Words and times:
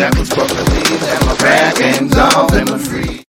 Shackles 0.00 0.30
broke 0.30 0.48
the 0.48 0.64
leaves, 0.70 1.06
and 1.12 1.26
my 1.26 1.34
rag 1.44 1.76
game's 1.76 2.16
off, 2.16 2.50
and 2.54 2.70
I'm 2.70 2.78
free. 2.78 3.22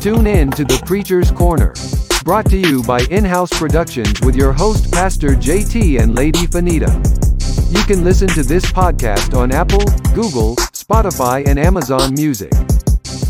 Tune 0.00 0.26
in 0.26 0.50
to 0.52 0.64
The 0.64 0.82
Preacher's 0.86 1.30
Corner. 1.30 1.74
Brought 2.24 2.46
to 2.46 2.56
you 2.56 2.82
by 2.84 3.00
In 3.10 3.22
House 3.22 3.50
Productions 3.50 4.18
with 4.22 4.34
your 4.34 4.54
host, 4.54 4.90
Pastor 4.90 5.36
JT 5.36 6.00
and 6.00 6.14
Lady 6.14 6.46
Fanita. 6.46 6.88
You 7.70 7.84
can 7.84 8.02
listen 8.02 8.28
to 8.28 8.42
this 8.42 8.64
podcast 8.64 9.38
on 9.38 9.52
Apple, 9.52 9.84
Google, 10.14 10.56
Spotify, 10.72 11.46
and 11.46 11.58
Amazon 11.58 12.14
Music. 12.14 12.52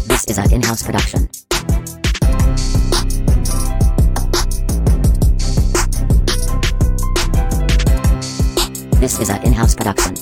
This 0.07 0.27
is 0.29 0.39
an 0.39 0.53
in-house 0.53 0.85
production. 0.85 1.29
This 9.05 9.21
is 9.21 9.29
an 9.29 9.43
in-house 9.43 9.75
production. 9.75 10.15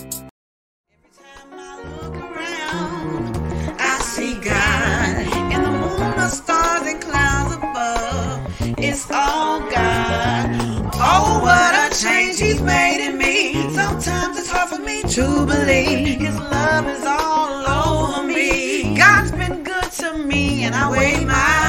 It's 8.78 9.09
all 9.09 9.60
God. 9.71 10.50
Oh, 10.94 11.38
what 11.42 11.92
a 11.92 11.97
change 11.97 12.41
He's 12.41 12.60
made 12.60 13.06
in 13.06 13.19
me. 13.19 13.53
Sometimes 13.72 14.37
it's 14.37 14.50
hard 14.50 14.71
for 14.71 14.81
me 14.81 15.03
to 15.03 15.47
believe 15.47 16.19
His 16.19 16.37
love 16.37 16.88
is 16.88 17.06
all 17.06 18.16
over 18.18 18.27
me. 18.27 18.97
God's 18.97 19.30
been 19.30 19.62
good 19.62 19.92
to 19.92 20.18
me, 20.18 20.65
and 20.65 20.74
I 20.74 20.91
wave 20.91 21.24
my 21.24 21.61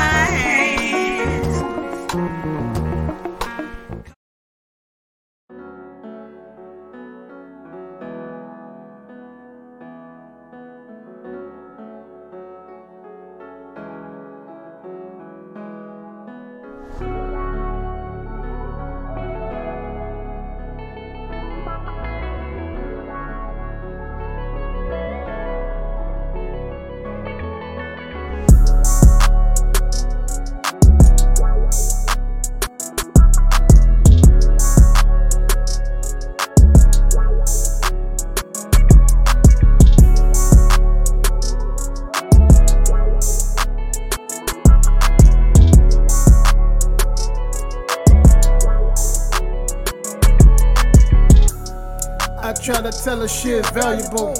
is 53.54 53.70
valuable. 53.70 54.34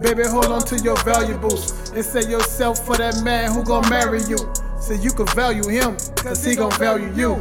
Baby, 0.00 0.22
hold 0.24 0.46
on 0.46 0.62
to 0.66 0.76
your 0.78 0.96
valuables 1.02 1.90
and 1.90 2.04
set 2.04 2.28
yourself 2.28 2.86
for 2.86 2.96
that 2.96 3.22
man 3.24 3.52
who 3.52 3.64
gon' 3.64 3.88
marry 3.90 4.22
you. 4.24 4.38
So 4.80 4.94
you 4.94 5.10
can 5.10 5.26
value 5.34 5.68
him, 5.68 5.96
cause 6.16 6.44
he 6.44 6.54
gon' 6.54 6.70
value 6.78 7.12
you. 7.14 7.34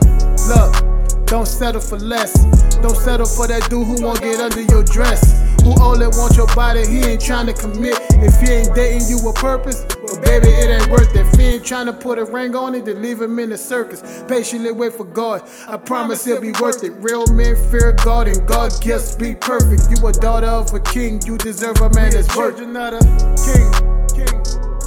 Look, 0.49 1.27
don't 1.27 1.47
settle 1.47 1.81
for 1.81 1.99
less. 1.99 2.33
Don't 2.81 2.95
settle 2.95 3.27
for 3.27 3.47
that 3.47 3.69
dude 3.69 3.85
who 3.85 4.01
won't 4.03 4.21
get 4.21 4.39
under 4.39 4.61
your 4.61 4.83
dress. 4.83 5.21
Who 5.61 5.79
only 5.81 6.07
want 6.07 6.35
your 6.35 6.47
body, 6.55 6.87
he 6.87 6.99
ain't 7.01 7.21
trying 7.21 7.45
to 7.45 7.53
commit. 7.53 7.97
If 8.11 8.39
he 8.41 8.53
ain't 8.53 8.73
dating 8.73 9.07
you 9.07 9.19
with 9.23 9.35
purpose, 9.35 9.85
baby, 10.19 10.47
it 10.49 10.69
ain't 10.69 10.91
worth 10.91 11.15
it. 11.15 11.27
He 11.57 11.63
trying 11.63 11.85
to 11.87 11.93
put 11.93 12.19
a 12.19 12.25
ring 12.25 12.55
on 12.55 12.75
it, 12.75 12.85
then 12.85 13.01
leave 13.01 13.21
him 13.21 13.39
in 13.39 13.49
the 13.49 13.57
circus. 13.57 14.23
Patiently 14.27 14.71
wait 14.71 14.93
for 14.93 15.05
God. 15.05 15.41
I 15.67 15.77
promise 15.77 16.25
he'll 16.25 16.41
be 16.41 16.51
worth 16.51 16.83
it. 16.83 16.91
Real 16.99 17.25
men 17.27 17.55
fear 17.71 17.93
God, 17.93 18.27
and 18.27 18.45
God 18.47 18.71
gifts 18.81 19.15
be 19.15 19.33
perfect. 19.33 19.89
You 19.89 20.05
a 20.07 20.11
daughter 20.11 20.47
of 20.47 20.73
a 20.73 20.79
king, 20.79 21.21
you 21.25 21.37
deserve 21.37 21.79
a 21.81 21.89
man 21.91 22.11
that's 22.11 22.35
worth. 22.35 22.59
You're 22.59 22.67
not 22.67 22.93
a 22.93 22.99
king, 23.47 23.71
king, 24.13 24.43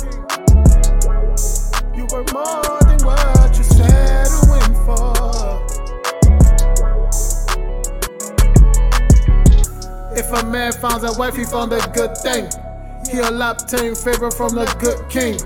king. 0.06 0.20
You 1.96 2.06
more 2.32 2.80
than 2.86 3.00
what 3.04 3.56
you 3.56 3.64
settling 3.64 4.74
for. 4.84 5.10
If 10.16 10.30
a 10.30 10.46
man 10.46 10.72
finds 10.72 11.04
a 11.04 11.18
wife, 11.18 11.36
he 11.36 11.44
found 11.44 11.72
a 11.72 11.80
good 11.94 12.16
thing. 12.18 12.48
He'll 13.10 13.42
obtain 13.42 13.94
favor 13.94 14.30
from 14.30 14.54
the 14.54 14.66
good 14.78 15.08
king. 15.10 15.36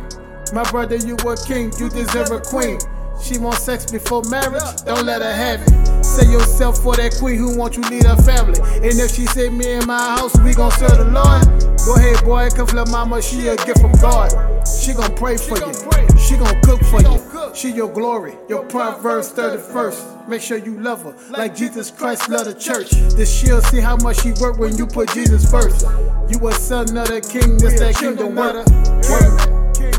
My 0.52 0.68
brother, 0.70 0.96
you 0.96 1.16
a 1.16 1.36
king, 1.46 1.72
you 1.78 1.88
deserve 1.88 2.30
a 2.30 2.40
queen. 2.40 2.78
She 3.22 3.38
want 3.38 3.56
sex 3.56 3.90
before 3.90 4.22
marriage, 4.28 4.62
don't 4.84 5.06
let 5.06 5.22
her 5.22 5.32
have 5.32 5.62
it. 5.62 6.04
Say 6.04 6.30
yourself 6.30 6.82
for 6.82 6.94
that 6.96 7.16
queen 7.18 7.38
who 7.38 7.56
want 7.56 7.76
you 7.76 7.82
lead 7.88 8.04
her 8.04 8.16
family. 8.16 8.60
And 8.60 9.00
if 9.00 9.14
she 9.14 9.24
say 9.26 9.48
me 9.48 9.72
in 9.72 9.86
my 9.86 10.16
house, 10.18 10.38
we 10.40 10.52
gon' 10.52 10.72
serve 10.72 10.98
the 10.98 11.08
Lord. 11.08 11.40
Go 11.86 11.96
ahead, 11.96 12.22
boy, 12.24 12.50
cause 12.50 12.74
little 12.74 12.92
mama, 12.92 13.22
she 13.22 13.48
a 13.48 13.56
gift 13.56 13.80
from 13.80 13.92
God. 13.92 14.28
She 14.68 14.92
gon' 14.92 15.14
pray 15.16 15.38
for 15.38 15.56
you. 15.56 15.72
She 16.18 16.36
gon' 16.36 16.60
cook 16.60 16.84
for 16.84 17.00
you. 17.00 17.23
She 17.54 17.70
your 17.70 17.88
glory, 17.88 18.36
your 18.48 18.64
Proverbs 18.64 19.30
31st. 19.32 20.28
Make 20.28 20.42
sure 20.42 20.58
you 20.58 20.76
love 20.80 21.04
her 21.04 21.14
like 21.30 21.54
Jesus 21.54 21.88
Christ 21.88 22.28
love 22.28 22.46
the 22.46 22.54
church. 22.54 22.90
This 23.14 23.32
she'll 23.32 23.62
see 23.62 23.78
how 23.78 23.96
much 23.98 24.22
she 24.22 24.32
work 24.32 24.58
when 24.58 24.76
you 24.76 24.88
put 24.88 25.08
Jesus 25.10 25.48
first. 25.48 25.86
You 26.28 26.48
a 26.48 26.52
son 26.52 26.96
of 26.96 27.06
the 27.06 27.20
king, 27.20 27.56
this 27.58 27.78
that 27.78 27.94
kingdom 27.94 28.34
work. 28.34 28.66
King, 29.06 29.36
king. 29.72 29.94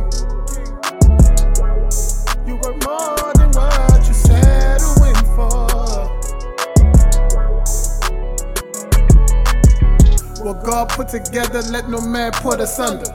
You 2.45 2.57
were 2.57 2.75
more 2.83 3.33
than 3.35 3.51
what 3.51 4.05
you 4.05 4.13
settling 4.13 5.15
for. 5.33 5.55
What 10.43 10.65
God 10.65 10.89
put 10.89 11.07
together, 11.07 11.61
let 11.71 11.89
no 11.89 12.01
man 12.01 12.33
put 12.33 12.59
asunder. 12.59 13.09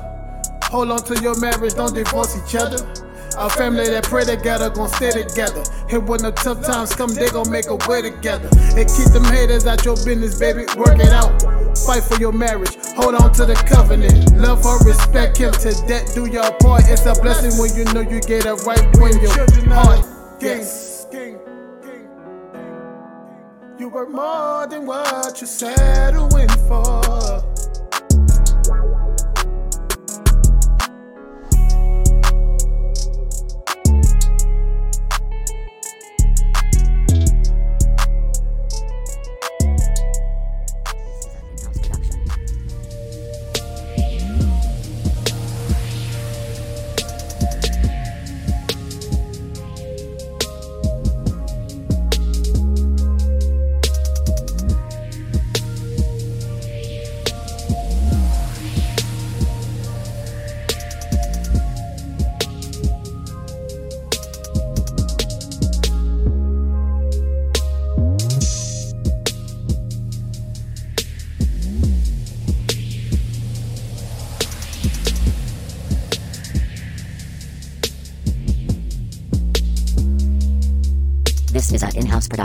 Hold 0.65 0.93
on 0.93 1.03
to 1.05 1.21
your 1.21 1.39
marriage, 1.41 1.75
don't 1.75 1.95
divorce 1.95 2.35
each 2.43 2.55
other. 2.55 3.00
Our 3.37 3.51
family 3.51 3.89
that 3.89 4.05
pray 4.05 4.25
together 4.25 4.71
gon' 4.71 4.89
stay 4.89 5.11
together. 5.11 5.63
And 5.91 6.07
when 6.07 6.23
the 6.23 6.33
tough 6.33 6.65
times 6.65 6.95
come, 6.95 7.15
they 7.15 7.29
gon' 7.31 7.51
make 7.51 7.69
a 7.69 7.77
way 7.89 8.03
together. 8.03 8.49
And 8.77 8.89
keep 8.89 9.13
them 9.13 9.25
haters 9.25 9.67
out 9.67 9.85
your 9.85 9.97
business, 9.97 10.39
baby. 10.39 10.67
Work 10.77 10.99
it 10.99 11.13
out. 11.13 11.43
Fight 11.87 12.05
for 12.05 12.19
your 12.21 12.33
marriage. 12.33 12.77
Hold 12.97 13.15
on 13.15 13.33
to 13.35 13.47
the 13.47 13.55
covenant. 13.55 14.37
Love 14.37 14.63
her, 14.65 14.79
respect 14.85 15.39
him. 15.39 15.53
To 15.53 15.71
that, 15.89 16.11
do 16.15 16.27
your 16.27 16.51
part. 16.59 16.83
It's 16.87 17.07
a 17.07 17.15
blessing 17.23 17.59
when 17.61 17.75
you 17.75 17.85
know 17.93 18.01
you 18.01 18.21
get 18.21 18.47
it 18.47 18.63
right 18.67 18.85
when 18.99 19.19
your 19.21 19.33
heart. 19.73 20.05
King, 20.41 20.67
you 23.79 23.89
were 23.89 24.09
more 24.09 24.67
than 24.67 24.87
what 24.87 25.41
you 25.41 25.47
settling 25.47 26.49
for. 26.69 27.50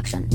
Production. 0.05 0.34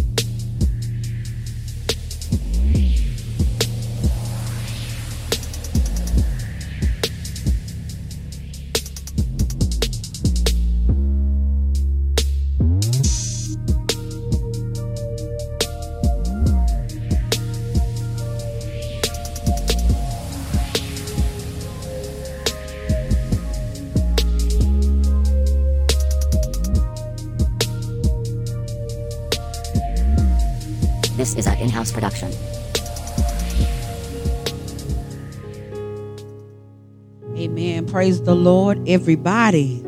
Lord, 38.41 38.89
everybody. 38.89 39.82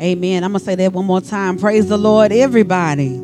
Amen. 0.00 0.44
I'm 0.44 0.52
going 0.52 0.60
to 0.60 0.64
say 0.64 0.74
that 0.74 0.92
one 0.92 1.06
more 1.06 1.20
time. 1.22 1.58
Praise 1.58 1.88
the 1.88 1.96
Lord, 1.96 2.32
everybody. 2.32 3.14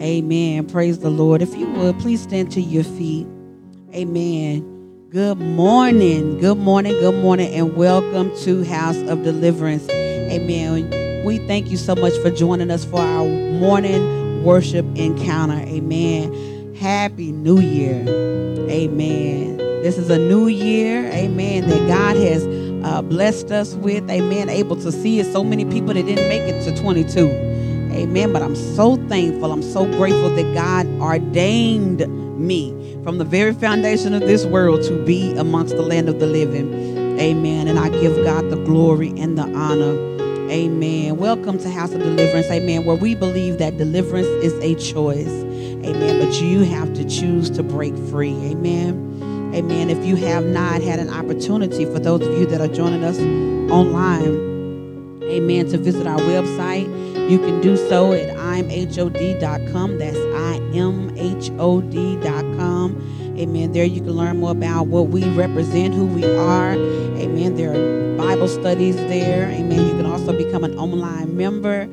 Amen. 0.00 0.66
Praise 0.66 1.00
the 1.00 1.10
Lord. 1.10 1.42
If 1.42 1.56
you 1.56 1.66
would, 1.66 1.98
please 1.98 2.22
stand 2.22 2.52
to 2.52 2.60
your 2.60 2.84
feet. 2.84 3.26
Amen. 3.92 5.08
Good 5.10 5.38
morning. 5.38 6.38
Good 6.38 6.58
morning. 6.58 6.92
Good 6.92 7.20
morning. 7.20 7.52
And 7.52 7.74
welcome 7.74 8.30
to 8.42 8.64
House 8.64 8.98
of 9.08 9.24
Deliverance. 9.24 9.88
Amen. 9.88 11.24
We 11.24 11.38
thank 11.48 11.68
you 11.68 11.76
so 11.76 11.96
much 11.96 12.16
for 12.18 12.30
joining 12.30 12.70
us 12.70 12.84
for 12.84 13.00
our 13.00 13.26
morning 13.26 14.44
worship 14.44 14.86
encounter. 14.94 15.58
Amen. 15.66 16.76
Happy 16.76 17.32
New 17.32 17.58
Year. 17.58 18.04
Amen. 18.70 19.56
This 19.56 19.98
is 19.98 20.10
a 20.10 20.18
new 20.18 20.46
year. 20.46 21.06
Amen. 21.10 21.68
That 21.68 21.88
God 21.88 22.16
has 22.16 22.57
uh, 22.84 23.02
blessed 23.02 23.50
us 23.50 23.74
with. 23.74 24.08
Amen. 24.10 24.48
Able 24.48 24.76
to 24.76 24.92
see 24.92 25.20
it. 25.20 25.32
So 25.32 25.44
many 25.44 25.64
people 25.64 25.94
that 25.94 26.06
didn't 26.06 26.28
make 26.28 26.42
it 26.42 26.64
to 26.64 26.80
22. 26.80 27.28
Amen. 27.92 28.32
But 28.32 28.42
I'm 28.42 28.56
so 28.56 28.96
thankful. 29.08 29.52
I'm 29.52 29.62
so 29.62 29.84
grateful 29.96 30.30
that 30.30 30.54
God 30.54 30.86
ordained 31.00 32.06
me 32.38 32.98
from 33.02 33.18
the 33.18 33.24
very 33.24 33.52
foundation 33.52 34.14
of 34.14 34.20
this 34.20 34.44
world 34.44 34.82
to 34.84 35.04
be 35.04 35.36
amongst 35.36 35.76
the 35.76 35.82
land 35.82 36.08
of 36.08 36.20
the 36.20 36.26
living. 36.26 37.18
Amen. 37.18 37.68
And 37.68 37.78
I 37.78 37.88
give 37.88 38.24
God 38.24 38.50
the 38.50 38.56
glory 38.56 39.08
and 39.18 39.36
the 39.36 39.42
honor. 39.42 39.96
Amen. 40.50 41.16
Welcome 41.16 41.58
to 41.58 41.70
House 41.70 41.92
of 41.92 42.00
Deliverance. 42.00 42.50
Amen. 42.50 42.84
Where 42.84 42.96
we 42.96 43.14
believe 43.14 43.58
that 43.58 43.76
deliverance 43.76 44.28
is 44.42 44.54
a 44.62 44.74
choice. 44.76 45.26
Amen. 45.26 46.18
But 46.24 46.40
you 46.40 46.64
have 46.64 46.94
to 46.94 47.04
choose 47.08 47.50
to 47.50 47.62
break 47.62 47.96
free. 48.10 48.34
Amen. 48.34 49.07
Amen. 49.54 49.90
If 49.90 50.04
you 50.04 50.16
have 50.16 50.44
not 50.44 50.82
had 50.82 50.98
an 50.98 51.08
opportunity, 51.10 51.84
for 51.86 51.98
those 51.98 52.20
of 52.22 52.38
you 52.38 52.46
that 52.46 52.60
are 52.60 52.68
joining 52.68 53.02
us 53.02 53.18
online, 53.70 55.22
amen, 55.24 55.68
to 55.70 55.78
visit 55.78 56.06
our 56.06 56.18
website, 56.18 56.86
you 57.30 57.38
can 57.38 57.60
do 57.60 57.76
so 57.76 58.12
at 58.12 58.28
imhod.com. 58.36 59.98
That's 59.98 60.16
imhod.com. 60.18 60.98
Amen. 63.38 63.72
There 63.72 63.84
you 63.84 64.00
can 64.00 64.12
learn 64.12 64.40
more 64.40 64.50
about 64.50 64.88
what 64.88 65.08
we 65.08 65.24
represent, 65.30 65.94
who 65.94 66.06
we 66.06 66.24
are. 66.24 66.72
Amen. 66.72 67.54
There 67.54 67.70
are 67.72 68.16
Bible 68.16 68.48
studies 68.48 68.96
there. 68.96 69.48
Amen. 69.48 69.86
You 69.86 69.92
can 69.92 70.06
also 70.06 70.36
become 70.36 70.64
an 70.64 70.76
online 70.78 71.36
member. 71.36 71.88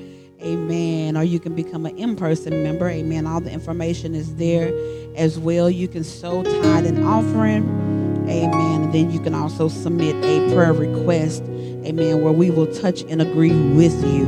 Amen. 0.46 1.18
Or 1.18 1.24
you 1.24 1.40
can 1.40 1.56
become 1.56 1.86
an 1.86 1.98
in 1.98 2.16
person 2.16 2.64
member. 2.64 2.88
Amen. 2.88 3.26
All 3.26 3.42
the 3.42 3.52
information 3.52 4.14
is 4.14 4.36
there 4.36 4.72
as 5.16 5.40
well. 5.40 5.70
You 5.70 5.88
can 5.88 6.04
sow 6.04 6.44
tithe 6.44 6.86
and 6.86 7.04
offering. 7.04 7.64
Amen. 8.30 8.84
And 8.84 8.94
then 8.94 9.12
you 9.12 9.20
can 9.20 9.34
also 9.34 9.68
submit 9.68 10.16
a 10.24 10.54
prayer 10.54 10.74
request. 10.74 11.42
Amen. 11.44 12.22
Where 12.22 12.34
we 12.34 12.52
will 12.52 12.72
touch 12.74 13.02
and 13.04 13.22
agree 13.22 13.54
with 13.74 14.04
you. 14.04 14.26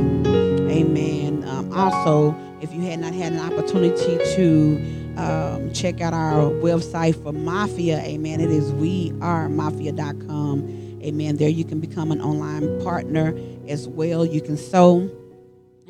Amen. 0.68 1.44
Um, 1.46 1.72
also, 1.72 2.34
if 2.60 2.72
you 2.74 2.82
had 2.82 3.00
not 3.00 3.14
had 3.14 3.32
an 3.32 3.40
opportunity 3.40 4.18
to 4.36 4.76
um, 5.16 5.72
check 5.72 6.00
out 6.00 6.14
our 6.14 6.50
website 6.50 7.20
for 7.22 7.32
Mafia, 7.32 7.98
amen, 8.00 8.40
it 8.40 8.50
is 8.50 8.72
wearemafia.com. 8.72 11.00
Amen. 11.02 11.36
There 11.36 11.48
you 11.48 11.64
can 11.64 11.80
become 11.80 12.12
an 12.12 12.20
online 12.20 12.80
partner 12.82 13.34
as 13.68 13.88
well. 13.88 14.26
You 14.26 14.40
can 14.40 14.56
sow, 14.56 15.10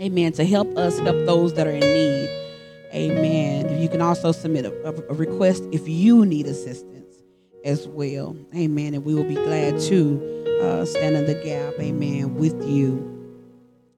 amen, 0.01 0.33
to 0.33 0.45
help 0.45 0.77
us 0.77 0.99
help 0.99 1.27
those 1.27 1.55
that 1.55 1.67
are 1.67 1.71
in 1.71 1.81
need. 1.81 2.29
Amen. 2.95 3.81
You 3.81 3.89
can 3.89 4.01
also 4.01 4.33
submit 4.33 4.65
a, 4.65 4.89
a, 4.89 5.15
request 5.15 5.63
if 5.73 5.87
you 5.89 6.25
need 6.25 6.47
assistance 6.47 7.17
as 7.65 7.87
well. 7.87 8.37
Amen. 8.57 8.95
And 8.95 9.05
we 9.05 9.15
will 9.15 9.25
be 9.25 9.35
glad 9.35 9.79
to 9.83 10.61
uh, 10.63 10.85
stand 10.87 11.17
in 11.17 11.27
the 11.27 11.35
gap, 11.35 11.75
amen, 11.79 12.37
with 12.37 12.67
you 12.67 13.19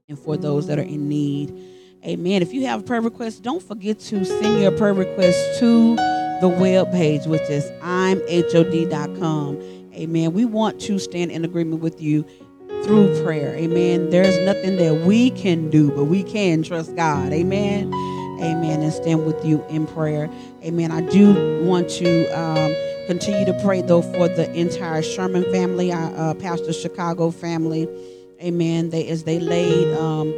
and 0.08 0.18
for 0.18 0.36
those 0.36 0.66
that 0.66 0.78
are 0.78 0.82
in 0.82 1.08
need. 1.08 1.56
Amen. 2.04 2.42
If 2.42 2.52
you 2.52 2.66
have 2.66 2.80
a 2.80 2.82
prayer 2.82 3.00
request, 3.00 3.42
don't 3.42 3.62
forget 3.62 4.00
to 4.00 4.24
send 4.24 4.60
your 4.60 4.72
prayer 4.72 4.94
request 4.94 5.60
to 5.60 5.94
the 6.40 6.48
web 6.48 6.90
page, 6.90 7.26
which 7.26 7.42
is 7.42 7.64
imhod.com. 7.82 9.60
Amen. 9.94 10.32
We 10.32 10.44
want 10.46 10.80
to 10.82 10.98
stand 10.98 11.30
in 11.30 11.44
agreement 11.44 11.82
with 11.82 12.00
you 12.00 12.24
through 12.84 13.22
prayer. 13.22 13.54
Amen. 13.56 14.10
There's 14.10 14.38
nothing 14.44 14.76
that 14.76 15.06
we 15.06 15.30
can 15.30 15.70
do, 15.70 15.90
but 15.90 16.04
we 16.04 16.22
can 16.22 16.62
trust 16.62 16.94
God. 16.96 17.32
Amen. 17.32 17.92
Amen. 18.42 18.82
And 18.82 18.92
stand 18.92 19.26
with 19.26 19.44
you 19.44 19.64
in 19.68 19.86
prayer. 19.86 20.30
Amen. 20.64 20.90
I 20.90 21.02
do 21.02 21.64
want 21.64 21.88
to 21.90 22.26
um, 22.28 22.74
continue 23.06 23.44
to 23.44 23.60
pray, 23.62 23.82
though, 23.82 24.02
for 24.02 24.28
the 24.28 24.50
entire 24.54 25.02
Sherman 25.02 25.44
family, 25.52 25.92
our 25.92 26.14
uh, 26.16 26.34
Pastor 26.34 26.72
Chicago 26.72 27.30
family. 27.30 27.88
Amen. 28.42 28.90
They 28.90 29.06
as 29.08 29.24
they 29.24 29.38
laid 29.38 29.94
um, 29.98 30.30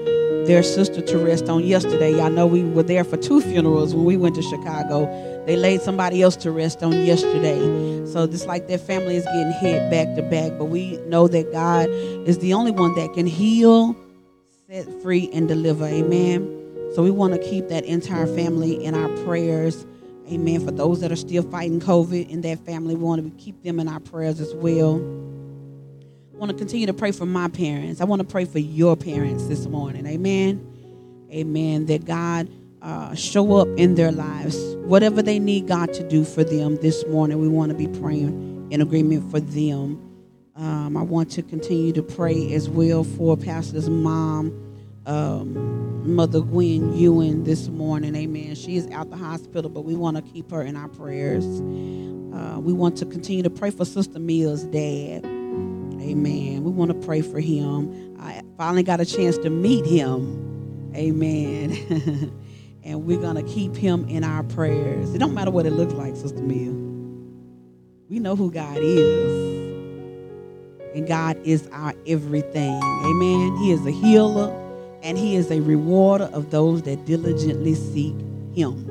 their 0.46 0.62
sister 0.62 1.00
to 1.00 1.18
rest 1.18 1.48
on 1.48 1.64
yesterday. 1.64 2.16
Y'all 2.16 2.30
know 2.30 2.46
we 2.46 2.64
were 2.64 2.82
there 2.82 3.04
for 3.04 3.16
two 3.16 3.40
funerals 3.40 3.94
when 3.94 4.04
we 4.04 4.16
went 4.16 4.34
to 4.34 4.42
Chicago. 4.42 5.06
They 5.46 5.56
laid 5.56 5.82
somebody 5.82 6.22
else 6.22 6.36
to 6.36 6.52
rest 6.52 6.82
on 6.82 6.92
yesterday. 6.92 7.58
So 8.06 8.26
just 8.26 8.46
like 8.46 8.68
their 8.68 8.78
family 8.78 9.16
is 9.16 9.24
getting 9.24 9.52
hit 9.52 9.90
back 9.90 10.14
to 10.16 10.22
back, 10.22 10.52
but 10.58 10.66
we 10.66 10.98
know 11.06 11.26
that 11.28 11.50
God 11.50 11.88
is 11.90 12.38
the 12.38 12.54
only 12.54 12.70
one 12.70 12.94
that 12.94 13.12
can 13.14 13.26
heal, 13.26 13.96
set 14.68 14.86
free, 15.02 15.30
and 15.32 15.48
deliver. 15.48 15.86
Amen. 15.86 16.92
So 16.94 17.02
we 17.02 17.10
want 17.10 17.32
to 17.32 17.38
keep 17.38 17.68
that 17.68 17.84
entire 17.84 18.26
family 18.26 18.84
in 18.84 18.94
our 18.94 19.08
prayers. 19.24 19.86
Amen. 20.30 20.64
For 20.64 20.70
those 20.70 21.00
that 21.00 21.10
are 21.10 21.16
still 21.16 21.42
fighting 21.42 21.80
COVID 21.80 22.28
in 22.28 22.42
that 22.42 22.64
family, 22.64 22.94
we 22.94 23.02
want 23.02 23.24
to 23.24 23.42
keep 23.42 23.62
them 23.62 23.80
in 23.80 23.88
our 23.88 24.00
prayers 24.00 24.40
as 24.40 24.54
well. 24.54 24.96
I 26.34 26.36
want 26.36 26.50
to 26.50 26.56
continue 26.56 26.86
to 26.86 26.94
pray 26.94 27.12
for 27.12 27.26
my 27.26 27.48
parents. 27.48 28.00
I 28.00 28.04
want 28.04 28.20
to 28.20 28.28
pray 28.28 28.44
for 28.44 28.58
your 28.58 28.96
parents 28.96 29.46
this 29.46 29.66
morning. 29.66 30.06
Amen. 30.06 30.68
Amen. 31.32 31.86
That 31.86 32.04
God 32.04 32.48
uh, 32.82 33.14
show 33.14 33.56
up 33.56 33.68
in 33.76 33.94
their 33.94 34.12
lives. 34.12 34.71
Whatever 34.84 35.22
they 35.22 35.38
need 35.38 35.68
God 35.68 35.92
to 35.94 36.08
do 36.08 36.24
for 36.24 36.44
them 36.44 36.76
this 36.76 37.06
morning, 37.06 37.38
we 37.38 37.48
want 37.48 37.70
to 37.70 37.76
be 37.76 37.86
praying 38.00 38.68
in 38.70 38.80
agreement 38.80 39.30
for 39.30 39.38
them. 39.40 40.00
Um, 40.56 40.96
I 40.96 41.02
want 41.02 41.30
to 41.32 41.42
continue 41.42 41.92
to 41.92 42.02
pray 42.02 42.52
as 42.52 42.68
well 42.68 43.04
for 43.04 43.36
Pastor's 43.36 43.88
mom, 43.88 44.52
um, 45.06 46.14
Mother 46.14 46.40
Gwen 46.40 46.94
Ewan, 46.94 47.44
this 47.44 47.68
morning. 47.68 48.16
Amen. 48.16 48.54
She 48.54 48.76
is 48.76 48.90
out 48.90 49.08
the 49.08 49.16
hospital, 49.16 49.70
but 49.70 49.82
we 49.82 49.94
want 49.94 50.16
to 50.16 50.22
keep 50.22 50.50
her 50.50 50.62
in 50.62 50.76
our 50.76 50.88
prayers. 50.88 51.44
Uh, 51.44 52.58
we 52.60 52.72
want 52.72 52.96
to 52.98 53.06
continue 53.06 53.42
to 53.44 53.50
pray 53.50 53.70
for 53.70 53.84
Sister 53.84 54.18
Mia's 54.18 54.64
dad. 54.64 55.24
Amen. 55.24 56.64
We 56.64 56.70
want 56.70 56.90
to 56.90 57.06
pray 57.06 57.22
for 57.22 57.40
him. 57.40 58.16
I 58.20 58.42
finally 58.58 58.82
got 58.82 59.00
a 59.00 59.06
chance 59.06 59.38
to 59.38 59.50
meet 59.50 59.86
him. 59.86 60.90
Amen. 60.94 62.32
and 62.84 63.04
we're 63.04 63.20
going 63.20 63.36
to 63.36 63.42
keep 63.42 63.76
him 63.76 64.08
in 64.08 64.24
our 64.24 64.42
prayers. 64.42 65.14
It 65.14 65.18
don't 65.18 65.34
matter 65.34 65.50
what 65.50 65.66
it 65.66 65.72
looks 65.72 65.92
like, 65.94 66.16
Sister 66.16 66.40
Mia. 66.40 66.72
We 68.08 68.18
know 68.18 68.36
who 68.36 68.50
God 68.50 68.78
is. 68.80 69.62
And 70.94 71.06
God 71.06 71.38
is 71.44 71.68
our 71.72 71.94
everything. 72.06 72.80
Amen. 72.82 73.56
He 73.58 73.72
is 73.72 73.86
a 73.86 73.90
healer 73.90 74.58
and 75.02 75.16
he 75.16 75.36
is 75.36 75.50
a 75.50 75.60
rewarder 75.60 76.28
of 76.32 76.50
those 76.50 76.82
that 76.82 77.04
diligently 77.06 77.74
seek 77.74 78.14
him. 78.54 78.88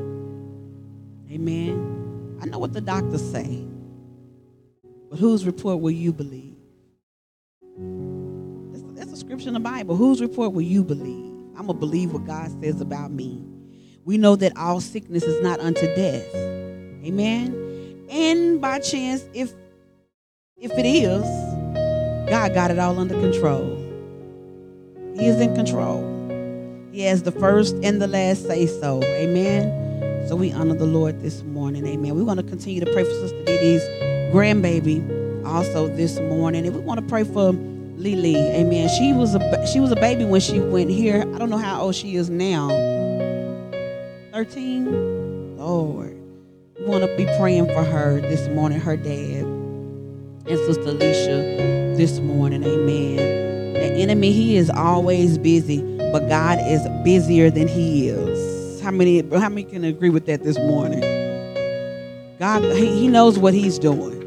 Amen. 1.31 2.37
I 2.41 2.45
know 2.45 2.59
what 2.59 2.73
the 2.73 2.81
doctors 2.81 3.23
say. 3.31 3.65
But 5.09 5.19
whose 5.19 5.45
report 5.45 5.79
will 5.79 5.91
you 5.91 6.11
believe? 6.11 6.55
That's, 8.95 9.11
a 9.11 9.17
scripture 9.17 9.47
in 9.47 9.53
the 9.53 9.59
Bible. 9.59 9.95
Whose 9.95 10.21
report 10.21 10.53
will 10.53 10.61
you 10.61 10.83
believe? 10.83 11.31
I'm 11.55 11.67
going 11.67 11.67
to 11.67 11.73
believe 11.73 12.13
what 12.13 12.25
God 12.25 12.49
says 12.61 12.81
about 12.81 13.11
me. 13.11 13.43
We 14.05 14.17
know 14.17 14.35
that 14.35 14.57
all 14.57 14.81
sickness 14.81 15.23
is 15.23 15.41
not 15.43 15.59
unto 15.59 15.85
death. 15.95 16.33
Amen. 17.05 18.05
And 18.09 18.59
by 18.59 18.79
chance, 18.79 19.23
if 19.33 19.53
if 20.57 20.71
it 20.71 20.85
is, 20.85 21.23
God 22.29 22.53
got 22.53 22.71
it 22.71 22.79
all 22.79 22.97
under 22.99 23.15
control. 23.15 23.77
He 25.15 25.25
is 25.27 25.39
in 25.39 25.55
control. 25.55 26.01
He 26.91 27.01
has 27.03 27.23
the 27.23 27.31
first 27.31 27.75
and 27.83 28.01
the 28.01 28.07
last 28.07 28.47
say 28.47 28.67
so. 28.67 29.03
Amen. 29.03 30.27
So 30.27 30.35
we 30.35 30.51
honor 30.51 30.75
the 30.75 30.85
Lord 30.85 31.21
this 31.21 31.41
morning. 31.43 31.85
Amen. 31.85 32.15
We 32.15 32.23
want 32.23 32.39
to 32.39 32.45
continue 32.45 32.79
to 32.79 32.91
pray 32.91 33.03
for 33.03 33.09
Sister 33.11 33.43
Didi's 33.43 33.83
grandbaby 34.33 35.45
also 35.45 35.87
this 35.87 36.19
morning. 36.19 36.65
And 36.65 36.75
we 36.75 36.81
want 36.81 36.99
to 36.99 37.05
pray 37.05 37.23
for 37.23 37.51
Lily. 37.51 38.35
Amen. 38.35 38.89
She 38.89 39.13
was 39.13 39.35
a 39.35 39.67
she 39.67 39.79
was 39.79 39.91
a 39.91 39.95
baby 39.95 40.25
when 40.25 40.41
she 40.41 40.59
went 40.59 40.89
here. 40.89 41.21
I 41.33 41.37
don't 41.37 41.49
know 41.49 41.57
how 41.57 41.81
old 41.81 41.95
she 41.95 42.15
is 42.15 42.29
now. 42.29 42.69
13? 44.31 45.57
Lord. 45.57 46.17
We 46.79 46.85
want 46.85 47.03
to 47.03 47.17
be 47.17 47.25
praying 47.37 47.65
for 47.65 47.83
her 47.83 48.21
this 48.21 48.47
morning, 48.49 48.79
her 48.79 48.95
dad, 48.95 49.43
and 49.43 50.47
Sister 50.47 50.83
Alicia 50.83 51.95
this 51.97 52.19
morning. 52.19 52.63
Amen. 52.63 53.73
The 53.73 53.83
enemy, 53.83 54.31
he 54.31 54.55
is 54.55 54.69
always 54.69 55.37
busy, 55.37 55.81
but 56.13 56.29
God 56.29 56.59
is 56.61 56.81
busier 57.03 57.49
than 57.49 57.67
he 57.67 58.07
is. 58.07 58.81
How 58.81 58.91
many, 58.91 59.21
how 59.37 59.49
many 59.49 59.65
can 59.65 59.83
agree 59.83 60.09
with 60.09 60.25
that 60.27 60.43
this 60.43 60.57
morning? 60.59 61.01
God, 62.39 62.63
he, 62.63 62.87
he 63.01 63.07
knows 63.09 63.37
what 63.37 63.53
He's 63.53 63.77
doing. 63.77 64.17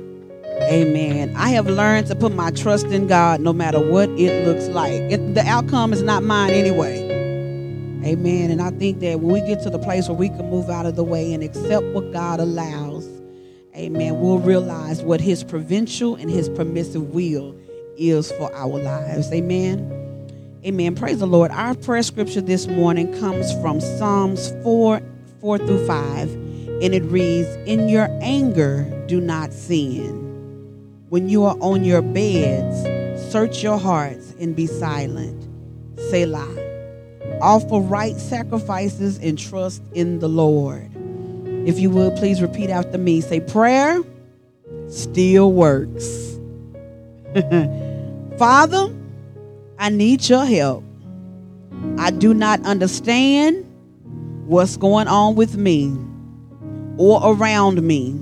Amen. 0.62 1.34
I 1.34 1.48
have 1.48 1.66
learned 1.66 2.06
to 2.08 2.14
put 2.14 2.32
my 2.32 2.50
trust 2.52 2.86
in 2.86 3.06
God 3.06 3.40
no 3.40 3.52
matter 3.52 3.80
what 3.80 4.08
it 4.10 4.46
looks 4.46 4.68
like. 4.68 4.92
It, 4.92 5.34
the 5.34 5.44
outcome 5.46 5.92
is 5.92 6.02
not 6.02 6.22
mine 6.22 6.52
anyway. 6.52 7.03
Amen. 8.04 8.50
And 8.50 8.60
I 8.60 8.70
think 8.70 9.00
that 9.00 9.20
when 9.20 9.32
we 9.32 9.40
get 9.48 9.62
to 9.62 9.70
the 9.70 9.78
place 9.78 10.08
where 10.08 10.16
we 10.16 10.28
can 10.28 10.50
move 10.50 10.68
out 10.68 10.84
of 10.84 10.94
the 10.94 11.04
way 11.04 11.32
and 11.32 11.42
accept 11.42 11.86
what 11.86 12.12
God 12.12 12.38
allows, 12.38 13.08
amen, 13.74 14.20
we'll 14.20 14.38
realize 14.38 15.02
what 15.02 15.20
His 15.20 15.42
providential 15.42 16.14
and 16.14 16.30
His 16.30 16.50
permissive 16.50 17.14
will 17.14 17.56
is 17.96 18.30
for 18.32 18.54
our 18.54 18.78
lives. 18.78 19.32
Amen. 19.32 20.04
Amen. 20.66 20.94
Praise 20.94 21.20
the 21.20 21.26
Lord. 21.26 21.50
Our 21.50 21.74
prayer 21.74 22.02
scripture 22.02 22.40
this 22.40 22.66
morning 22.66 23.12
comes 23.18 23.52
from 23.60 23.80
Psalms 23.80 24.50
4 24.62 25.00
4 25.40 25.58
through 25.58 25.86
5, 25.86 26.30
and 26.30 26.94
it 26.94 27.02
reads, 27.04 27.48
In 27.66 27.88
your 27.88 28.08
anger, 28.22 28.84
do 29.06 29.20
not 29.20 29.52
sin. 29.52 30.22
When 31.10 31.28
you 31.28 31.44
are 31.44 31.56
on 31.60 31.84
your 31.84 32.00
beds, 32.00 33.30
search 33.30 33.62
your 33.62 33.78
hearts 33.78 34.34
and 34.40 34.56
be 34.56 34.66
silent. 34.66 35.46
Selah. 36.10 36.63
Offer 37.40 37.80
right 37.80 38.16
sacrifices 38.16 39.18
and 39.18 39.38
trust 39.38 39.82
in 39.94 40.18
the 40.18 40.28
Lord. 40.28 40.90
If 41.66 41.78
you 41.78 41.90
would, 41.90 42.16
please 42.16 42.42
repeat 42.42 42.70
after 42.70 42.98
me. 42.98 43.20
Say, 43.20 43.40
Prayer 43.40 44.02
still 44.88 45.52
works. 45.52 46.38
Father, 48.38 48.94
I 49.78 49.90
need 49.90 50.28
your 50.28 50.44
help. 50.44 50.84
I 51.98 52.10
do 52.10 52.34
not 52.34 52.64
understand 52.64 53.64
what's 54.46 54.76
going 54.76 55.08
on 55.08 55.34
with 55.34 55.56
me 55.56 55.96
or 56.96 57.20
around 57.24 57.82
me. 57.82 58.18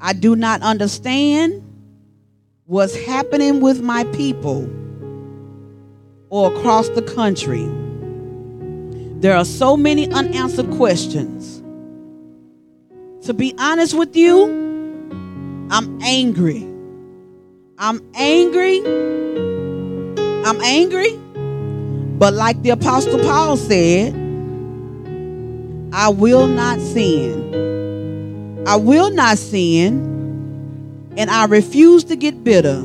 I 0.00 0.12
do 0.12 0.36
not 0.36 0.62
understand 0.62 1.62
what's 2.66 2.94
happening 3.04 3.60
with 3.60 3.80
my 3.80 4.04
people 4.04 4.68
or 6.28 6.52
across 6.54 6.88
the 6.90 7.02
country. 7.02 7.68
There 9.20 9.36
are 9.36 9.44
so 9.44 9.76
many 9.76 10.10
unanswered 10.10 10.70
questions. 10.72 11.62
To 13.26 13.32
be 13.32 13.54
honest 13.58 13.94
with 13.94 14.14
you, 14.14 14.44
I'm 15.70 15.98
angry. 16.02 16.62
I'm 17.78 18.00
angry. 18.14 18.80
I'm 20.44 20.60
angry. 20.60 21.16
But 22.18 22.34
like 22.34 22.62
the 22.62 22.70
Apostle 22.70 23.18
Paul 23.20 23.56
said, 23.56 24.14
I 25.92 26.08
will 26.08 26.46
not 26.46 26.80
sin. 26.80 28.64
I 28.66 28.76
will 28.76 29.10
not 29.10 29.38
sin. 29.38 30.12
And 31.16 31.30
I 31.30 31.46
refuse 31.46 32.04
to 32.04 32.16
get 32.16 32.44
bitter 32.44 32.82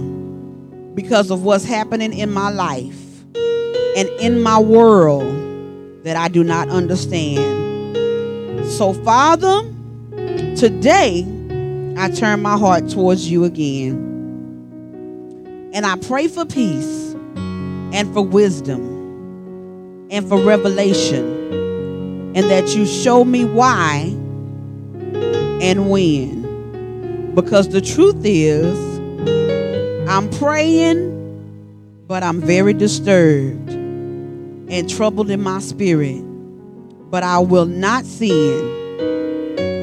because 0.95 1.31
of 1.31 1.43
what's 1.43 1.65
happening 1.65 2.13
in 2.13 2.31
my 2.31 2.50
life 2.50 2.95
and 3.36 4.07
in 4.19 4.41
my 4.41 4.59
world 4.59 5.49
that 6.03 6.15
I 6.15 6.27
do 6.27 6.44
not 6.44 6.70
understand. 6.70 7.96
So, 8.65 8.94
Father, 8.94 9.62
today 10.56 11.25
I 11.98 12.10
turn 12.10 12.41
my 12.41 12.58
heart 12.58 12.89
towards 12.89 13.29
you 13.29 13.44
again. 13.44 14.08
And 15.74 15.86
I 15.86 15.98
pray 15.98 16.27
for 16.27 16.46
peace 16.46 17.13
and 17.36 18.12
for 18.13 18.22
wisdom 18.22 20.08
and 20.12 20.27
for 20.27 20.39
revelation, 20.41 22.34
and 22.36 22.50
that 22.50 22.75
you 22.75 22.86
show 22.86 23.24
me 23.24 23.46
why 23.46 24.15
and 25.62 25.89
when. 25.89 27.34
Because 27.36 27.70
the 27.70 27.82
truth 27.82 28.22
is, 28.24 28.77
I'm 30.10 30.29
praying, 30.32 31.08
but 32.08 32.24
I'm 32.24 32.41
very 32.41 32.74
disturbed 32.74 33.78
and 34.69 34.89
troubled 34.89 35.29
in 35.29 35.41
my 35.41 35.59
spirit. 35.59 36.21
But 37.09 37.23
I 37.23 37.39
will 37.39 37.65
not 37.65 38.05
sin 38.05 38.79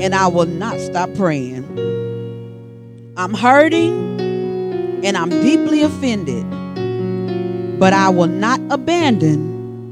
and 0.00 0.14
I 0.14 0.28
will 0.28 0.46
not 0.46 0.78
stop 0.78 1.12
praying. 1.14 1.64
I'm 3.16 3.34
hurting 3.34 4.20
and 5.04 5.16
I'm 5.16 5.30
deeply 5.30 5.82
offended, 5.82 6.44
but 7.78 7.92
I 7.92 8.08
will 8.10 8.26
not 8.28 8.60
abandon 8.70 9.90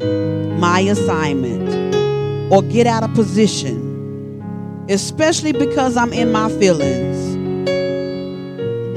my 0.60 0.80
assignment 0.80 2.52
or 2.52 2.62
get 2.62 2.86
out 2.86 3.02
of 3.02 3.12
position, 3.14 4.44
especially 4.88 5.52
because 5.52 5.96
I'm 5.96 6.12
in 6.12 6.30
my 6.30 6.48
feelings. 6.50 7.34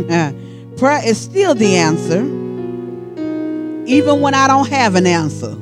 Prayer 0.80 1.02
is 1.04 1.20
still 1.20 1.56
the 1.56 1.76
answer, 1.76 2.22
even 3.88 4.22
when 4.22 4.36
I 4.36 4.48
don't 4.48 4.68
have 4.70 4.96
an 4.96 5.08
answer. 5.08 5.58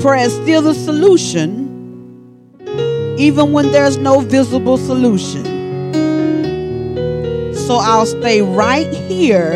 Prayer 0.00 0.26
is 0.26 0.34
still 0.34 0.62
the 0.62 0.74
solution, 0.74 1.66
even 3.18 3.52
when 3.52 3.72
there's 3.72 3.96
no 3.96 4.20
visible 4.20 4.78
solution. 4.78 5.44
So 7.54 7.74
I'll 7.76 8.06
stay 8.06 8.40
right 8.40 8.86
here 8.94 9.52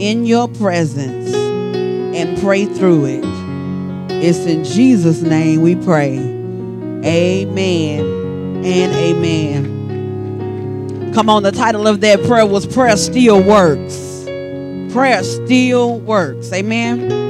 in 0.00 0.24
your 0.24 0.48
presence 0.48 1.34
and 1.34 2.38
pray 2.40 2.64
through 2.64 3.04
it. 3.04 3.24
It's 4.22 4.38
in 4.46 4.64
Jesus' 4.64 5.20
name 5.20 5.60
we 5.60 5.74
pray. 5.76 6.16
Amen 6.16 8.00
and 8.64 8.92
amen. 8.94 9.76
Come 11.12 11.28
on, 11.28 11.42
the 11.42 11.52
title 11.52 11.86
of 11.86 12.00
that 12.00 12.22
prayer 12.24 12.46
was 12.46 12.66
Prayer 12.66 12.96
Still 12.96 13.42
Works. 13.42 14.24
Prayer 14.92 15.22
still 15.22 16.00
works. 16.00 16.50
Amen. 16.52 17.25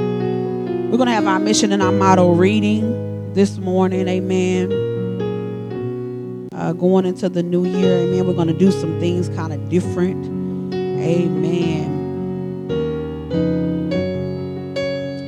We're 0.87 0.95
going 0.95 1.07
to 1.07 1.13
have 1.13 1.27
our 1.27 1.37
mission 1.37 1.73
and 1.73 1.83
our 1.83 1.91
motto 1.91 2.31
reading 2.31 3.33
this 3.33 3.57
morning. 3.57 4.07
Amen. 4.07 4.71
Uh, 6.53 6.71
going 6.71 7.05
into 7.05 7.27
the 7.27 7.43
new 7.43 7.65
year. 7.65 7.97
Amen. 7.97 8.25
We're 8.25 8.33
going 8.33 8.47
to 8.47 8.57
do 8.57 8.71
some 8.71 8.97
things 8.97 9.27
kind 9.27 9.51
of 9.51 9.67
different. 9.67 10.25
Amen. 10.73 11.93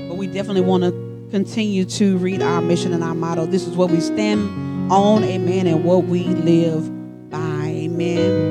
But 0.07 0.15
we 0.15 0.27
definitely 0.27 0.61
want 0.61 0.83
to 0.83 1.27
continue 1.29 1.83
to 1.83 2.17
read 2.19 2.41
our 2.41 2.61
mission 2.61 2.93
and 2.93 3.03
our 3.03 3.13
motto. 3.13 3.45
This 3.45 3.67
is 3.67 3.75
what 3.75 3.91
we 3.91 3.99
stand 3.99 4.89
on. 4.89 5.25
Amen. 5.25 5.67
And 5.67 5.83
what 5.83 6.05
we 6.05 6.23
live 6.23 7.29
by. 7.29 7.65
Amen. 7.65 8.48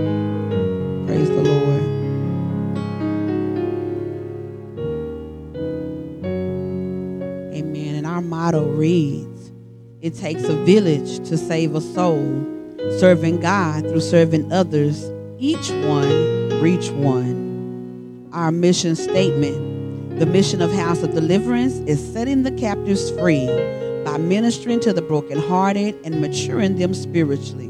Motto 8.49 8.65
reads 8.65 9.53
It 10.01 10.15
takes 10.15 10.45
a 10.45 10.57
village 10.65 11.19
to 11.29 11.37
save 11.37 11.75
a 11.75 11.83
soul, 11.83 12.47
serving 12.99 13.41
God 13.41 13.83
through 13.83 14.01
serving 14.01 14.51
others, 14.51 15.11
each 15.39 15.69
one 15.71 16.59
reach 16.63 16.89
one. 16.93 18.31
Our 18.33 18.51
mission 18.51 18.97
statement 18.97 20.19
The 20.19 20.25
mission 20.25 20.63
of 20.63 20.73
House 20.73 21.03
of 21.03 21.13
Deliverance 21.13 21.75
is 21.81 22.01
setting 22.15 22.43
the 22.43 22.53
captives 22.53 23.11
free 23.11 23.49
by 24.03 24.17
ministering 24.17 24.81
to 24.81 24.95
the 24.95 25.03
brokenhearted 25.03 25.97
and 26.03 26.23
maturing 26.23 26.77
them 26.77 26.95
spiritually. 26.95 27.69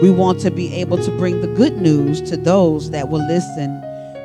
We 0.00 0.10
want 0.10 0.40
to 0.40 0.50
be 0.50 0.74
able 0.76 0.96
to 1.04 1.10
bring 1.18 1.42
the 1.42 1.48
good 1.48 1.76
news 1.82 2.22
to 2.30 2.38
those 2.38 2.92
that 2.92 3.10
will 3.10 3.26
listen. 3.26 3.78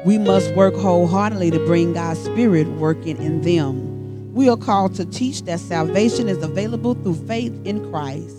We 0.05 0.17
must 0.17 0.55
work 0.55 0.75
wholeheartedly 0.75 1.51
to 1.51 1.59
bring 1.65 1.91
God's 1.91 2.23
Spirit 2.23 2.69
working 2.69 3.17
in 3.17 3.41
them. 3.41 3.88
We 4.39 4.47
are 4.47 4.55
called 4.55 4.95
to 4.95 5.03
teach 5.03 5.41
that 5.41 5.59
salvation 5.59 6.29
is 6.29 6.41
available 6.41 6.93
through 6.93 7.27
faith 7.27 7.51
in 7.65 7.91
Christ. 7.91 8.37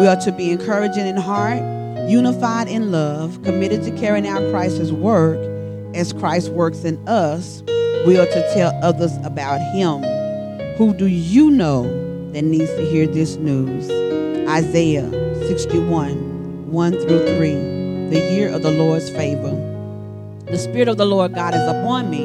We 0.00 0.08
are 0.08 0.16
to 0.16 0.32
be 0.32 0.50
encouraging 0.50 1.06
in 1.06 1.16
heart, 1.16 1.62
unified 2.10 2.66
in 2.66 2.90
love, 2.90 3.40
committed 3.44 3.84
to 3.84 3.96
carrying 3.96 4.26
out 4.26 4.42
Christ's 4.50 4.90
work 4.90 5.38
as 5.94 6.12
Christ 6.12 6.50
works 6.50 6.82
in 6.82 6.98
us. 7.06 7.62
We 8.04 8.18
are 8.18 8.26
to 8.26 8.52
tell 8.52 8.76
others 8.82 9.16
about 9.18 9.60
Him. 9.72 10.02
Who 10.76 10.92
do 10.92 11.06
you 11.06 11.52
know 11.52 11.84
that 12.32 12.42
needs 12.42 12.74
to 12.74 12.84
hear 12.84 13.06
this 13.06 13.36
news? 13.36 13.88
Isaiah 14.48 15.08
61. 15.46 16.72
1 16.72 16.92
through 16.94 17.36
3, 17.36 17.52
the 18.10 18.28
year 18.32 18.52
of 18.52 18.62
the 18.62 18.72
Lord's 18.72 19.08
favor. 19.08 19.54
The 20.46 20.58
Spirit 20.58 20.88
of 20.88 20.96
the 20.96 21.06
Lord 21.06 21.32
God 21.32 21.54
is 21.54 21.62
upon 21.62 22.10
me, 22.10 22.24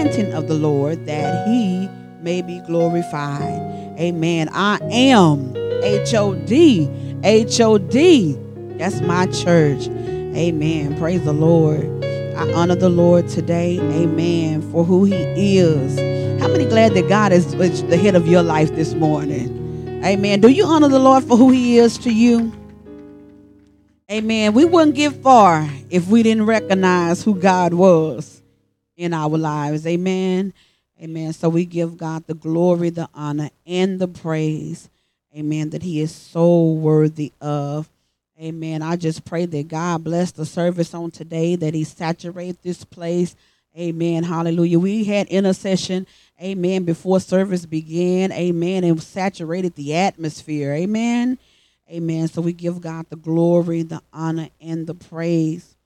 planting 0.00 0.32
of 0.32 0.48
the 0.48 0.54
Lord, 0.54 1.04
that 1.04 1.46
he 1.46 1.86
may 2.22 2.40
be 2.40 2.58
glorified. 2.60 3.60
Amen. 3.98 4.48
I 4.50 4.78
am 4.90 5.54
H 5.82 6.14
O 6.14 6.34
D. 6.34 6.88
H 7.22 7.60
O 7.60 7.76
D. 7.76 8.34
That's 8.78 9.02
my 9.02 9.26
church. 9.26 9.88
Amen. 9.88 10.96
Praise 10.98 11.22
the 11.24 11.34
Lord. 11.34 11.84
I 12.34 12.50
honor 12.54 12.76
the 12.76 12.88
Lord 12.88 13.28
today. 13.28 13.78
Amen. 13.78 14.62
For 14.72 14.84
who 14.84 15.04
he 15.04 15.58
is. 15.58 15.98
How 16.40 16.48
many 16.48 16.64
glad 16.64 16.94
that 16.94 17.06
God 17.06 17.32
is 17.32 17.52
the 17.54 17.98
head 17.98 18.14
of 18.14 18.26
your 18.26 18.42
life 18.42 18.74
this 18.74 18.94
morning? 18.94 20.02
Amen. 20.02 20.40
Do 20.40 20.48
you 20.48 20.64
honor 20.64 20.88
the 20.88 20.98
Lord 20.98 21.24
for 21.24 21.36
who 21.36 21.50
he 21.50 21.76
is 21.76 21.98
to 21.98 22.10
you? 22.10 22.54
Amen. 24.10 24.54
We 24.54 24.64
wouldn't 24.64 24.96
get 24.96 25.12
far 25.22 25.68
if 25.90 26.08
we 26.08 26.22
didn't 26.22 26.46
recognize 26.46 27.22
who 27.22 27.34
God 27.34 27.74
was 27.74 28.39
in 29.00 29.14
our 29.14 29.38
lives. 29.38 29.86
Amen. 29.86 30.52
Amen. 31.02 31.32
So 31.32 31.48
we 31.48 31.64
give 31.64 31.96
God 31.96 32.26
the 32.26 32.34
glory, 32.34 32.90
the 32.90 33.08
honor, 33.14 33.48
and 33.66 33.98
the 33.98 34.06
praise. 34.06 34.90
Amen. 35.34 35.70
That 35.70 35.82
He 35.82 36.00
is 36.00 36.14
so 36.14 36.72
worthy 36.72 37.32
of. 37.40 37.88
Amen. 38.38 38.82
I 38.82 38.96
just 38.96 39.24
pray 39.24 39.46
that 39.46 39.68
God 39.68 40.04
bless 40.04 40.32
the 40.32 40.46
service 40.46 40.94
on 40.94 41.10
today, 41.10 41.56
that 41.56 41.74
He 41.74 41.84
saturate 41.84 42.62
this 42.62 42.84
place. 42.84 43.36
Amen. 43.78 44.24
Hallelujah. 44.24 44.78
We 44.78 45.04
had 45.04 45.28
intercession. 45.28 46.06
Amen. 46.42 46.84
Before 46.84 47.20
service 47.20 47.64
began. 47.64 48.32
Amen. 48.32 48.84
And 48.84 49.02
saturated 49.02 49.74
the 49.76 49.94
atmosphere. 49.94 50.74
Amen. 50.74 51.38
Amen. 51.90 52.28
So 52.28 52.42
we 52.42 52.52
give 52.52 52.80
God 52.80 53.06
the 53.08 53.16
glory, 53.16 53.82
the 53.82 54.02
honor, 54.12 54.48
and 54.60 54.86
the 54.86 54.94
praise. 54.94 55.76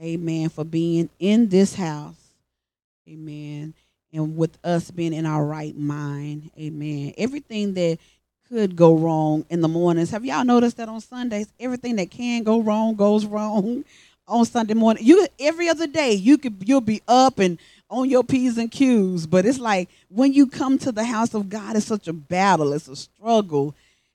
Amen. 0.00 0.48
For 0.48 0.64
being 0.64 1.08
in 1.18 1.48
this 1.48 1.74
house. 1.74 2.21
Amen. 3.08 3.74
And 4.12 4.36
with 4.36 4.58
us 4.62 4.90
being 4.90 5.12
in 5.14 5.26
our 5.26 5.44
right 5.44 5.76
mind. 5.76 6.50
Amen. 6.58 7.14
Everything 7.16 7.74
that 7.74 7.98
could 8.48 8.76
go 8.76 8.96
wrong 8.96 9.46
in 9.48 9.60
the 9.62 9.68
mornings. 9.68 10.10
Have 10.10 10.24
y'all 10.24 10.44
noticed 10.44 10.76
that 10.76 10.88
on 10.88 11.00
Sundays, 11.00 11.52
everything 11.58 11.96
that 11.96 12.10
can 12.10 12.42
go 12.42 12.60
wrong 12.60 12.94
goes 12.94 13.24
wrong 13.24 13.84
on 14.28 14.44
Sunday 14.44 14.74
morning. 14.74 15.04
You 15.04 15.26
every 15.40 15.68
other 15.68 15.86
day 15.86 16.12
you 16.12 16.36
could 16.38 16.56
you'll 16.66 16.82
be 16.82 17.02
up 17.08 17.38
and 17.38 17.58
on 17.88 18.08
your 18.08 18.24
P's 18.24 18.58
and 18.58 18.70
Q's, 18.70 19.26
but 19.26 19.44
it's 19.44 19.58
like 19.58 19.88
when 20.08 20.32
you 20.32 20.46
come 20.46 20.78
to 20.78 20.92
the 20.92 21.04
house 21.04 21.34
of 21.34 21.48
God, 21.48 21.76
it's 21.76 21.86
such 21.86 22.08
a 22.08 22.12
battle, 22.12 22.72
it's 22.72 22.88
a 22.88 22.96
struggle. 22.96 23.74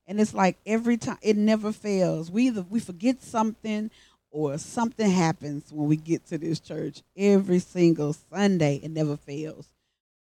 And 0.10 0.21
it's 0.21 0.34
like 0.34 0.58
every 0.65 0.95
time 0.95 1.17
it 1.21 1.36
never 1.36 1.73
fails. 1.73 2.32
We 2.32 2.43
either 2.43 2.65
we 2.69 2.80
forget 2.80 3.21
something 3.21 3.91
or 4.32 4.58
something 4.58 5.10
happens 5.10 5.72
when 5.72 5.88
we 5.88 5.96
get 5.96 6.26
to 6.28 6.38
this 6.38 6.60
church 6.60 7.02
every 7.16 7.60
single 7.60 8.13
Sunday. 8.13 8.80
It 8.84 8.92
never 8.92 9.18
fails. 9.18 9.68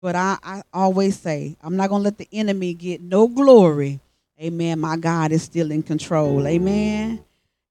But 0.03 0.17
I, 0.17 0.39
I 0.43 0.63
always 0.73 1.19
say, 1.19 1.57
I'm 1.63 1.77
not 1.77 1.91
going 1.91 2.01
to 2.01 2.05
let 2.05 2.19
the 2.19 2.29
enemy 2.33 2.75
get 2.75 3.01
no 3.03 3.29
glory. 3.29 4.01
Amen. 4.41 4.79
My 4.81 4.97
God 4.97 5.33
is 5.33 5.43
still 5.43 5.71
in 5.71 5.83
control. 5.83 6.47
Amen. 6.47 7.23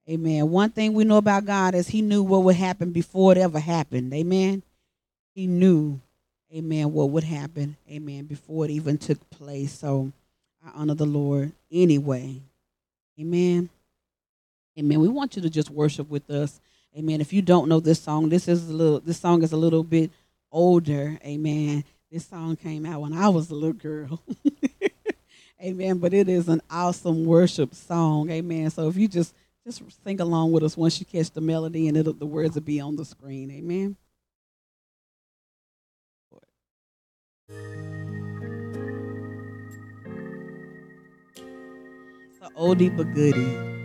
Amen. 0.08 0.50
One 0.50 0.70
thing 0.70 0.94
we 0.94 1.04
know 1.04 1.18
about 1.18 1.46
God 1.46 1.76
is 1.76 1.88
He 1.88 2.02
knew 2.02 2.24
what 2.24 2.44
would 2.44 2.56
happen 2.56 2.92
before 2.92 3.32
it 3.32 3.38
ever 3.38 3.60
happened. 3.60 4.14
Amen. 4.14 4.64
He 5.36 5.48
knew, 5.48 6.00
amen, 6.54 6.92
what 6.92 7.12
would 7.12 7.24
happen. 7.24 7.78
Amen. 7.90 8.26
Before 8.26 8.66
it 8.66 8.72
even 8.72 8.98
took 8.98 9.30
place. 9.30 9.72
So 9.72 10.12
I 10.66 10.72
honor 10.74 10.96
the 10.96 11.06
Lord 11.06 11.52
anyway. 11.72 12.42
Amen. 13.20 13.70
Amen. 14.80 15.02
We 15.02 15.10
want 15.10 15.36
you 15.36 15.42
to 15.42 15.50
just 15.50 15.70
worship 15.70 16.10
with 16.10 16.30
us. 16.30 16.62
Amen. 16.98 17.20
If 17.20 17.34
you 17.34 17.42
don't 17.42 17.68
know 17.68 17.82
this 17.82 18.02
song, 18.02 18.30
this 18.30 18.48
is 18.48 18.70
a 18.70 18.74
little 18.74 19.02
this 19.02 19.20
song 19.20 19.44
is 19.44 19.52
a 19.52 19.58
little 19.58 19.84
bit 19.84 20.10
older. 20.54 21.20
Amen. 21.26 21.84
This 22.10 22.26
song 22.26 22.56
came 22.56 22.86
out 22.86 23.02
when 23.02 23.12
I 23.12 23.28
was 23.28 23.52
a 23.52 23.56
little 23.56 23.74
girl. 23.74 24.22
Amen. 25.64 25.98
But 25.98 26.14
it 26.14 26.30
is 26.30 26.48
an 26.48 26.62
awesome 26.72 27.26
worship 27.26 27.76
song. 27.76 28.32
Amen. 28.32 28.70
So 28.70 28.88
if 28.88 28.96
you 28.96 29.10
just 29.10 29.36
just 29.66 29.84
sing 30.04 30.22
along 30.22 30.54
with 30.54 30.64
us 30.64 30.78
once 30.78 30.98
you 31.00 31.06
catch 31.06 31.30
the 31.30 31.42
melody 31.42 31.90
and 31.90 31.98
the 31.98 32.26
words 32.26 32.56
will 32.56 32.62
be 32.62 32.80
on 32.80 32.96
the 32.96 33.04
screen. 33.04 33.52
Amen. 33.52 33.98
It's 42.30 42.40
an 42.42 42.54
oldie 42.56 42.96
but 42.96 43.14
goodie. 43.14 43.79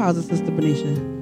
It, 0.00 0.22
Sister 0.22 0.52
Benicia. 0.52 1.17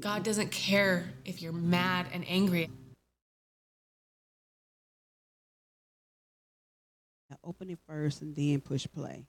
God 0.00 0.22
doesn't 0.22 0.50
care 0.52 1.10
if 1.24 1.42
you're 1.42 1.52
mad 1.52 2.06
and 2.12 2.24
angry. 2.28 2.70
Now 7.30 7.36
open 7.42 7.70
it 7.70 7.78
first 7.86 8.22
and 8.22 8.34
then 8.34 8.60
push 8.60 8.86
play. 8.94 9.26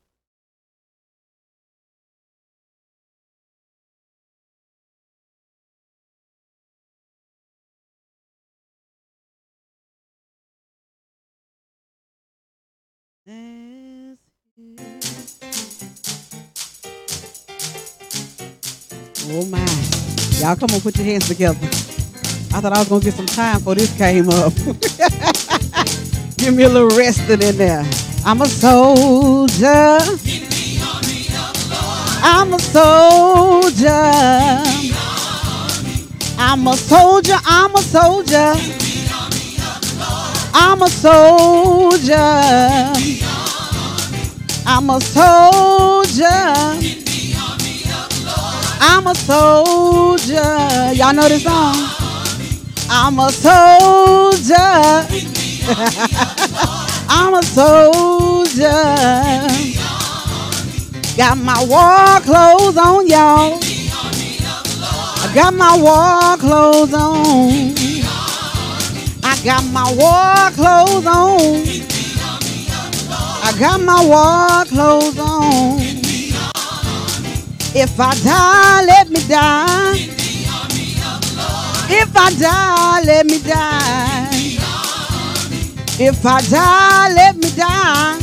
Oh 19.31 19.45
my. 19.45 20.08
Y'all 20.39 20.55
come 20.55 20.69
on, 20.73 20.79
put 20.79 20.95
your 20.95 21.05
hands 21.05 21.27
together. 21.27 21.59
I 22.53 22.61
thought 22.61 22.71
I 22.71 22.79
was 22.79 22.87
gonna 22.87 23.03
get 23.03 23.13
some 23.13 23.25
time 23.25 23.57
before 23.57 23.75
this 23.75 23.95
came 23.97 24.29
up. 24.29 24.53
Give 26.37 26.55
me 26.55 26.63
a 26.63 26.69
little 26.69 26.97
resting 26.97 27.41
in 27.41 27.57
there. 27.57 27.85
I'm 28.25 28.41
a 28.41 28.47
soldier. 28.47 29.99
I'm 32.23 32.53
a 32.53 32.59
soldier. 32.59 33.89
I'm 36.37 36.67
a 36.67 36.73
soldier. 36.77 37.37
I'm 37.45 37.75
a 37.75 37.81
soldier. 37.81 38.53
I'm 40.53 40.81
a 40.81 40.89
soldier. 40.89 42.15
I'm 44.65 44.89
a 44.89 45.01
soldier. 45.01 46.98
I'm 48.79 49.07
a 49.07 49.15
soldier. 49.15 50.93
Y'all 50.93 51.13
know 51.13 51.27
this 51.27 51.43
song? 51.43 51.75
I'm 52.89 53.19
a 53.19 53.29
soldier. 53.31 54.55
I'm 57.09 57.33
a 57.33 57.43
soldier. 57.43 58.69
Got 61.17 61.37
my 61.37 61.63
war 61.65 62.21
clothes 62.21 62.77
on, 62.77 63.07
y'all. 63.07 63.59
I 65.21 65.31
got 65.35 65.53
my 65.53 65.77
war 65.77 66.37
clothes 66.37 66.93
on. 66.93 67.75
I 69.21 69.37
got 69.43 69.65
my 69.65 69.91
war 69.93 70.51
clothes 70.55 71.05
on. 71.05 71.89
I 73.43 73.53
got 73.59 73.81
my 73.81 74.05
war 74.05 74.65
clothes 74.65 75.19
on. 75.19 75.78
If 77.75 77.99
I 77.99 78.15
die, 78.23 78.85
let 78.85 79.09
me 79.09 79.21
die. 79.27 79.93
If 81.91 82.15
I 82.15 82.31
die, 82.39 83.01
let 83.05 83.25
me 83.27 83.39
die. 83.39 84.57
If 85.99 86.25
I 86.25 86.41
die, 86.49 87.13
let 87.13 87.35
me 87.35 87.49
die. 87.51 88.17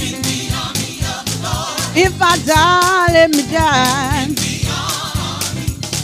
If 1.94 2.20
I 2.20 2.36
die, 2.44 3.12
let 3.12 3.30
me 3.30 3.42
die. 3.52 4.34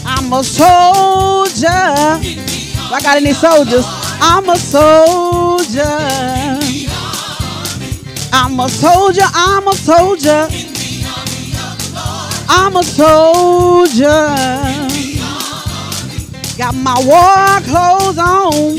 I'm 0.05 0.31
a 0.31 0.43
soldier. 0.43 1.67
I 1.69 2.99
got 3.01 3.17
any 3.17 3.33
soldiers? 3.33 3.85
I'm 4.21 4.49
a 4.49 4.55
soldier. 4.55 5.81
I'm 8.31 8.59
a 8.59 8.69
soldier. 8.69 9.27
I'm 9.33 9.67
a 9.67 9.73
soldier. 9.75 10.72
I'm 12.55 12.75
a 12.75 12.83
soldier. 12.83 14.29
Got 16.55 16.75
my 16.75 16.93
war 17.03 17.59
clothes 17.65 18.19
on. 18.19 18.77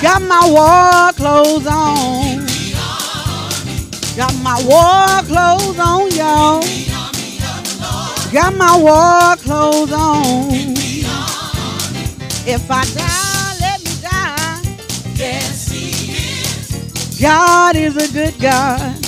Got 0.00 0.22
my 0.22 0.48
war 0.48 1.12
clothes 1.12 1.66
on. 1.66 2.46
Got 4.16 4.34
my 4.42 4.56
war 4.64 5.22
clothes 5.28 5.78
on, 5.78 6.10
y'all. 6.12 6.62
Got 8.32 8.56
my 8.56 8.76
war 8.78 9.36
clothes 9.44 9.92
on. 9.92 10.48
If 12.46 12.70
I 12.70 12.84
die, 12.96 13.56
let 13.60 13.84
me 13.84 13.90
die. 14.00 14.62
Yes, 15.16 15.70
He 15.70 16.12
is. 16.12 17.20
God 17.20 17.76
is 17.76 17.96
a 17.96 18.10
good 18.10 18.40
God. 18.40 19.03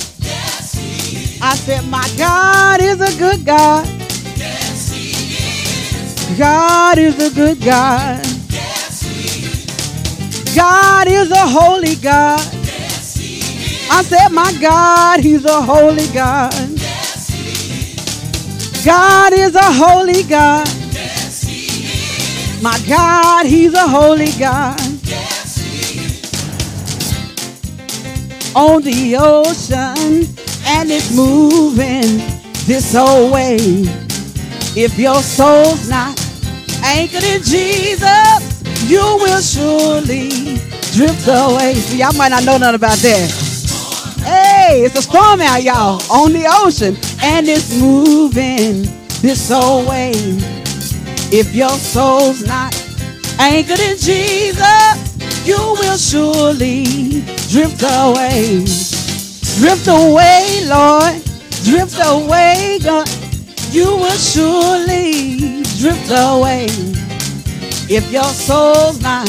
I 1.39 1.55
said, 1.55 1.85
My 1.85 2.07
God 2.17 2.81
is 2.81 2.99
a 2.99 3.17
good 3.19 3.45
God. 3.45 3.85
Yes, 4.35 4.91
He 4.91 5.11
is. 5.11 6.37
God 6.37 6.97
is 6.97 7.15
a 7.19 7.33
good 7.33 7.59
God. 7.61 8.25
Yes, 8.49 9.01
He 9.03 9.45
is. 9.45 10.55
God 10.55 11.07
is 11.07 11.29
a 11.29 11.47
holy 11.47 11.95
God. 11.95 12.39
Yes, 12.63 13.15
He 13.15 13.37
is. 13.37 13.89
I 13.91 14.01
said, 14.01 14.29
My 14.29 14.51
God, 14.59 15.19
He's 15.19 15.45
a 15.45 15.61
holy 15.61 16.07
God. 16.07 16.53
Yes, 16.71 17.29
He 17.29 17.49
is. 17.83 18.83
God 18.83 19.33
is 19.33 19.53
a 19.53 19.71
holy 19.73 20.23
God. 20.23 20.67
Yes, 20.91 21.43
He 21.43 21.67
is. 21.85 22.63
My 22.63 22.79
God, 22.87 23.45
He's 23.45 23.75
a 23.75 23.87
holy 23.87 24.31
God. 24.39 24.79
Yes, 25.03 25.57
He 25.57 25.99
is. 25.99 26.23
On 28.55 28.81
the 28.81 29.15
ocean 29.17 30.46
and 30.67 30.91
it's 30.91 31.15
moving 31.15 32.17
this 32.67 32.93
whole 32.93 33.31
way. 33.31 33.57
If 34.75 34.99
your 34.99 35.21
soul's 35.21 35.89
not 35.89 36.19
anchored 36.83 37.23
in 37.23 37.41
Jesus, 37.41 38.89
you 38.89 39.01
will 39.01 39.41
surely 39.41 40.29
drift 40.91 41.27
away. 41.27 41.73
See, 41.75 41.99
y'all 41.99 42.13
might 42.13 42.29
not 42.29 42.43
know 42.43 42.57
nothing 42.57 42.75
about 42.75 42.97
that. 42.99 43.47
Hey, 44.23 44.83
it's 44.83 44.97
a 44.97 45.01
storm 45.01 45.41
out, 45.41 45.63
y'all, 45.63 46.01
on 46.11 46.33
the 46.33 46.45
ocean, 46.63 46.97
and 47.23 47.47
it's 47.47 47.79
moving 47.79 48.83
this 49.21 49.49
whole 49.49 49.87
way. 49.87 50.11
If 51.31 51.55
your 51.55 51.69
soul's 51.69 52.45
not 52.45 52.75
anchored 53.39 53.79
in 53.79 53.97
Jesus, 53.97 55.47
you 55.47 55.57
will 55.57 55.97
surely 55.97 57.23
drift 57.49 57.81
away. 57.83 58.96
Drift 59.57 59.87
away, 59.87 60.61
Lord. 60.65 61.19
Drift 61.63 61.97
away, 62.05 62.77
God. 62.83 63.09
You 63.71 63.95
will 63.97 64.17
surely 64.17 65.63
drift 65.79 66.11
away. 66.11 66.67
If 67.89 68.11
your 68.11 68.23
soul's 68.25 69.01
not 69.01 69.27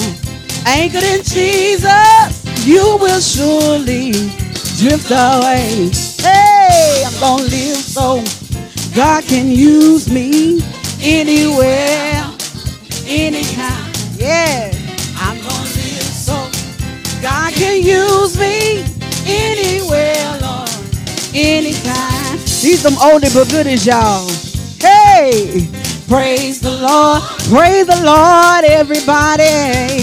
anchored 0.67 1.03
in 1.03 1.23
Jesus, 1.23 2.67
you 2.67 2.99
will 3.01 3.21
surely 3.21 4.12
drift 4.77 5.11
away. 5.11 5.91
Hey, 6.21 7.05
I'm 7.07 7.21
gonna 7.21 7.45
live 7.45 7.79
so 7.79 8.23
God 8.95 9.25
can 9.25 9.51
use 9.51 10.11
me 10.11 10.61
anywhere, 11.01 12.23
anytime. 13.07 13.93
Yeah, 14.19 14.73
I'm 15.17 15.38
gonna 15.38 15.75
live 15.81 16.12
so 16.12 16.37
God 17.23 17.55
can 17.55 17.83
use 17.83 18.38
me 18.38 18.88
anywhere, 19.29 20.38
Lord, 20.41 20.71
anytime. 21.35 22.38
These 22.62 22.81
some 22.81 22.95
oldie 22.95 23.33
but 23.35 23.49
goodies, 23.51 23.87
y'all. 23.87 24.29
Hey, 24.81 25.69
praise 26.09 26.61
the 26.61 26.71
Lord, 26.71 27.23
praise 27.53 27.87
the 27.87 28.01
Lord, 28.03 28.64
everybody. 28.64 30.03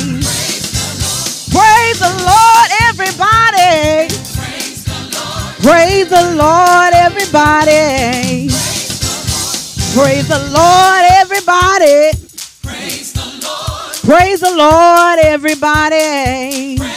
Praise 1.52 2.00
the 2.00 2.12
Lord, 2.24 2.70
everybody. 2.90 4.08
Praise 5.66 6.10
the 6.10 6.36
Lord, 6.36 6.94
everybody. 6.94 8.50
Praise 9.96 10.28
the 10.28 10.40
Lord, 10.54 11.06
everybody. 11.20 12.12
Praise 14.06 14.40
the 14.42 14.56
Lord, 14.56 15.20
everybody. 15.20 16.95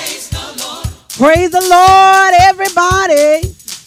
Praise 1.19 1.51
the 1.51 1.61
Lord, 1.61 2.35
everybody. 2.43 3.43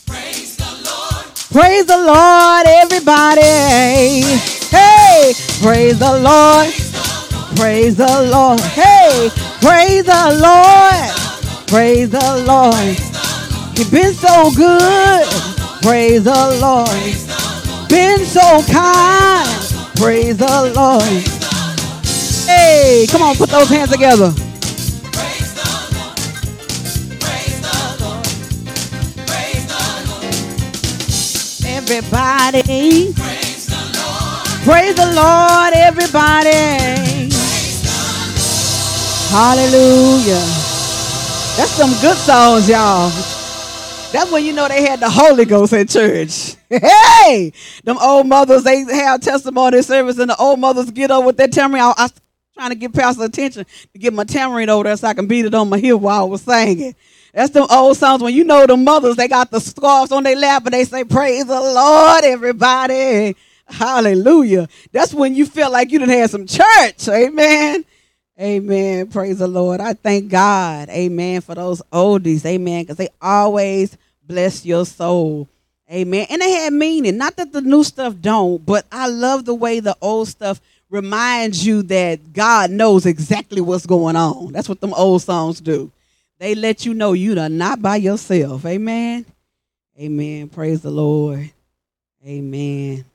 Praise 0.06 0.58
the 0.58 0.65
Lord, 0.84 1.26
Praise 1.50 1.86
the 1.86 1.98
Lord, 1.98 2.67
everybody. 2.67 3.41
Hey, 4.67 5.32
praise 5.62 5.98
the 5.98 6.20
Lord. 6.20 6.67
Praise 7.56 7.96
the 7.96 8.30
Lord. 8.30 8.60
Hey, 8.60 9.30
praise 9.62 10.04
the 10.04 10.39
Lord. 10.44 11.67
Praise 11.67 12.10
the 12.10 12.44
Lord. 12.46 13.00
He's 13.78 13.89
been 13.89 14.13
so 14.13 14.52
good. 14.52 15.26
Praise 15.82 16.26
the 16.26 16.60
Lord. 16.60 17.88
Been 17.88 18.26
so 18.26 18.62
kind. 18.70 19.48
Praise 19.96 20.36
the 20.36 20.74
Lord. 20.76 21.04
Hey, 22.46 23.08
come 23.10 23.22
on, 23.22 23.38
put 23.38 23.50
those 23.50 23.70
hands 23.70 23.89
together. 23.89 24.34
Everybody. 31.93 33.12
Praise 33.12 33.65
the 33.67 33.75
Lord. 33.75 34.63
Praise 34.63 34.95
the 34.95 35.08
Lord, 35.13 35.73
everybody. 35.73 37.30
Hallelujah. 39.27 40.39
That's 41.58 41.71
some 41.71 41.91
good 41.99 42.15
songs, 42.15 42.69
y'all. 42.69 43.10
That's 44.13 44.32
when 44.32 44.45
you 44.45 44.54
know 44.54 44.69
they 44.69 44.84
had 44.84 45.01
the 45.01 45.10
Holy 45.10 45.43
Ghost 45.43 45.73
in 45.73 45.88
church. 45.88 46.56
Hey, 46.69 47.51
them 47.84 47.97
old 48.01 48.25
mothers, 48.25 48.63
they 48.63 48.84
have 48.84 49.19
testimony 49.19 49.82
service, 49.82 50.17
and 50.17 50.30
the 50.30 50.38
old 50.38 50.62
mothers 50.62 50.89
get 50.91 51.12
up 51.12 51.25
with 51.25 51.36
their 51.36 51.49
tamarind. 51.49 51.93
I, 51.97 52.06
I 52.06 52.10
trying 52.54 52.69
to 52.69 52.75
get 52.75 52.93
Pastor 52.93 53.25
attention 53.25 53.65
to 53.91 53.99
get 53.99 54.13
my 54.13 54.23
tamarind 54.23 54.69
over 54.69 54.86
there 54.86 54.95
so 54.95 55.10
I 55.10 55.13
can 55.13 55.27
beat 55.27 55.43
it 55.43 55.54
on 55.54 55.67
my 55.67 55.77
hip 55.77 55.99
while 55.99 56.21
I 56.21 56.23
was 56.23 56.41
singing. 56.41 56.95
That's 57.34 57.52
the 57.52 57.65
old 57.65 57.98
songs 57.98 58.22
when 58.22 58.34
you 58.34 58.44
know 58.44 58.65
the 58.65 58.76
mothers, 58.76 59.15
they 59.15 59.28
got 59.28 59.52
the 59.52 59.62
scarves 59.62 60.12
on 60.12 60.24
their 60.24 60.36
lap 60.36 60.65
and 60.65 60.74
they 60.74 60.84
say, 60.84 61.04
Praise 61.04 61.46
the 61.46 61.60
Lord, 61.60 62.24
everybody. 62.24 63.36
Hallelujah. 63.65 64.67
That's 64.91 65.13
when 65.13 65.34
you 65.34 65.46
feel 65.46 65.72
like 65.72 65.91
you 65.91 66.00
done 66.00 66.10
had 66.10 66.30
some 66.30 66.46
church. 66.46 67.08
Amen. 67.08 67.86
Amen. 68.39 69.08
Praise 69.08 69.38
the 69.38 69.48
Lord. 69.48 69.80
I 69.80 69.94
thank 69.94 70.30
God. 70.30 70.89
Amen. 70.89 71.41
For 71.41 71.56
those 71.56 71.82
oldies. 71.94 72.46
Amen. 72.46 72.84
Because 72.84 72.98
they 72.98 73.10
always 73.22 73.98
bless 74.26 74.65
your 74.65 74.86
soul. 74.86 75.48
Amen. 75.91 76.26
And 76.30 76.41
they 76.41 76.52
had 76.52 76.74
meaning. 76.74 77.17
Not 77.17 77.36
that 77.38 77.54
the 77.54 77.62
new 77.62 77.84
stuff 77.84 78.15
don't, 78.20 78.65
but 78.65 78.86
I 78.91 79.08
love 79.08 79.46
the 79.46 79.54
way 79.54 79.80
the 79.80 79.96
old 80.02 80.28
stuff 80.28 80.60
reminds 80.89 81.65
you 81.65 81.84
that 81.84 82.34
God 82.34 82.72
knows 82.72 83.06
exactly 83.06 83.62
what's 83.62 83.86
going 83.86 84.15
on. 84.15 84.52
That's 84.52 84.67
what 84.67 84.82
them 84.82 84.94
old 84.94 85.22
songs 85.22 85.62
do. 85.62 85.91
They 86.41 86.56
let 86.56 86.88
you 86.88 86.95
know 86.95 87.13
you 87.13 87.39
are 87.39 87.49
not 87.49 87.84
by 87.84 87.97
yourself. 87.97 88.65
Amen. 88.65 89.27
Amen. 89.95 90.49
Praise 90.49 90.82
the 90.82 90.89
Lord. 90.89 91.51
Amen. 92.25 93.06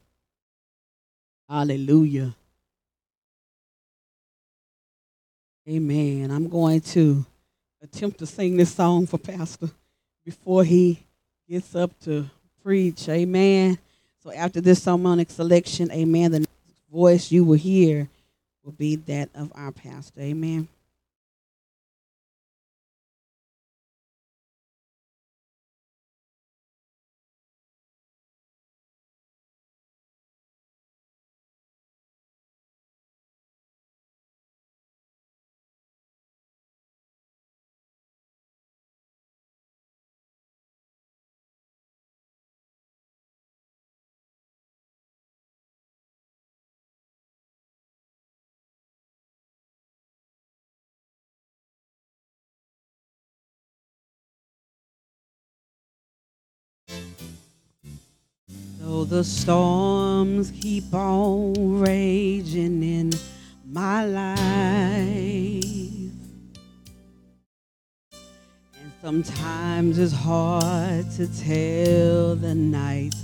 Hallelujah. 1.48 2.36
Amen. 5.68 6.30
I'm 6.30 6.48
going 6.48 6.80
to 6.82 7.26
attempt 7.82 8.20
to 8.20 8.26
sing 8.26 8.58
this 8.58 8.72
song 8.72 9.08
for 9.08 9.18
Pastor 9.18 9.70
before 10.24 10.62
he 10.62 11.00
gets 11.50 11.74
up 11.74 11.98
to 12.02 12.30
preach. 12.62 13.08
Amen. 13.08 13.76
So 14.22 14.32
after 14.32 14.60
this 14.60 14.84
sermonic 14.84 15.30
selection, 15.30 15.90
amen, 15.90 16.30
the 16.30 16.46
voice 16.92 17.32
you 17.32 17.42
will 17.42 17.58
hear 17.58 18.08
will 18.62 18.70
be 18.70 18.94
that 18.94 19.30
of 19.34 19.50
our 19.56 19.72
pastor. 19.72 20.20
Amen. 20.20 20.68
The 59.08 59.22
storms 59.22 60.50
keep 60.60 60.92
on 60.92 61.80
raging 61.80 62.82
in 62.82 63.12
my 63.64 64.04
life, 64.04 64.36
and 68.74 68.92
sometimes 69.00 69.98
it's 69.98 70.12
hard 70.12 71.08
to 71.12 71.28
tell 71.38 72.34
the 72.34 72.54
night 72.54 73.14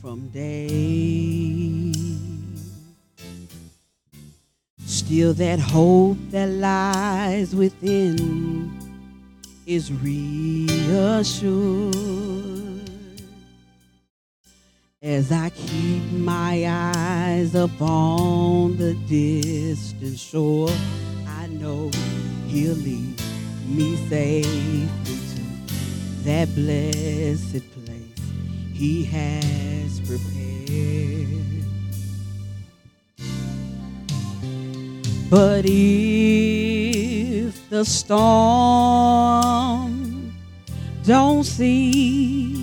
from 0.00 0.28
day. 0.30 1.94
Still, 4.84 5.32
that 5.34 5.60
hope 5.60 6.18
that 6.30 6.48
lies 6.48 7.54
within 7.54 8.76
is 9.66 9.92
reassured 9.92 11.94
as 15.00 15.30
I 15.30 15.50
keep 15.50 16.02
my 16.10 16.64
eyes 16.66 17.54
upon 17.54 18.76
the 18.78 18.94
distant 19.06 20.18
shore. 20.18 20.70
I 21.28 21.46
know 21.46 21.88
He'll 22.48 22.74
lead 22.74 23.20
me 23.68 23.96
safely 24.08 24.88
to 25.06 25.40
that 26.24 26.52
blessed 26.54 27.62
place 27.74 28.18
He 28.72 29.04
has 29.04 30.00
prepared. 30.00 31.36
But 35.30 35.64
if 35.66 37.54
the 37.70 37.84
storm 37.84 39.12
don't 41.04 41.44
cease, 41.44 42.57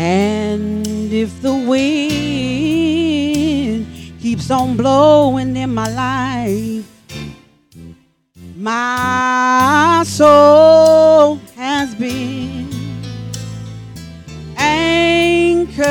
and 0.00 1.12
if 1.12 1.42
the 1.42 1.52
wind 1.52 1.76
keeps 4.18 4.50
on 4.50 4.74
blowing 4.74 5.54
in 5.54 5.74
my 5.74 5.88
life, 5.92 6.86
my 8.56 10.02
soul 10.06 11.36
has 11.54 11.94
been 11.96 12.66
anchored 14.56 15.84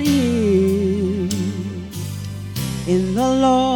in, 0.00 1.28
in 2.86 3.14
the 3.14 3.28
Lord. 3.42 3.75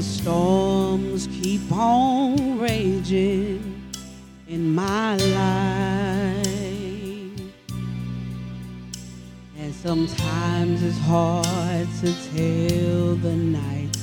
The 0.00 0.06
storms 0.06 1.26
keep 1.42 1.70
on 1.70 2.58
raging 2.58 3.92
in 4.48 4.74
my 4.74 5.14
life, 5.16 6.46
and 9.58 9.74
sometimes 9.74 10.82
it's 10.82 10.96
hard 11.00 11.86
to 12.00 12.14
tell 12.32 13.14
the 13.16 13.36
night 13.36 13.94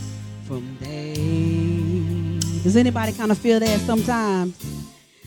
from 0.45 0.75
day. 0.75 2.37
Does 2.61 2.75
anybody 2.77 3.11
kind 3.13 3.31
of 3.31 3.39
feel 3.39 3.59
that 3.59 3.79
sometimes? 3.79 4.55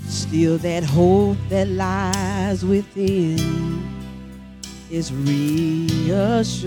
Still, 0.06 0.56
that 0.58 0.84
hope 0.84 1.36
that 1.48 1.66
lies 1.66 2.64
within 2.64 3.36
is 4.88 5.12
reassured 5.12 6.60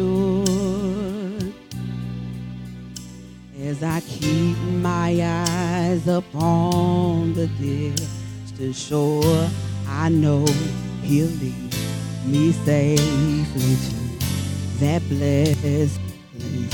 as 3.65 3.81
I 3.81 4.01
keep 4.01 4.57
my 4.57 5.17
eyes 5.21 6.05
upon 6.07 7.33
the 7.33 7.47
distant 7.47 8.75
shore. 8.75 9.49
I 9.87 10.09
know 10.09 10.45
He'll 11.01 11.27
lead 11.27 11.75
me 12.25 12.51
safely 12.51 13.75
to 13.75 13.95
that 14.79 15.01
blessed 15.07 16.01
place 16.37 16.73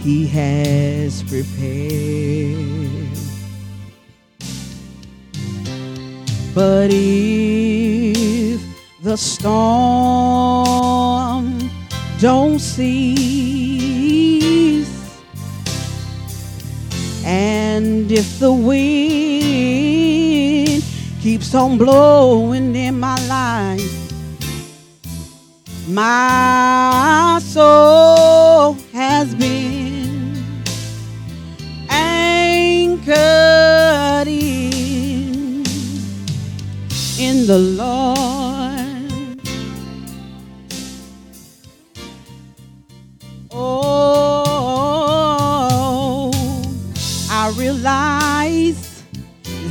He 0.00 0.26
has 0.28 1.22
prepared. 1.24 3.18
But 6.54 6.90
if 6.92 8.60
the 9.02 9.16
storm 9.16 10.62
don't 12.20 12.58
cease, 12.58 13.91
and 17.32 18.12
if 18.12 18.38
the 18.40 18.52
wind 18.52 18.82
keeps 21.22 21.54
on 21.54 21.78
blowing 21.78 22.76
in 22.76 23.00
my 23.00 23.16
life, 23.26 24.12
my 25.88 27.40
soul 27.42 28.74
has 28.92 29.34
been 29.34 30.44
anchored 31.88 33.16
in, 34.28 35.64
in 37.18 37.46
the 37.46 37.58
Lord. 37.58 38.31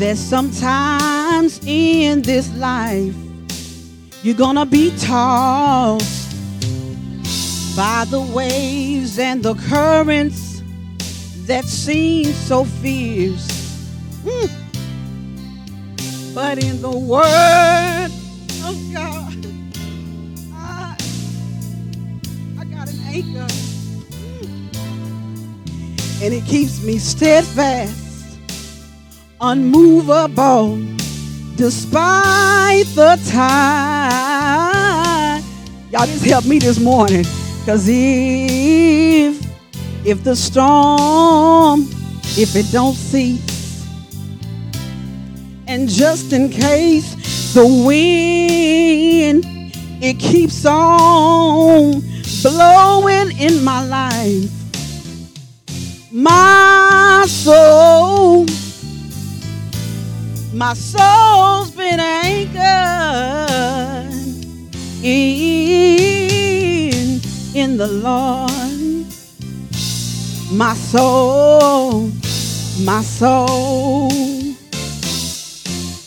That 0.01 0.17
sometimes 0.17 1.59
in 1.67 2.23
this 2.23 2.51
life 2.55 3.13
you're 4.23 4.35
gonna 4.35 4.65
be 4.65 4.91
tossed 4.97 6.35
by 7.75 8.03
the 8.09 8.19
waves 8.19 9.19
and 9.19 9.43
the 9.43 9.53
currents 9.53 10.63
that 11.45 11.65
seem 11.65 12.25
so 12.25 12.65
fierce. 12.65 13.47
Hmm. 14.25 14.47
But 16.33 16.63
in 16.63 16.81
the 16.81 16.97
Word 16.97 18.11
of 18.65 18.93
God, 18.93 19.45
I, 20.53 20.95
I 22.59 22.65
got 22.65 22.89
an 22.89 22.99
anchor. 23.07 23.47
And 26.23 26.33
it 26.33 26.45
keeps 26.45 26.81
me 26.83 26.97
steadfast, 26.97 28.00
unmovable, 29.41 30.77
despite 31.55 32.85
the 32.95 33.19
tide. 33.29 34.61
Y'all 35.91 36.05
just 36.05 36.23
help 36.23 36.45
me 36.45 36.59
this 36.59 36.79
morning. 36.79 37.25
Cause 37.65 37.87
if 37.89 39.41
if 40.05 40.23
the 40.23 40.35
storm, 40.35 41.81
if 42.37 42.55
it 42.55 42.71
don't 42.71 42.95
cease, 42.95 43.85
and 45.67 45.89
just 45.89 46.33
in 46.33 46.49
case 46.49 47.15
the 47.53 47.65
wind 47.85 49.45
it 50.01 50.17
keeps 50.19 50.65
on 50.65 52.01
blowing 52.41 53.37
in 53.37 53.63
my 53.63 53.85
life 53.85 54.49
my 56.11 57.25
soul 57.27 58.45
my 60.53 60.73
soul's 60.73 61.71
been 61.71 61.99
anchored 61.99 62.59
in 65.03 65.71
in 67.55 67.77
the 67.77 67.87
lord 67.87 69.05
my 70.51 70.73
soul 70.73 72.09
my 72.83 73.01
soul 73.01 74.11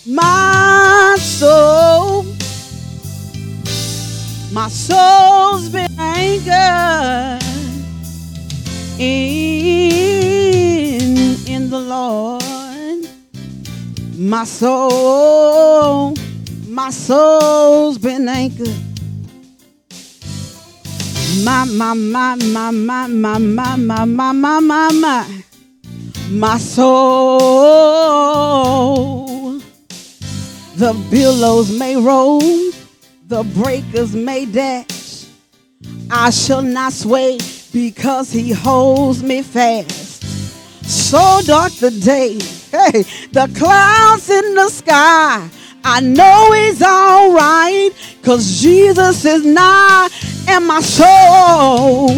my 0.06 1.16
soul, 1.18 2.24
my 4.52 4.68
soul's 4.68 5.68
been 5.70 5.88
anchored 5.98 7.42
in, 8.98 9.56
in 11.46 11.70
the 11.70 11.80
Lord. 11.80 12.43
My 14.24 14.44
soul, 14.44 16.14
my 16.66 16.88
soul's 16.88 17.98
been 17.98 18.26
anchored. 18.26 18.74
My, 21.44 21.66
my, 21.66 21.92
my, 21.92 22.34
my, 22.36 22.70
my, 22.70 23.06
my, 23.06 23.36
my, 23.36 23.76
my, 23.76 23.76
my, 23.76 24.32
my, 24.32 24.60
my, 24.60 24.92
my, 24.92 25.42
my 26.30 26.56
soul. 26.56 27.98
The 30.76 30.94
billows 31.10 31.70
may 31.78 31.96
roll, 31.98 32.40
the 33.28 33.42
breakers 33.54 34.14
may 34.14 34.46
dash. 34.46 35.26
I 36.10 36.30
shall 36.30 36.62
not 36.62 36.94
sway 36.94 37.40
because 37.74 38.32
he 38.32 38.52
holds 38.52 39.22
me 39.22 39.42
fast. 39.42 40.24
So 40.82 41.42
dark 41.44 41.74
the 41.74 41.90
day, 41.90 42.38
hey, 42.74 43.02
the 43.30 43.46
clouds 43.56 44.28
in 44.30 44.54
the 44.54 44.68
sky. 44.68 45.48
I 45.84 46.00
know 46.00 46.52
he's 46.52 46.82
alright, 46.82 47.92
cause 48.22 48.60
Jesus 48.60 49.24
is 49.24 49.44
nigh, 49.44 50.08
and 50.48 50.66
my 50.66 50.80
soul, 50.80 52.08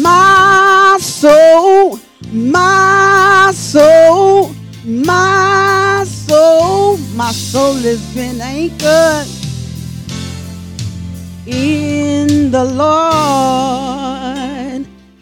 my 0.00 0.96
soul, 1.00 1.98
my 2.32 3.52
soul, 3.54 4.54
my 4.84 6.04
soul, 6.06 6.96
my 7.14 7.32
soul 7.32 7.74
has 7.74 8.00
been 8.14 8.40
anchored 8.40 9.28
in 11.46 12.50
the 12.50 12.64
Lord. 12.64 13.64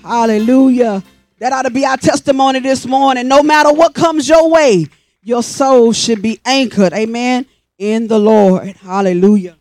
Hallelujah. 0.04 1.02
That 1.42 1.52
ought 1.52 1.62
to 1.62 1.70
be 1.70 1.84
our 1.84 1.96
testimony 1.96 2.60
this 2.60 2.86
morning. 2.86 3.26
No 3.26 3.42
matter 3.42 3.72
what 3.72 3.94
comes 3.94 4.28
your 4.28 4.48
way, 4.48 4.86
your 5.22 5.42
soul 5.42 5.92
should 5.92 6.22
be 6.22 6.38
anchored. 6.44 6.92
Amen. 6.92 7.46
In 7.78 8.06
the 8.06 8.16
Lord. 8.16 8.76
Hallelujah. 8.76 9.56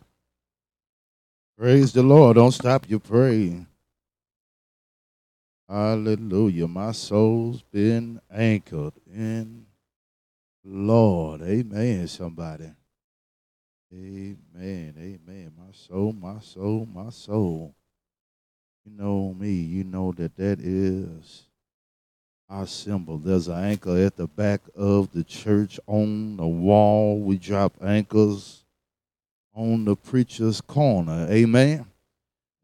Praise 1.58 1.92
the 1.92 2.04
Lord. 2.04 2.36
Don't 2.36 2.52
stop 2.52 2.88
your 2.88 3.00
praying. 3.00 3.66
Hallelujah. 5.68 6.68
My 6.68 6.92
soul's 6.92 7.62
been 7.62 8.20
anchored 8.32 8.94
in 9.12 9.66
Lord. 10.64 11.42
Amen, 11.42 12.06
somebody. 12.06 12.70
Amen. 13.92 14.94
Amen. 14.96 15.52
My 15.58 15.72
soul, 15.72 16.12
my 16.12 16.38
soul, 16.38 16.86
my 16.94 17.10
soul. 17.10 17.74
You 18.84 18.92
know 18.92 19.34
me. 19.34 19.50
You 19.50 19.82
know 19.82 20.12
that 20.12 20.36
that 20.36 20.60
is 20.60 21.46
our 22.52 22.66
symbol. 22.66 23.16
There's 23.16 23.48
an 23.48 23.64
anchor 23.64 23.96
at 23.96 24.16
the 24.16 24.26
back 24.26 24.60
of 24.76 25.10
the 25.12 25.24
church 25.24 25.80
on 25.86 26.36
the 26.36 26.46
wall. 26.46 27.18
We 27.18 27.38
drop 27.38 27.72
anchors 27.82 28.62
on 29.54 29.86
the 29.86 29.96
preacher's 29.96 30.60
corner. 30.60 31.26
Amen. 31.30 31.86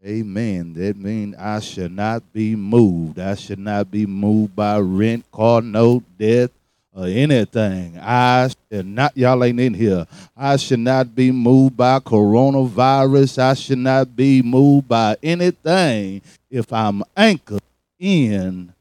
Amen. 0.05 0.75
That 0.75 0.97
means 0.97 1.37
I 1.37 1.61
should 1.61 1.93
not 1.93 2.33
be 2.33 2.55
moved. 2.55 3.19
I 3.19 3.35
should 3.35 3.59
not 3.59 3.91
be 3.91 4.05
moved 4.05 4.55
by 4.55 4.79
rent, 4.79 5.25
car 5.33 5.63
note, 5.63 6.05
death, 6.19 6.51
or 6.93 7.07
anything. 7.07 7.99
I 7.99 8.51
should 8.71 8.87
not, 8.87 9.17
y'all 9.17 9.43
ain't 9.43 9.59
in 9.59 9.75
here. 9.75 10.07
I 10.37 10.57
should 10.57 10.81
not 10.81 11.15
be 11.15 11.33
moved 11.33 11.79
by 11.79 11.99
coronavirus. 12.01 13.39
I 13.39 13.55
should 13.55 13.79
not 13.79 14.15
be 14.15 14.43
moved 14.43 14.87
by 14.87 15.17
anything 15.23 16.21
if 16.51 16.73
I'm 16.73 17.03
anchored 17.17 17.63
in 17.99 18.75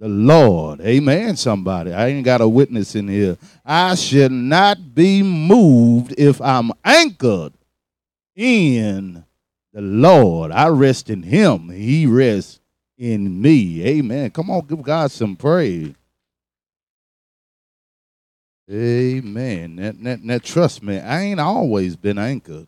the 0.00 0.08
Lord. 0.08 0.80
Amen, 0.80 1.36
somebody. 1.36 1.92
I 1.92 2.08
ain't 2.08 2.24
got 2.24 2.40
a 2.40 2.48
witness 2.48 2.94
in 2.94 3.08
here. 3.08 3.36
I 3.64 3.94
should 3.94 4.32
not 4.32 4.94
be 4.94 5.22
moved 5.22 6.14
if 6.18 6.40
I'm 6.40 6.72
anchored 6.84 7.52
in 8.34 9.24
the 9.72 9.80
Lord. 9.80 10.50
I 10.50 10.68
rest 10.68 11.10
in 11.10 11.22
Him. 11.22 11.70
He 11.70 12.06
rests 12.06 12.60
in 12.98 13.40
me. 13.40 13.84
Amen. 13.86 14.30
Come 14.30 14.50
on, 14.50 14.66
give 14.66 14.82
God 14.82 15.10
some 15.10 15.36
praise. 15.36 15.94
Amen. 18.70 19.76
That, 19.76 20.02
that, 20.02 20.26
that 20.26 20.42
trust 20.42 20.82
me, 20.82 20.98
I 20.98 21.20
ain't 21.22 21.40
always 21.40 21.96
been 21.96 22.18
anchored. 22.18 22.66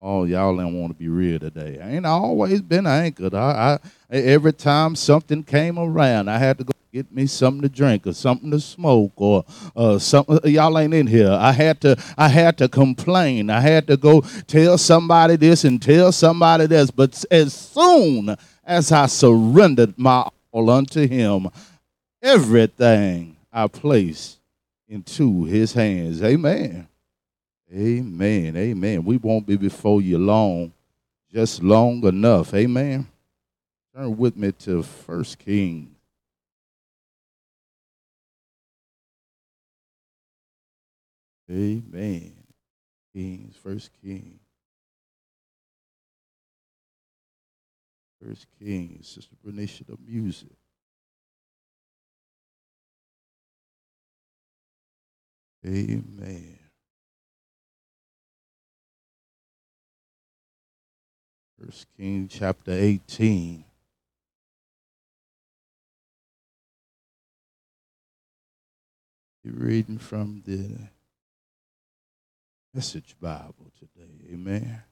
Oh, 0.00 0.24
y'all 0.24 0.56
don't 0.56 0.80
want 0.80 0.92
to 0.92 0.98
be 0.98 1.08
real 1.08 1.40
today. 1.40 1.80
I 1.82 1.90
ain't 1.90 2.06
always 2.06 2.62
been 2.62 2.86
anchored. 2.86 3.34
I, 3.34 3.78
I 4.10 4.16
every 4.16 4.52
time 4.52 4.94
something 4.94 5.42
came 5.42 5.76
around, 5.76 6.28
I 6.28 6.38
had 6.38 6.58
to 6.58 6.64
go 6.64 6.72
get 6.92 7.10
me 7.12 7.26
something 7.26 7.62
to 7.62 7.68
drink 7.68 8.06
or 8.06 8.12
something 8.12 8.50
to 8.52 8.60
smoke 8.60 9.12
or 9.16 9.44
uh, 9.74 9.98
something. 9.98 10.38
Y'all 10.44 10.78
ain't 10.78 10.94
in 10.94 11.08
here. 11.08 11.32
I 11.32 11.50
had 11.50 11.80
to. 11.80 11.96
I 12.16 12.28
had 12.28 12.58
to 12.58 12.68
complain. 12.68 13.50
I 13.50 13.60
had 13.60 13.88
to 13.88 13.96
go 13.96 14.20
tell 14.46 14.78
somebody 14.78 15.34
this 15.34 15.64
and 15.64 15.82
tell 15.82 16.12
somebody 16.12 16.66
this. 16.66 16.92
But 16.92 17.24
as 17.30 17.52
soon 17.52 18.36
as 18.64 18.92
I 18.92 19.06
surrendered 19.06 19.98
my 19.98 20.28
all 20.52 20.70
unto 20.70 21.08
Him, 21.08 21.48
everything 22.22 23.36
I 23.52 23.66
placed 23.66 24.38
into 24.88 25.44
His 25.44 25.72
hands. 25.72 26.22
Amen. 26.22 26.86
Amen. 27.72 28.56
Amen. 28.56 29.04
We 29.04 29.18
won't 29.18 29.46
be 29.46 29.56
before 29.56 30.00
you 30.00 30.18
long, 30.18 30.72
just 31.32 31.62
long 31.62 32.04
enough. 32.06 32.54
Amen. 32.54 33.06
Turn 33.94 34.16
with 34.16 34.36
me 34.36 34.52
to 34.52 34.82
First 34.82 35.38
Kings. 35.38 35.90
Amen. 41.50 42.32
Kings, 43.14 43.56
First 43.56 43.90
King. 44.02 44.38
First 48.22 48.46
King, 48.58 48.98
Sister 49.02 49.34
Bernicia, 49.44 49.86
the 49.86 49.96
music. 50.06 50.48
Amen. 55.64 56.57
First 61.60 61.86
King 61.96 62.28
chapter 62.30 62.70
18. 62.70 63.64
You're 69.42 69.54
reading 69.54 69.98
from 69.98 70.42
the 70.46 70.76
Message 72.72 73.16
Bible 73.20 73.72
today. 73.76 74.32
Amen. 74.32 74.82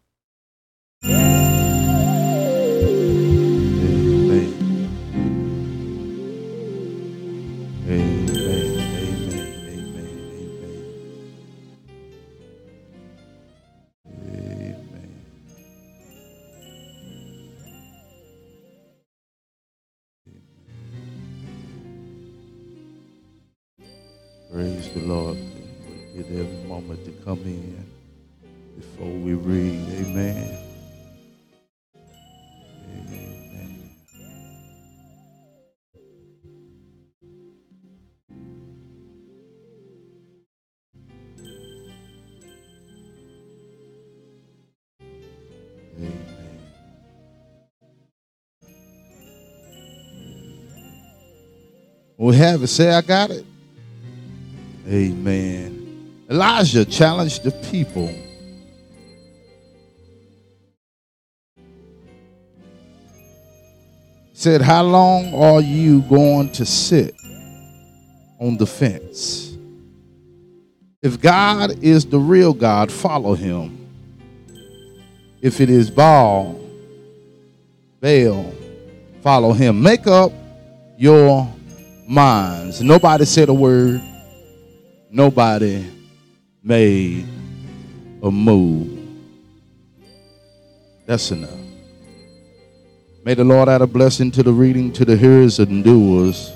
Praise 24.52 24.88
the 24.94 25.00
Lord. 25.00 25.36
We 26.14 26.22
get 26.22 26.26
every 26.30 26.68
moment 26.68 27.04
to 27.04 27.10
come 27.24 27.40
in 27.40 27.84
before 28.76 29.10
we 29.10 29.34
read. 29.34 29.88
Amen. 30.06 30.58
Amen. 32.88 33.90
Amen. 45.98 46.20
We 52.16 52.36
have 52.36 52.62
it. 52.62 52.68
Say, 52.68 52.90
I 52.92 53.00
got 53.00 53.30
it. 53.30 53.44
Amen. 54.88 56.24
Elijah 56.30 56.84
challenged 56.84 57.42
the 57.42 57.50
people. 57.70 58.14
Said, 64.32 64.60
How 64.60 64.82
long 64.82 65.34
are 65.34 65.60
you 65.60 66.02
going 66.02 66.52
to 66.52 66.64
sit 66.64 67.14
on 68.38 68.56
the 68.58 68.66
fence? 68.66 69.56
If 71.02 71.20
God 71.20 71.82
is 71.82 72.06
the 72.06 72.18
real 72.18 72.52
God, 72.52 72.92
follow 72.92 73.34
him. 73.34 73.88
If 75.40 75.60
it 75.60 75.70
is 75.70 75.90
Baal, 75.90 76.60
Baal, 78.00 78.52
follow 79.22 79.52
him. 79.52 79.82
Make 79.82 80.06
up 80.06 80.32
your 80.96 81.52
minds. 82.08 82.82
Nobody 82.82 83.24
said 83.24 83.48
a 83.48 83.54
word. 83.54 84.00
Nobody 85.16 85.82
made 86.62 87.26
a 88.22 88.30
move. 88.30 88.98
That's 91.06 91.30
enough. 91.30 91.58
May 93.24 93.32
the 93.32 93.42
Lord 93.42 93.70
add 93.70 93.80
a 93.80 93.86
blessing 93.86 94.30
to 94.32 94.42
the 94.42 94.52
reading, 94.52 94.92
to 94.92 95.06
the 95.06 95.16
hearers 95.16 95.58
and 95.58 95.82
doers 95.82 96.52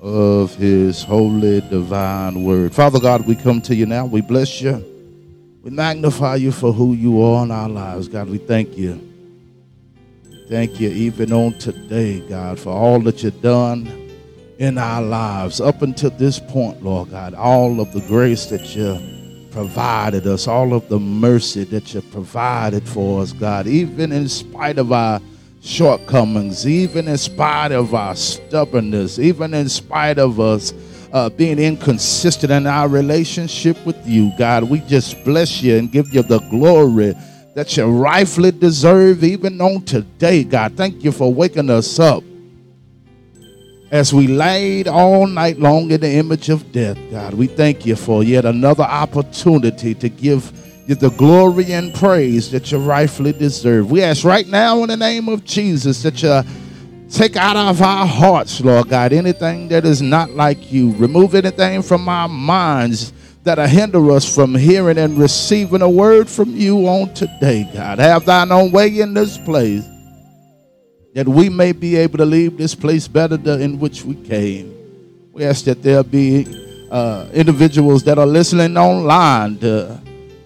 of 0.00 0.54
his 0.54 1.02
holy 1.02 1.60
divine 1.62 2.44
word. 2.44 2.72
Father 2.72 3.00
God, 3.00 3.26
we 3.26 3.34
come 3.34 3.60
to 3.62 3.74
you 3.74 3.86
now. 3.86 4.06
We 4.06 4.20
bless 4.20 4.60
you. 4.60 4.74
We 5.64 5.70
magnify 5.72 6.36
you 6.36 6.52
for 6.52 6.72
who 6.72 6.92
you 6.92 7.20
are 7.20 7.42
in 7.42 7.50
our 7.50 7.68
lives. 7.68 8.06
God, 8.06 8.28
we 8.28 8.38
thank 8.38 8.78
you. 8.78 9.00
Thank 10.48 10.78
you 10.78 10.88
even 10.88 11.32
on 11.32 11.58
today, 11.58 12.20
God, 12.28 12.60
for 12.60 12.70
all 12.70 13.00
that 13.00 13.24
you've 13.24 13.42
done 13.42 14.02
in 14.62 14.78
our 14.78 15.02
lives 15.02 15.60
up 15.60 15.82
until 15.82 16.10
this 16.10 16.38
point, 16.38 16.80
Lord 16.84 17.10
God. 17.10 17.34
All 17.34 17.80
of 17.80 17.92
the 17.92 18.00
grace 18.02 18.46
that 18.46 18.76
you 18.76 18.96
provided 19.50 20.24
us, 20.24 20.46
all 20.46 20.72
of 20.72 20.88
the 20.88 21.00
mercy 21.00 21.64
that 21.64 21.92
you 21.92 22.00
provided 22.00 22.88
for 22.88 23.22
us, 23.22 23.32
God, 23.32 23.66
even 23.66 24.12
in 24.12 24.28
spite 24.28 24.78
of 24.78 24.92
our 24.92 25.20
shortcomings, 25.62 26.64
even 26.64 27.08
in 27.08 27.18
spite 27.18 27.72
of 27.72 27.92
our 27.92 28.14
stubbornness, 28.14 29.18
even 29.18 29.52
in 29.52 29.68
spite 29.68 30.20
of 30.20 30.38
us 30.38 30.72
uh, 31.12 31.28
being 31.28 31.58
inconsistent 31.58 32.52
in 32.52 32.68
our 32.68 32.86
relationship 32.86 33.84
with 33.84 34.06
you, 34.06 34.30
God. 34.38 34.70
We 34.70 34.78
just 34.82 35.24
bless 35.24 35.60
you 35.60 35.76
and 35.76 35.90
give 35.90 36.14
you 36.14 36.22
the 36.22 36.38
glory 36.50 37.14
that 37.56 37.76
you 37.76 37.86
rightfully 37.86 38.52
deserve 38.52 39.24
even 39.24 39.60
on 39.60 39.82
today, 39.82 40.44
God. 40.44 40.76
Thank 40.76 41.02
you 41.02 41.10
for 41.10 41.34
waking 41.34 41.68
us 41.68 41.98
up 41.98 42.22
as 43.92 44.12
we 44.12 44.26
laid 44.26 44.88
all 44.88 45.26
night 45.26 45.58
long 45.58 45.90
in 45.90 46.00
the 46.00 46.10
image 46.10 46.48
of 46.48 46.72
death, 46.72 46.98
God. 47.10 47.34
We 47.34 47.46
thank 47.46 47.84
you 47.84 47.94
for 47.94 48.24
yet 48.24 48.46
another 48.46 48.84
opportunity 48.84 49.94
to 49.94 50.08
give 50.08 50.50
you 50.86 50.94
the 50.94 51.10
glory 51.10 51.72
and 51.72 51.94
praise 51.94 52.50
that 52.50 52.72
you 52.72 52.78
rightfully 52.78 53.32
deserve. 53.32 53.90
We 53.90 54.02
ask 54.02 54.24
right 54.24 54.48
now 54.48 54.82
in 54.82 54.88
the 54.88 54.96
name 54.96 55.28
of 55.28 55.44
Jesus 55.44 56.02
that 56.02 56.22
you 56.22 56.42
Take 57.12 57.36
out 57.36 57.58
of 57.58 57.82
our 57.82 58.06
hearts, 58.06 58.58
Lord 58.62 58.88
God, 58.88 59.12
anything 59.12 59.68
that 59.68 59.84
is 59.84 60.00
not 60.00 60.30
like 60.30 60.72
you. 60.72 60.92
Remove 60.92 61.34
anything 61.34 61.82
from 61.82 62.08
our 62.08 62.26
minds 62.26 63.12
that'll 63.44 63.66
hinder 63.66 64.12
us 64.12 64.34
from 64.34 64.54
hearing 64.54 64.96
and 64.96 65.18
receiving 65.18 65.82
a 65.82 65.90
word 65.90 66.26
from 66.26 66.56
you 66.56 66.88
on 66.88 67.12
today, 67.12 67.68
God. 67.74 67.98
Have 67.98 68.24
thine 68.24 68.50
own 68.50 68.72
way 68.72 69.00
in 69.00 69.12
this 69.12 69.36
place 69.36 69.86
that 71.14 71.28
we 71.28 71.48
may 71.48 71.72
be 71.72 71.96
able 71.96 72.18
to 72.18 72.24
leave 72.24 72.56
this 72.56 72.74
place 72.74 73.06
better 73.06 73.36
than 73.36 73.60
in 73.60 73.78
which 73.78 74.04
we 74.04 74.14
came. 74.14 74.74
We 75.32 75.44
ask 75.44 75.64
that 75.64 75.82
there 75.82 76.02
be 76.02 76.46
uh, 76.90 77.28
individuals 77.32 78.02
that 78.04 78.18
are 78.18 78.26
listening 78.26 78.76
online 78.76 79.58
to, 79.58 80.00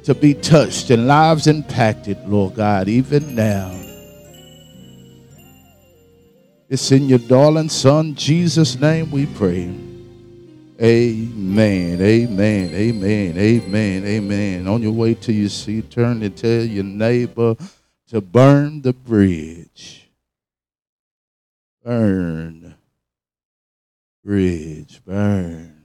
to 0.05 0.15
be 0.15 0.35
touched 0.35 0.91
and 0.91 1.07
lives 1.07 1.47
impacted, 1.47 2.19
Lord 2.29 2.55
God, 2.55 2.89
even 2.89 3.35
now. 3.35 3.73
It's 6.69 6.91
in 6.91 7.09
your 7.09 7.21
darling 7.21 7.69
son, 7.69 8.15
Jesus' 8.17 8.79
name 8.79 9.11
we 9.13 9.27
pray. 9.27 9.73
Amen, 10.83 12.03
amen, 12.03 12.75
amen, 12.75 13.39
amen, 13.39 14.05
amen. 14.05 14.69
On 14.69 14.83
your 14.83 14.93
way 14.93 15.15
to 15.15 15.33
your 15.33 15.49
seat, 15.49 15.91
turn 15.91 16.23
and 16.23 16.37
tell 16.37 16.63
your 16.63 16.85
neighbor 16.85 17.57
to 18.09 18.21
burn 18.21 18.83
the 18.83 18.93
bridge. 18.93 20.06
Burn. 21.87 22.75
Bridge, 24.25 25.01
burn. 25.07 25.85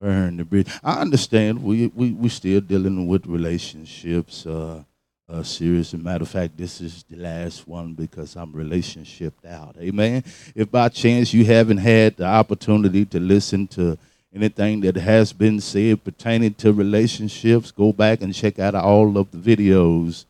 Burn 0.00 0.36
the 0.36 0.44
bridge. 0.44 0.66
I 0.82 1.00
understand 1.00 1.62
we 1.62 1.86
we 1.94 2.10
we 2.10 2.28
still 2.28 2.60
dealing 2.60 3.06
with 3.06 3.24
relationships. 3.24 4.44
Uh, 4.44 4.82
uh, 5.28 5.44
serious. 5.44 5.94
As 5.94 6.00
a 6.00 6.02
matter 6.02 6.24
of 6.24 6.28
fact, 6.28 6.56
this 6.56 6.80
is 6.80 7.04
the 7.08 7.16
last 7.16 7.68
one 7.68 7.94
because 7.94 8.34
I'm 8.34 8.52
relationshiped 8.52 9.46
out. 9.48 9.76
Amen. 9.78 10.24
If 10.56 10.72
by 10.72 10.88
chance 10.88 11.32
you 11.32 11.44
haven't 11.44 11.78
had 11.78 12.16
the 12.16 12.26
opportunity 12.26 13.04
to 13.04 13.20
listen 13.20 13.68
to 13.68 13.96
anything 14.34 14.80
that 14.80 14.96
has 14.96 15.32
been 15.32 15.60
said 15.60 16.02
pertaining 16.02 16.54
to 16.54 16.72
relationships, 16.72 17.70
go 17.70 17.92
back 17.92 18.22
and 18.22 18.34
check 18.34 18.58
out 18.58 18.74
all 18.74 19.16
of 19.18 19.30
the 19.30 19.38
videos 19.56 20.24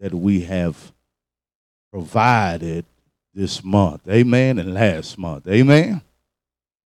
that 0.00 0.14
we 0.14 0.40
have 0.40 0.92
provided 1.92 2.86
this 3.36 3.62
month. 3.62 4.08
Amen. 4.08 4.58
And 4.58 4.72
last 4.72 5.18
month. 5.18 5.46
Amen. 5.46 6.00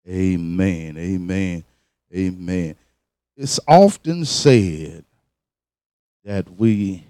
Amen. 0.09 0.97
Amen. 0.97 1.63
Amen. 2.13 2.75
It's 3.37 3.59
often 3.67 4.25
said 4.25 5.05
that 6.25 6.49
we 6.57 7.05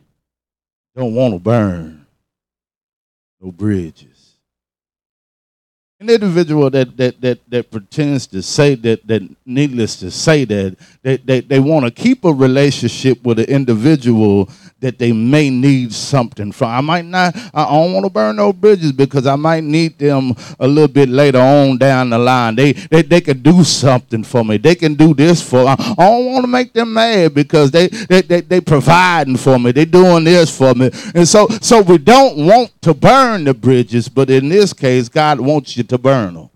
don't 0.96 1.16
want 1.16 1.34
to 1.34 1.40
burn 1.40 2.06
no 3.42 3.52
bridges. 3.52 4.34
An 6.02 6.10
individual 6.10 6.70
that 6.70 6.96
that 6.98 7.20
that 7.22 7.40
that 7.50 7.72
pretends 7.72 8.28
to 8.28 8.42
say 8.42 8.76
that 8.76 9.06
that 9.08 9.22
needless 9.46 9.98
to 9.98 10.12
say 10.12 10.46
that 10.46 10.78
that 11.02 11.26
they, 11.26 11.42
they 11.42 11.60
want 11.60 11.86
to 11.86 11.92
keep 11.92 12.24
a 12.24 12.32
relationship 12.32 13.22
with 13.24 13.40
an 13.40 13.46
individual 13.46 14.50
that 14.80 14.98
they 14.98 15.12
may 15.12 15.50
need 15.50 15.94
something 15.94 16.52
from. 16.52 16.70
I 16.70 16.82
might 16.82 17.06
not, 17.06 17.36
I 17.54 17.66
don't 17.66 17.94
want 17.94 18.06
to 18.06 18.10
burn 18.10 18.38
no 18.38 18.54
bridges 18.54 18.92
because 18.92 19.28
I 19.28 19.36
might 19.36 19.64
need 19.64 19.98
them 19.98 20.36
a 20.60 20.68
little 20.68 20.88
bit 20.88 21.10
later 21.10 21.40
on 21.40 21.78
down 21.78 22.10
the 22.10 22.18
line. 22.18 22.56
They 22.56 22.74
they, 22.74 23.02
they 23.02 23.22
can 23.22 23.42
do 23.42 23.64
something 23.64 24.24
for 24.24 24.44
me. 24.46 24.58
They 24.58 24.76
can 24.76 24.96
do 24.96 25.14
this 25.14 25.42
for 25.42 25.68
I 25.68 25.76
don't 25.76 26.26
want 26.32 26.44
to 26.44 26.48
make 26.48 26.74
them 26.74 26.94
mad 26.94 27.34
because 27.34 27.72
they 27.72 27.88
they, 27.88 28.22
they 28.22 28.42
they 28.42 28.62
providing 28.62 29.38
for 29.38 29.60
me. 29.60 29.72
They 29.72 29.86
doing 29.86 30.24
this 30.24 30.56
for 30.56 30.74
me. 30.74 30.92
And 31.14 31.28
so 31.28 31.48
so 31.62 31.82
we 31.82 31.98
don't 31.98 32.46
want 32.46 32.82
to 32.84 32.94
burn 32.94 33.44
the 33.44 33.54
bridges, 33.54 34.08
but 34.08 34.30
in 34.30 34.50
this 34.50 34.74
case, 34.74 35.10
God 35.10 35.40
wants 35.40 35.76
you 35.76 35.84
to 35.84 35.98
burn 35.98 36.36
them. 36.36 36.50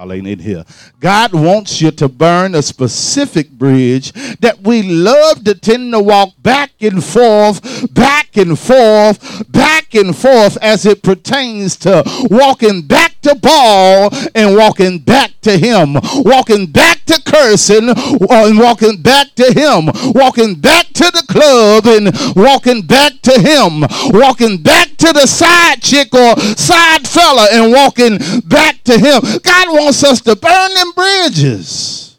Y'all 0.00 0.14
ain't 0.14 0.26
in 0.26 0.38
here. 0.38 0.64
God 0.98 1.34
wants 1.34 1.82
you 1.82 1.90
to 1.90 2.08
burn 2.08 2.54
a 2.54 2.62
specific 2.62 3.50
bridge 3.50 4.12
that 4.38 4.62
we 4.62 4.82
love 4.82 5.44
to 5.44 5.54
tend 5.54 5.92
to 5.92 6.00
walk 6.00 6.30
back 6.38 6.70
and 6.80 7.04
forth, 7.04 7.92
back 7.92 8.34
and 8.38 8.58
forth, 8.58 9.52
back 9.52 9.94
and 9.94 10.16
forth 10.16 10.56
as 10.62 10.86
it 10.86 11.02
pertains 11.02 11.76
to 11.76 12.02
walking 12.30 12.80
back 12.80 13.09
to 13.22 13.34
Paul 13.36 14.10
and 14.34 14.56
walking 14.56 14.98
back 14.98 15.32
to 15.42 15.56
Him, 15.56 15.94
walking 16.24 16.66
back 16.66 17.04
to 17.06 17.20
cursing 17.24 17.88
uh, 17.90 18.26
and 18.30 18.58
walking 18.58 19.00
back 19.00 19.34
to 19.36 19.52
Him, 19.52 19.90
walking 20.14 20.54
back 20.54 20.86
to 20.88 21.04
the 21.04 21.24
club 21.28 21.86
and 21.86 22.36
walking 22.36 22.82
back 22.82 23.20
to 23.22 23.40
Him, 23.40 23.80
walking 24.12 24.62
back 24.62 24.96
to 24.98 25.12
the 25.12 25.26
side 25.26 25.82
chick 25.82 26.14
or 26.14 26.38
side 26.56 27.06
fella 27.06 27.48
and 27.52 27.72
walking 27.72 28.18
back 28.46 28.82
to 28.84 28.98
Him. 28.98 29.20
God 29.42 29.68
wants 29.68 30.04
us 30.04 30.20
to 30.22 30.36
burn 30.36 30.74
them 30.74 30.92
bridges. 30.92 32.18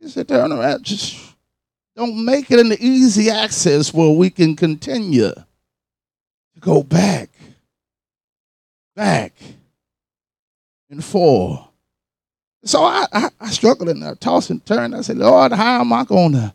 He 0.00 0.08
said, 0.08 0.28
turn 0.28 0.52
around, 0.52 0.82
just 0.82 1.16
don't 1.94 2.24
make 2.24 2.50
it 2.50 2.58
an 2.58 2.72
easy 2.80 3.30
access 3.30 3.92
where 3.92 4.10
we 4.10 4.30
can 4.30 4.56
continue 4.56 5.32
to 5.32 6.60
go 6.60 6.82
back, 6.82 7.30
back, 8.96 9.32
and 10.92 11.02
forth, 11.02 11.58
So 12.64 12.84
I, 12.84 13.06
I, 13.12 13.28
I 13.40 13.50
struggled 13.50 13.88
and 13.88 14.04
I 14.04 14.12
tossed 14.14 14.50
and 14.50 14.64
turned. 14.64 14.94
I 14.94 15.00
said, 15.00 15.16
Lord, 15.16 15.52
how 15.52 15.80
am 15.80 15.90
I 15.90 16.04
going 16.04 16.32
to 16.32 16.54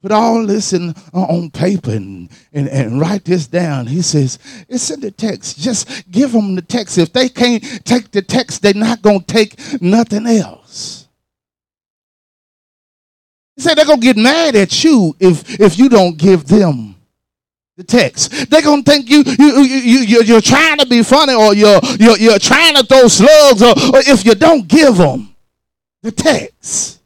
put 0.00 0.12
all 0.12 0.46
this 0.46 0.72
in 0.72 0.94
uh, 1.12 1.22
on 1.24 1.50
paper 1.50 1.90
and, 1.90 2.30
and, 2.52 2.68
and 2.68 3.00
write 3.00 3.24
this 3.24 3.48
down? 3.48 3.88
He 3.88 4.00
says, 4.00 4.38
it's 4.68 4.88
in 4.90 5.00
the 5.00 5.10
text. 5.10 5.58
Just 5.58 6.08
give 6.12 6.30
them 6.30 6.54
the 6.54 6.62
text. 6.62 6.96
If 6.96 7.12
they 7.12 7.28
can't 7.28 7.84
take 7.84 8.12
the 8.12 8.22
text, 8.22 8.62
they're 8.62 8.72
not 8.72 9.02
going 9.02 9.24
to 9.24 9.26
take 9.26 9.82
nothing 9.82 10.28
else. 10.28 11.08
He 13.56 13.62
said 13.62 13.74
they're 13.74 13.84
going 13.84 14.00
to 14.00 14.06
get 14.06 14.16
mad 14.16 14.54
at 14.54 14.84
you 14.84 15.16
if, 15.18 15.60
if 15.60 15.76
you 15.76 15.88
don't 15.88 16.16
give 16.16 16.46
them 16.46 16.91
the 17.76 17.84
text. 17.84 18.50
They're 18.50 18.62
gonna 18.62 18.82
think 18.82 19.08
you 19.08 19.22
you 19.38 19.62
you 19.62 19.98
you 20.00 20.22
you're 20.22 20.40
trying 20.40 20.78
to 20.78 20.86
be 20.86 21.02
funny 21.02 21.34
or 21.34 21.54
you're 21.54 21.80
you're, 21.98 22.18
you're 22.18 22.38
trying 22.38 22.76
to 22.76 22.84
throw 22.84 23.08
slugs 23.08 23.62
or, 23.62 23.70
or 23.70 24.00
if 24.06 24.24
you 24.24 24.34
don't 24.34 24.68
give 24.68 24.96
them 24.96 25.34
the 26.02 26.12
text. 26.12 27.00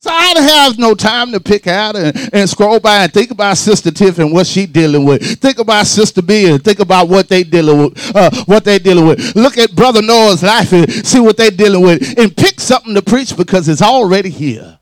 So 0.00 0.10
I 0.12 0.32
don't 0.32 0.44
have 0.44 0.78
no 0.78 0.94
time 0.94 1.32
to 1.32 1.40
pick 1.40 1.66
out 1.66 1.96
and, 1.96 2.16
and 2.32 2.48
scroll 2.48 2.78
by 2.78 3.02
and 3.02 3.12
think 3.12 3.32
about 3.32 3.56
Sister 3.56 3.90
Tiff 3.90 4.20
and 4.20 4.32
what 4.32 4.46
she 4.46 4.64
dealing 4.64 5.04
with. 5.04 5.40
Think 5.40 5.58
about 5.58 5.88
Sister 5.88 6.22
B 6.22 6.48
and 6.48 6.62
think 6.62 6.78
about 6.78 7.08
what 7.08 7.28
they 7.28 7.42
dealing 7.42 7.78
with. 7.78 8.16
Uh, 8.16 8.30
what 8.44 8.64
they 8.64 8.78
dealing 8.78 9.08
with. 9.08 9.34
Look 9.34 9.58
at 9.58 9.74
Brother 9.74 10.00
Noah's 10.00 10.44
life 10.44 10.72
and 10.72 10.90
see 11.04 11.18
what 11.18 11.36
they 11.36 11.50
dealing 11.50 11.82
with, 11.82 12.16
and 12.16 12.34
pick 12.36 12.60
something 12.60 12.94
to 12.94 13.02
preach 13.02 13.36
because 13.36 13.68
it's 13.68 13.82
already 13.82 14.30
here. 14.30 14.78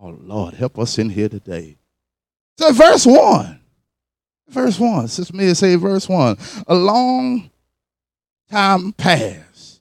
Oh 0.00 0.16
Lord, 0.18 0.54
help 0.54 0.78
us 0.78 0.98
in 0.98 1.10
here 1.10 1.28
today. 1.28 1.76
So 2.58 2.72
verse 2.72 3.06
1. 3.06 3.60
Verse 4.48 4.80
1. 4.80 5.08
Sister 5.08 5.36
Mia 5.36 5.54
say 5.54 5.76
verse 5.76 6.08
1. 6.08 6.36
A 6.66 6.74
long 6.74 7.50
time 8.50 8.92
passed. 8.92 9.80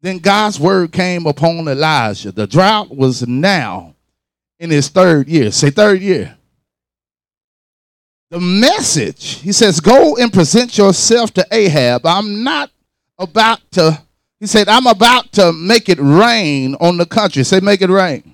Then 0.00 0.18
God's 0.18 0.60
word 0.60 0.92
came 0.92 1.26
upon 1.26 1.66
Elijah. 1.66 2.30
The 2.30 2.46
drought 2.46 2.94
was 2.94 3.26
now 3.26 3.96
in 4.60 4.70
his 4.70 4.88
third 4.88 5.28
year. 5.28 5.50
Say 5.50 5.70
third 5.70 6.00
year. 6.00 6.36
The 8.30 8.40
message, 8.40 9.40
he 9.40 9.52
says, 9.52 9.80
go 9.80 10.16
and 10.16 10.32
present 10.32 10.78
yourself 10.78 11.34
to 11.34 11.46
Ahab. 11.50 12.06
I'm 12.06 12.42
not 12.42 12.70
about 13.18 13.60
to, 13.72 14.00
he 14.40 14.46
said, 14.46 14.68
I'm 14.68 14.86
about 14.86 15.32
to 15.32 15.52
make 15.52 15.88
it 15.88 15.98
rain 16.00 16.74
on 16.76 16.96
the 16.96 17.04
country. 17.04 17.44
Say, 17.44 17.60
make 17.60 17.82
it 17.82 17.90
rain. 17.90 18.31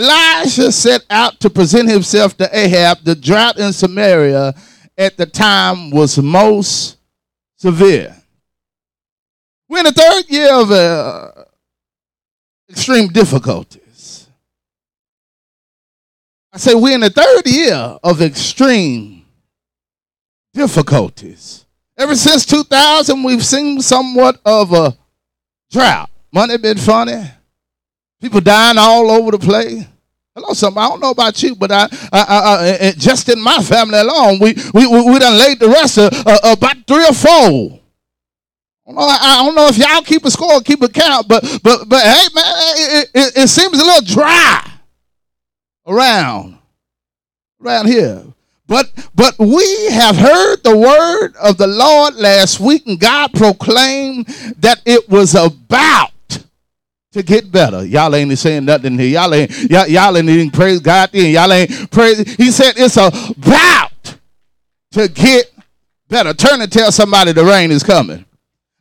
Elijah 0.00 0.72
set 0.72 1.04
out 1.10 1.38
to 1.40 1.50
present 1.50 1.90
himself 1.90 2.34
to 2.38 2.48
Ahab. 2.56 3.04
The 3.04 3.14
drought 3.14 3.58
in 3.58 3.70
Samaria 3.70 4.54
at 4.96 5.18
the 5.18 5.26
time 5.26 5.90
was 5.90 6.16
most 6.16 6.96
severe. 7.58 8.16
We're 9.68 9.80
in 9.80 9.84
the 9.84 9.92
third 9.92 10.30
year 10.30 10.54
of 10.54 10.70
uh, 10.70 11.32
extreme 12.70 13.08
difficulties. 13.08 14.26
I 16.50 16.56
say 16.56 16.74
we're 16.74 16.94
in 16.94 17.00
the 17.02 17.10
third 17.10 17.46
year 17.46 17.98
of 18.02 18.22
extreme 18.22 19.26
difficulties. 20.54 21.66
Ever 21.98 22.16
since 22.16 22.46
2000, 22.46 23.22
we've 23.22 23.44
seen 23.44 23.82
somewhat 23.82 24.40
of 24.46 24.72
a 24.72 24.96
drought. 25.70 26.10
Money 26.32 26.56
been 26.56 26.78
funny. 26.78 27.22
People 28.20 28.40
dying 28.40 28.76
all 28.78 29.10
over 29.10 29.30
the 29.30 29.38
place. 29.38 29.84
Hello, 30.34 30.52
somebody. 30.52 30.86
I 30.86 30.88
don't 30.90 31.00
know 31.00 31.10
about 31.10 31.42
you, 31.42 31.54
but 31.54 31.72
I, 31.72 31.88
I, 32.12 32.22
I, 32.22 32.78
I 32.88 32.92
just 32.92 33.28
in 33.28 33.40
my 33.40 33.58
family 33.62 33.98
alone, 33.98 34.38
we 34.38 34.54
we 34.74 34.86
we, 34.86 35.10
we 35.10 35.18
done 35.18 35.38
laid 35.38 35.58
the 35.58 35.68
rest 35.68 35.98
of 35.98 36.12
uh, 36.26 36.38
about 36.44 36.76
three 36.86 37.04
or 37.04 37.14
four. 37.14 37.80
I 38.86 38.92
don't, 38.92 38.96
know, 38.96 39.02
I 39.02 39.42
don't 39.44 39.54
know 39.54 39.66
if 39.68 39.78
y'all 39.78 40.02
keep 40.02 40.24
a 40.24 40.30
score, 40.30 40.60
keep 40.60 40.82
a 40.82 40.88
count, 40.88 41.28
but 41.28 41.42
but 41.62 41.88
but 41.88 42.02
hey, 42.02 42.26
man, 42.34 42.44
it, 42.44 43.10
it, 43.14 43.36
it 43.36 43.48
seems 43.48 43.80
a 43.80 43.84
little 43.84 44.04
dry 44.06 44.70
around 45.86 46.58
around 47.62 47.86
here. 47.86 48.22
But 48.66 48.90
but 49.14 49.38
we 49.38 49.90
have 49.90 50.16
heard 50.16 50.62
the 50.62 50.76
word 50.76 51.34
of 51.36 51.56
the 51.56 51.66
Lord 51.66 52.14
last 52.14 52.60
week, 52.60 52.86
and 52.86 53.00
God 53.00 53.32
proclaimed 53.32 54.26
that 54.58 54.80
it 54.84 55.08
was 55.08 55.34
about 55.34 56.09
to 57.12 57.22
get 57.22 57.50
better. 57.50 57.84
Y'all 57.84 58.14
ain't 58.14 58.38
saying 58.38 58.64
nothing 58.64 58.98
here. 58.98 59.20
Y'all 59.20 59.34
ain't 59.34 59.50
y'all, 59.70 59.86
y'all 59.86 60.16
ain't 60.16 60.28
even 60.28 60.50
praise 60.50 60.80
God 60.80 61.10
then. 61.12 61.32
Y'all 61.32 61.52
ain't 61.52 61.90
praise. 61.90 62.18
He 62.34 62.50
said 62.50 62.74
it's 62.76 62.96
about 62.96 63.92
to 64.92 65.08
get 65.08 65.52
better. 66.08 66.32
Turn 66.34 66.60
and 66.60 66.70
tell 66.70 66.92
somebody 66.92 67.32
the 67.32 67.44
rain 67.44 67.70
is 67.70 67.82
coming. 67.82 68.24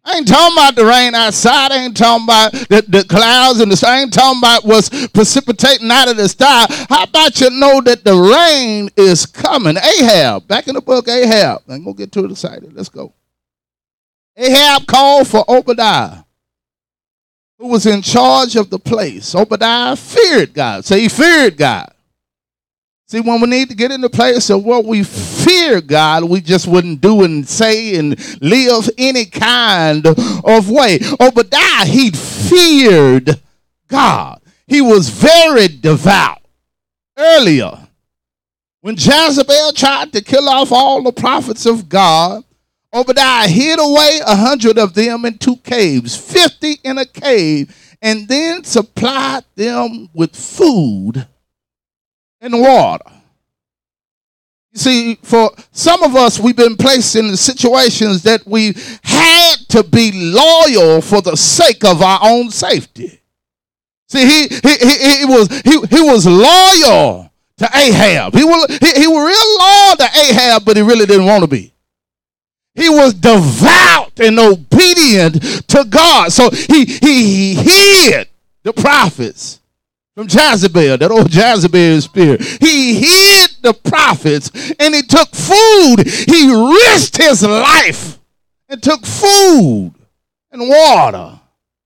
I 0.06 0.18
ain't 0.18 0.28
talking 0.28 0.56
about 0.56 0.76
the 0.76 0.86
rain 0.86 1.14
outside. 1.14 1.72
I 1.72 1.84
ain't 1.84 1.98
talking 1.98 2.24
about 2.24 2.52
the, 2.52 2.84
the 2.88 3.04
clouds 3.04 3.60
and 3.60 3.72
the 3.72 3.78
sky. 3.78 3.98
I 3.98 4.02
ain't 4.02 4.14
talking 4.14 4.40
about 4.40 4.64
what's 4.64 4.90
precipitating 5.10 5.92
out 5.92 6.08
of 6.08 6.18
the 6.18 6.30
sky. 6.30 6.66
How 6.90 7.04
about 7.04 7.40
you 7.42 7.50
know 7.50 7.82
that 7.82 8.04
the 8.04 8.16
rain 8.16 8.90
is 8.96 9.26
coming? 9.26 9.76
Ahab, 9.78 10.48
back 10.48 10.68
in 10.68 10.76
the 10.76 10.82
book, 10.82 11.08
Ahab. 11.08 11.64
I'm 11.68 11.84
gonna 11.84 11.96
get 11.96 12.12
too 12.12 12.26
excited. 12.26 12.74
Let's 12.74 12.90
go. 12.90 13.14
Ahab 14.38 14.88
called 14.88 15.28
for 15.28 15.44
Obadiah 15.50 16.24
who 17.60 17.68
was 17.68 17.86
in 17.86 18.02
charge 18.02 18.56
of 18.56 18.70
the 18.70 18.80
place. 18.80 19.36
Obadiah 19.36 19.96
feared 19.96 20.54
God. 20.54 20.86
Say 20.86 21.02
he 21.02 21.10
feared 21.10 21.58
God. 21.58 21.94
See, 23.08 23.20
when 23.20 23.42
we 23.42 23.50
need 23.50 23.70
to 23.70 23.76
get 23.76 23.92
in 23.92 24.02
the 24.02 24.10
place 24.10 24.50
of 24.50 24.64
what 24.64 24.86
we 24.86 25.04
fear 25.04 25.82
God, 25.82 26.24
we 26.24 26.42
just 26.42 26.68
wouldn't 26.68 27.02
do 27.02 27.24
and 27.24 27.48
say 27.48 27.96
and 27.96 28.18
live 28.42 28.90
any 28.98 29.26
kind 29.26 30.06
of 30.06 30.70
way. 30.70 31.00
Obadiah, 31.20 31.86
he 31.86 32.12
feared 32.12 33.42
God. 33.88 34.40
He 34.68 34.80
was 34.80 35.10
very 35.10 35.68
devout. 35.68 36.42
Earlier, 37.18 37.88
when 38.82 38.96
Jezebel 38.96 39.74
tried 39.74 40.14
to 40.14 40.22
kill 40.22 40.48
off 40.48 40.72
all 40.72 41.04
the 41.04 41.12
prophets 41.12 41.66
of 41.66 41.90
God, 41.90 42.44
Obadiah 42.94 43.48
hid 43.48 43.80
away 43.80 44.20
a 44.26 44.36
hundred 44.36 44.78
of 44.78 44.94
them 44.94 45.26
in 45.26 45.38
two 45.38 45.58
caves, 45.58 46.16
fifty 46.16 46.78
in 46.84 46.98
a 46.98 47.06
cave, 47.06 47.96
and 48.02 48.28
then 48.28 48.64
supplied 48.64 49.44
them 49.56 50.10
with 50.14 50.36
food 50.36 51.28
and 52.42 52.60
water. 52.60 53.12
You 54.72 54.80
see, 54.80 55.16
for 55.22 55.52
some 55.72 56.04
of 56.04 56.16
us, 56.16 56.40
we've 56.40 56.56
been 56.56 56.78
placed 56.78 57.16
in 57.16 57.36
situations 57.36 58.24
that 58.24 58.46
we 58.46 58.76
had 59.04 59.56
to 59.70 59.84
be 59.84 60.12
loyal 60.14 61.02
for 61.02 61.22
the 61.22 61.36
sake 61.36 61.84
of 61.84 62.02
our 62.02 62.20
own 62.24 62.50
safety. 62.50 63.22
See, 64.08 64.26
he 64.26 64.48
he 64.48 64.78
he, 64.78 65.18
he 65.20 65.26
was 65.26 65.62
he, 65.62 65.72
he 65.96 66.02
was 66.02 66.26
loyal 66.26 67.32
to 67.58 67.70
Ahab. 67.76 68.34
He 68.36 68.44
was 68.44 68.78
he, 68.80 69.02
he 69.02 69.08
was 69.08 69.26
real 69.28 69.58
loyal 69.60 69.96
to 69.98 70.20
Ahab, 70.20 70.66
but 70.66 70.78
he 70.78 70.82
really 70.82 71.06
didn't 71.06 71.26
want 71.28 71.42
to 71.44 71.48
be. 71.48 71.74
He 72.80 72.90
was 72.90 73.14
devout 73.14 74.20
and 74.20 74.40
obedient 74.40 75.68
to 75.68 75.86
God. 75.90 76.32
So 76.32 76.50
he, 76.50 76.86
he, 76.86 77.54
he 77.56 77.56
hid 77.56 78.30
the 78.64 78.74
prophets 78.74 79.60
from 80.16 80.28
Jezebel, 80.28 80.98
that 80.98 81.12
old 81.12 81.34
Jezebel 81.34 82.02
spirit. 82.02 82.42
He 82.42 82.96
hid 82.96 83.52
the 83.62 83.74
prophets 83.74 84.52
and 84.80 84.94
he 84.96 85.02
took 85.02 85.30
food. 85.30 86.06
He 86.06 86.52
risked 86.52 87.18
his 87.18 87.44
life 87.44 88.20
and 88.68 88.82
took 88.82 89.06
food 89.06 89.94
and 90.52 90.70
water 90.70 91.40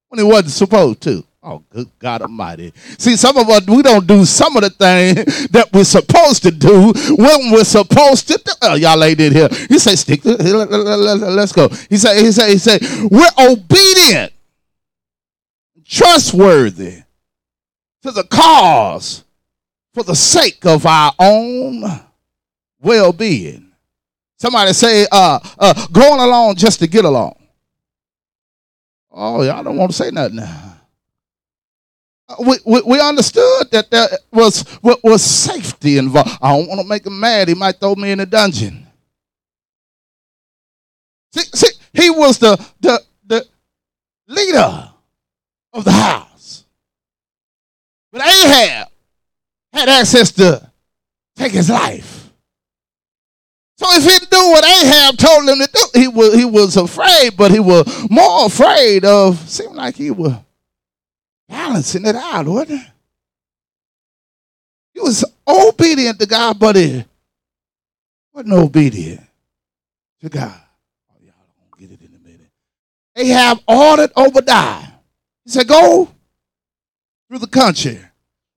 when 0.10 0.20
he 0.20 0.24
wasn't 0.24 0.52
supposed 0.52 1.02
to. 1.02 1.24
Oh, 1.46 1.62
good 1.70 1.89
God 2.00 2.22
Almighty. 2.22 2.72
See, 2.98 3.18
some 3.18 3.36
of 3.36 3.50
us, 3.50 3.68
we 3.68 3.82
don't 3.82 4.08
do 4.08 4.24
some 4.24 4.56
of 4.56 4.64
the 4.64 4.70
things 4.70 5.50
that 5.50 5.68
we're 5.74 5.84
supposed 5.84 6.41
to 6.44 6.52
do 6.52 6.94
when 7.18 7.52
we're 7.52 7.66
supposed 7.66 8.30
to 8.30 8.38
do. 8.38 8.52
Oh, 8.62 8.76
y'all 8.76 9.04
ain't 9.04 9.20
in 9.20 9.34
here. 9.34 9.50
He 9.68 9.78
said, 9.78 10.00
stick 10.00 10.22
to, 10.22 10.38
let's 10.38 11.52
go. 11.52 11.68
He 11.89 11.98
said, 11.98 12.22
he 12.24 12.32
said, 12.32 12.48
he 12.48 12.58
said, 12.58 12.82
we're 13.12 13.28
obedient, 13.38 14.32
trustworthy 15.84 17.04
to 18.04 18.12
the 18.12 18.24
cause 18.24 19.26
for 19.94 20.04
the 20.04 20.16
sake 20.16 20.66
of 20.66 20.86
our 20.86 21.12
own 21.20 21.84
well-being. 22.82 23.70
Somebody 24.38 24.72
say, 24.72 25.08
uh, 25.12 25.39
uh, 25.60 25.88
going 25.88 26.22
along 26.22 26.56
just 26.56 26.80
to 26.80 26.88
get 26.88 27.04
along. 27.04 27.36
Oh, 29.12 29.41
y'all 29.44 29.62
don't 29.62 29.76
want 29.76 29.91
to 29.91 29.98
say 29.98 30.10
nothing 30.10 30.38
now 30.38 30.62
we, 32.39 32.57
we, 32.65 32.81
we, 32.81 32.99
understood 32.99 33.69
that 33.71 33.89
there 33.89 34.07
was, 34.31 34.65
was 34.81 35.23
safety 35.23 35.97
involved. 35.97 36.38
I 36.41 36.57
don't 36.57 36.67
want 36.67 36.81
to 36.81 36.88
make 36.88 37.05
him 37.05 37.19
mad. 37.19 37.47
He 37.47 37.53
might 37.53 37.79
throw 37.79 37.95
me 37.95 38.11
in 38.11 38.19
a 38.19 38.25
dungeon. 38.25 38.88
See, 41.31 41.43
see 41.53 41.69
he 41.93 42.09
was 42.09 42.38
the, 42.39 42.55
the, 42.79 43.01
the 43.25 43.47
leader 44.27 44.91
of 45.73 45.84
the 45.84 45.91
house. 45.91 46.65
But 48.11 48.21
Ahab 48.21 48.89
had 49.73 49.89
access 49.89 50.31
to 50.34 50.71
take 51.36 51.51
his 51.51 51.69
life. 51.69 52.31
So 53.77 53.88
if 53.89 54.03
he 54.03 54.09
didn't 54.09 54.29
do 54.29 54.38
what 54.38 54.63
Ahab 54.63 55.17
told 55.17 55.49
him 55.49 55.57
to 55.57 55.69
do, 55.73 55.99
he 55.99 56.07
was 56.07 56.36
he 56.36 56.45
was 56.45 56.77
afraid, 56.77 57.36
but 57.36 57.51
he 57.51 57.59
was 57.59 58.07
more 58.09 58.45
afraid 58.45 59.03
of 59.03 59.38
seemed 59.49 59.75
like 59.75 59.95
he 59.95 60.11
was 60.11 60.34
balancing 61.54 62.06
it 62.06 62.16
out, 62.16 62.47
wasn't 62.47 62.80
he? 62.80 62.86
He 64.95 64.99
was 64.99 65.24
obedient 65.47 66.20
to 66.20 66.26
God, 66.26 66.58
but 66.58 66.76
he 66.76 67.06
wasn't 68.34 68.54
obedient 68.54 69.22
to 70.22 70.30
God. 70.30 70.60
Oh, 71.12 71.18
y'all 71.22 71.34
gonna 71.36 71.80
get 71.80 71.91
it 71.91 72.04
in 72.04 72.16
a 72.16 72.20
minute. 72.20 72.49
Ahab 73.16 73.60
ordered 73.68 74.12
Obadiah. 74.18 74.88
He 75.45 75.51
said, 75.51 75.68
Go 75.68 76.10
through 77.28 77.39
the 77.39 77.47
country, 77.47 77.99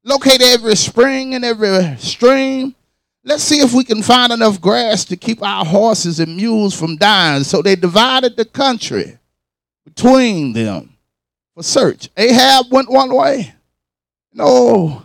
locate 0.03 0.41
every 0.41 0.77
spring 0.77 1.35
and 1.35 1.45
every 1.45 1.97
stream. 1.99 2.75
Let's 3.25 3.43
see 3.43 3.61
if 3.61 3.75
we 3.75 3.85
can 3.85 4.03
find 4.03 4.33
enough 4.33 4.61
grass 4.61 5.05
to 5.07 5.17
keep 5.17 5.43
our 5.43 5.65
horses 5.65 6.21
and 6.21 6.37
mules 6.37 6.79
from 6.79 6.97
dying. 6.97 7.45
So 7.45 7.61
they 7.61 7.77
divided 7.77 8.37
the 8.37 8.45
country 8.45 9.19
between 9.85 10.53
them 10.53 10.96
for 11.57 11.63
search. 11.63 12.11
Ahab 12.17 12.67
went 12.71 12.91
one 12.91 13.13
way. 13.13 13.53
No, 14.33 15.03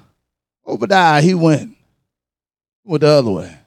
Obadiah, 0.67 1.21
he 1.21 1.33
went, 1.33 1.77
went 2.83 3.01
the 3.01 3.07
other 3.07 3.31
way. 3.31 3.57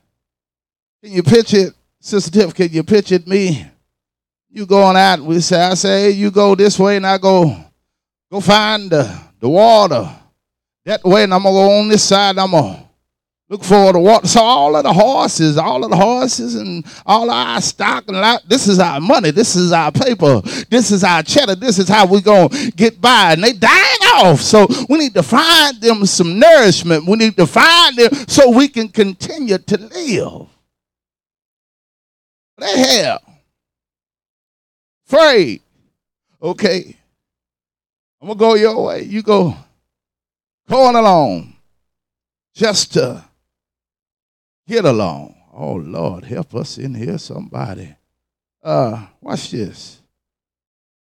Can 1.03 1.13
you 1.13 1.23
picture 1.23 1.57
it, 1.57 1.75
Sister 1.99 2.31
Tiff? 2.31 2.55
Can 2.55 2.71
you 2.71 2.85
picture 2.85 3.15
it, 3.15 3.27
me? 3.27 3.67
You 4.51 4.67
going 4.67 4.97
out, 4.97 5.21
we 5.21 5.41
say, 5.41 5.61
I 5.61 5.75
say, 5.75 6.11
you 6.11 6.31
go 6.31 6.55
this 6.55 6.79
way 6.79 6.99
and 6.99 7.07
I 7.07 7.17
go, 7.17 7.57
go 8.31 8.41
find 8.41 8.91
the, 8.91 9.21
the 9.41 9.49
water 9.49 10.09
that 10.85 11.03
way 11.03 11.25
and 11.25 11.33
I'm 11.33 11.43
gonna 11.43 11.55
go 11.55 11.79
on 11.81 11.89
this 11.89 12.05
side, 12.05 12.39
I'm 12.39 12.51
gonna 12.51 12.87
look 13.49 13.63
for 13.63 13.93
the 13.93 13.99
water. 14.01 14.27
So 14.27 14.41
all 14.41 14.75
of 14.77 14.85
the 14.85 14.93
horses, 14.93 15.59
all 15.59 15.85
of 15.85 15.91
the 15.91 15.97
horses 15.97 16.55
and 16.55 16.85
all 17.05 17.31
our 17.31 17.61
stock 17.61 18.05
and 18.09 18.17
lot, 18.17 18.43
this 18.49 18.67
is 18.67 18.79
our 18.79 19.01
money, 19.01 19.31
this 19.31 19.55
is 19.55 19.73
our 19.73 19.93
paper, 19.93 20.41
this 20.71 20.91
is 20.91 21.05
our 21.05 21.23
cheddar, 21.23 21.55
this 21.55 21.79
is 21.79 21.89
how 21.89 22.07
we 22.07 22.21
gonna 22.21 22.49
get 22.77 23.01
by. 23.01 23.33
And 23.33 23.45
they 23.45 23.53
dying 23.53 23.99
off. 24.15 24.41
So 24.41 24.67
we 24.89 24.99
need 24.99 25.15
to 25.15 25.23
find 25.23 25.81
them 25.81 26.07
some 26.07 26.39
nourishment. 26.39 27.07
We 27.07 27.17
need 27.17 27.37
to 27.37 27.47
find 27.47 27.97
them 27.97 28.15
so 28.29 28.51
we 28.51 28.69
can 28.69 28.89
continue 28.89 29.59
to 29.59 29.77
live. 29.79 30.49
They 32.59 32.79
have 32.79 33.21
afraid. 35.07 35.61
Okay. 36.43 36.97
I'm 38.21 38.29
gonna 38.29 38.39
go 38.39 38.55
your 38.55 38.83
way. 38.85 39.03
You 39.03 39.23
go 39.23 39.57
going 40.69 40.97
along 40.97 41.57
just 42.55 42.95
to 42.95 43.23
get 44.67 44.85
along. 44.85 45.35
Oh 45.53 45.75
Lord, 45.75 46.25
help 46.25 46.55
us 46.55 46.79
in 46.79 46.95
here, 46.95 47.19
somebody. 47.19 47.95
Uh, 48.63 49.07
watch 49.21 49.51
this. 49.51 50.01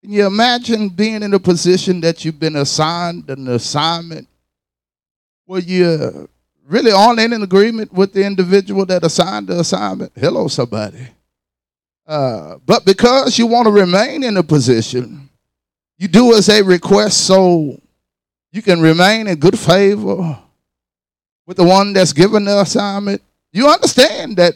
Can 0.01 0.11
you 0.11 0.27
imagine 0.27 0.89
being 0.89 1.23
in 1.23 1.33
a 1.33 1.39
position 1.39 2.01
that 2.01 2.25
you've 2.25 2.39
been 2.39 2.57
assigned 2.57 3.29
an 3.29 3.47
assignment 3.47 4.27
where 5.45 5.61
you're 5.61 6.27
really 6.67 6.91
all 6.91 7.17
in 7.17 7.33
agreement 7.41 7.93
with 7.93 8.11
the 8.11 8.25
individual 8.25 8.85
that 8.85 9.03
assigned 9.03 9.47
the 9.47 9.59
assignment? 9.59 10.11
Hello, 10.15 10.49
somebody. 10.49 11.07
Uh, 12.05 12.57
but 12.65 12.85
because 12.85 13.39
you 13.39 13.47
want 13.47 13.65
to 13.65 13.71
remain 13.71 14.23
in 14.23 14.35
a 14.35 14.43
position, 14.43 15.29
you 15.97 16.09
do 16.09 16.33
as 16.33 16.47
they 16.47 16.61
request 16.61 17.25
so 17.25 17.79
you 18.51 18.61
can 18.61 18.81
remain 18.81 19.27
in 19.27 19.35
good 19.39 19.57
favor 19.57 20.37
with 21.45 21.57
the 21.57 21.63
one 21.63 21.93
that's 21.93 22.11
given 22.11 22.43
the 22.43 22.59
assignment. 22.59 23.21
You 23.53 23.69
understand 23.69 24.37
that 24.37 24.55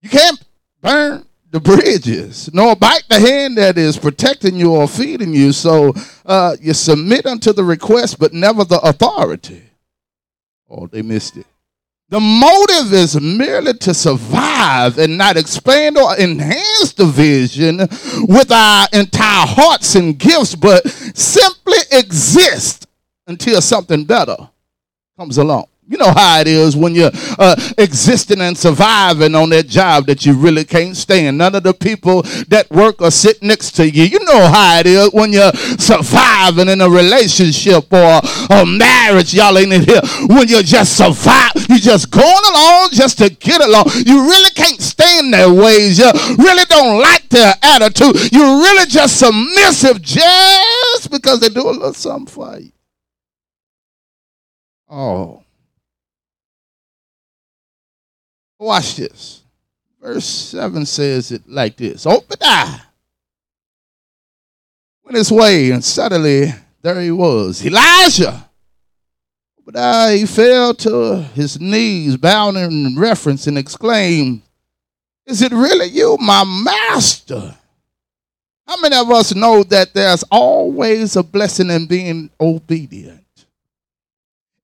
you 0.00 0.08
can't 0.08 0.42
burn 0.80 1.26
the 1.50 1.60
bridges, 1.60 2.50
nor 2.52 2.74
bite 2.74 3.04
the 3.08 3.20
hand 3.20 3.58
that 3.58 3.78
is 3.78 3.96
protecting 3.96 4.56
you 4.56 4.74
or 4.74 4.88
feeding 4.88 5.32
you. 5.32 5.52
So 5.52 5.94
uh, 6.26 6.56
you 6.60 6.74
submit 6.74 7.26
unto 7.26 7.52
the 7.52 7.62
request, 7.62 8.18
but 8.18 8.32
never 8.32 8.64
the 8.64 8.80
authority. 8.80 9.62
Oh, 10.68 10.88
they 10.88 11.02
missed 11.02 11.36
it. 11.36 11.46
The 12.08 12.20
motive 12.20 12.92
is 12.92 13.20
merely 13.20 13.74
to 13.74 13.94
survive 13.94 14.98
and 14.98 15.16
not 15.16 15.36
expand 15.36 15.96
or 15.96 16.16
enhance 16.16 16.92
the 16.92 17.06
vision 17.06 17.78
with 18.26 18.50
our 18.50 18.88
entire 18.92 19.46
hearts 19.46 19.94
and 19.94 20.18
gifts, 20.18 20.54
but 20.54 20.86
simply 20.88 21.78
exist 21.92 22.86
until 23.26 23.60
something 23.60 24.04
better 24.04 24.36
comes 25.16 25.38
along. 25.38 25.66
You 25.86 25.98
know 25.98 26.12
how 26.12 26.40
it 26.40 26.46
is 26.46 26.74
when 26.74 26.94
you're 26.94 27.10
uh, 27.38 27.56
existing 27.76 28.40
and 28.40 28.56
surviving 28.56 29.34
on 29.34 29.50
that 29.50 29.68
job 29.68 30.06
that 30.06 30.24
you 30.24 30.32
really 30.32 30.64
can't 30.64 30.96
stand. 30.96 31.36
None 31.36 31.54
of 31.54 31.62
the 31.62 31.74
people 31.74 32.22
that 32.48 32.70
work 32.70 33.02
or 33.02 33.10
sit 33.10 33.42
next 33.42 33.72
to 33.72 33.90
you. 33.90 34.04
You 34.04 34.24
know 34.24 34.46
how 34.46 34.78
it 34.78 34.86
is 34.86 35.10
when 35.12 35.34
you're 35.34 35.52
surviving 35.52 36.68
in 36.70 36.80
a 36.80 36.88
relationship 36.88 37.92
or 37.92 38.20
a 38.50 38.64
marriage. 38.64 39.34
Y'all 39.34 39.58
ain't 39.58 39.74
in 39.74 39.82
here. 39.82 40.00
When 40.26 40.48
you 40.48 40.62
just 40.62 40.96
survive, 40.96 41.52
you're 41.68 41.78
just 41.78 42.10
going 42.10 42.44
along 42.50 42.88
just 42.92 43.18
to 43.18 43.28
get 43.28 43.60
along. 43.60 43.84
You 44.06 44.26
really 44.26 44.50
can't 44.50 44.80
stand 44.80 45.34
their 45.34 45.52
ways. 45.52 45.98
You 45.98 46.10
really 46.38 46.64
don't 46.64 46.98
like 46.98 47.28
their 47.28 47.52
attitude. 47.62 48.32
You're 48.32 48.56
really 48.56 48.86
just 48.86 49.18
submissive 49.18 50.00
just 50.00 51.10
because 51.10 51.40
they 51.40 51.50
do 51.50 51.68
a 51.68 51.70
little 51.70 51.92
something 51.92 52.26
for 52.26 52.58
you. 52.58 52.72
Oh. 54.88 55.43
Watch 58.64 58.96
this. 58.96 59.42
Verse 60.00 60.24
7 60.24 60.86
says 60.86 61.30
it 61.32 61.46
like 61.46 61.76
this 61.76 62.06
Obadiah 62.06 62.80
went 65.04 65.18
his 65.18 65.30
way, 65.30 65.70
and 65.70 65.84
suddenly 65.84 66.46
there 66.80 66.98
he 66.98 67.10
was, 67.10 67.64
Elijah. 67.64 68.48
Obadiah, 69.60 70.16
he 70.16 70.24
fell 70.24 70.72
to 70.72 71.20
his 71.34 71.60
knees, 71.60 72.16
bowing 72.16 72.56
in 72.56 72.98
reference, 72.98 73.46
and 73.46 73.58
exclaimed, 73.58 74.40
Is 75.26 75.42
it 75.42 75.52
really 75.52 75.88
you, 75.88 76.16
my 76.18 76.42
master? 76.44 77.54
How 78.66 78.80
many 78.80 78.96
of 78.96 79.10
us 79.10 79.34
know 79.34 79.62
that 79.64 79.92
there's 79.92 80.24
always 80.30 81.16
a 81.16 81.22
blessing 81.22 81.68
in 81.68 81.84
being 81.84 82.30
obedient? 82.40 83.23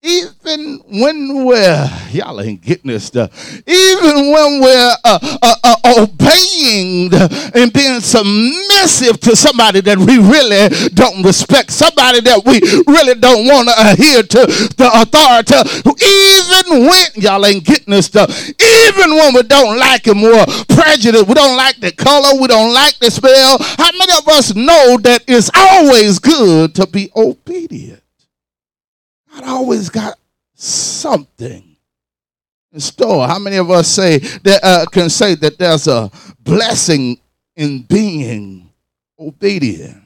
Even 0.02 0.80
when 0.88 1.44
we're 1.44 1.90
y'all 2.10 2.40
ain't 2.40 2.62
getting 2.62 2.90
this 2.90 3.04
stuff. 3.04 3.30
Even 3.66 4.32
when 4.32 4.60
we're 4.60 4.94
uh, 5.04 5.18
uh, 5.42 5.54
uh, 5.62 5.76
obeying 5.98 7.12
and 7.54 7.72
being 7.72 8.00
submissive 8.00 9.20
to 9.20 9.36
somebody 9.36 9.80
that 9.82 9.98
we 9.98 10.16
really 10.16 10.68
don't 10.94 11.22
respect 11.22 11.70
somebody 11.70 12.20
that 12.20 12.42
we 12.44 12.60
really 12.90 13.14
don't 13.14 13.46
want 13.46 13.68
to 13.68 13.74
adhere 13.76 14.22
to 14.22 14.46
the 14.76 14.90
authority. 14.94 15.60
Even 16.00 16.86
when 16.86 17.06
y'all 17.16 17.44
ain't 17.44 17.64
getting 17.64 17.92
this 17.92 18.06
stuff. 18.06 18.30
Even 18.48 19.14
when 19.16 19.34
we 19.34 19.42
don't 19.42 19.78
like 19.78 20.06
him 20.06 20.22
we're 20.22 20.46
prejudiced 20.68 21.28
we 21.28 21.34
don't 21.34 21.56
like 21.56 21.78
the 21.80 21.92
color 21.92 22.40
we 22.40 22.46
don't 22.46 22.72
like 22.72 22.98
the 22.98 23.10
smell. 23.10 23.58
How 23.60 23.90
many 23.98 24.12
of 24.16 24.26
us 24.28 24.54
know 24.54 24.96
that 25.02 25.24
it's 25.28 25.50
always 25.54 26.18
good 26.18 26.74
to 26.76 26.86
be 26.86 27.10
obedient 27.14 27.99
God 29.40 29.48
always 29.48 29.88
got 29.88 30.18
something 30.54 31.76
in 32.72 32.80
store. 32.80 33.26
How 33.26 33.38
many 33.38 33.56
of 33.56 33.70
us 33.70 33.88
say 33.88 34.18
that 34.18 34.60
uh, 34.62 34.84
can 34.90 35.08
say 35.08 35.34
that 35.36 35.58
there's 35.58 35.88
a 35.88 36.10
blessing 36.40 37.18
in 37.56 37.82
being 37.82 38.70
obedient? 39.18 40.02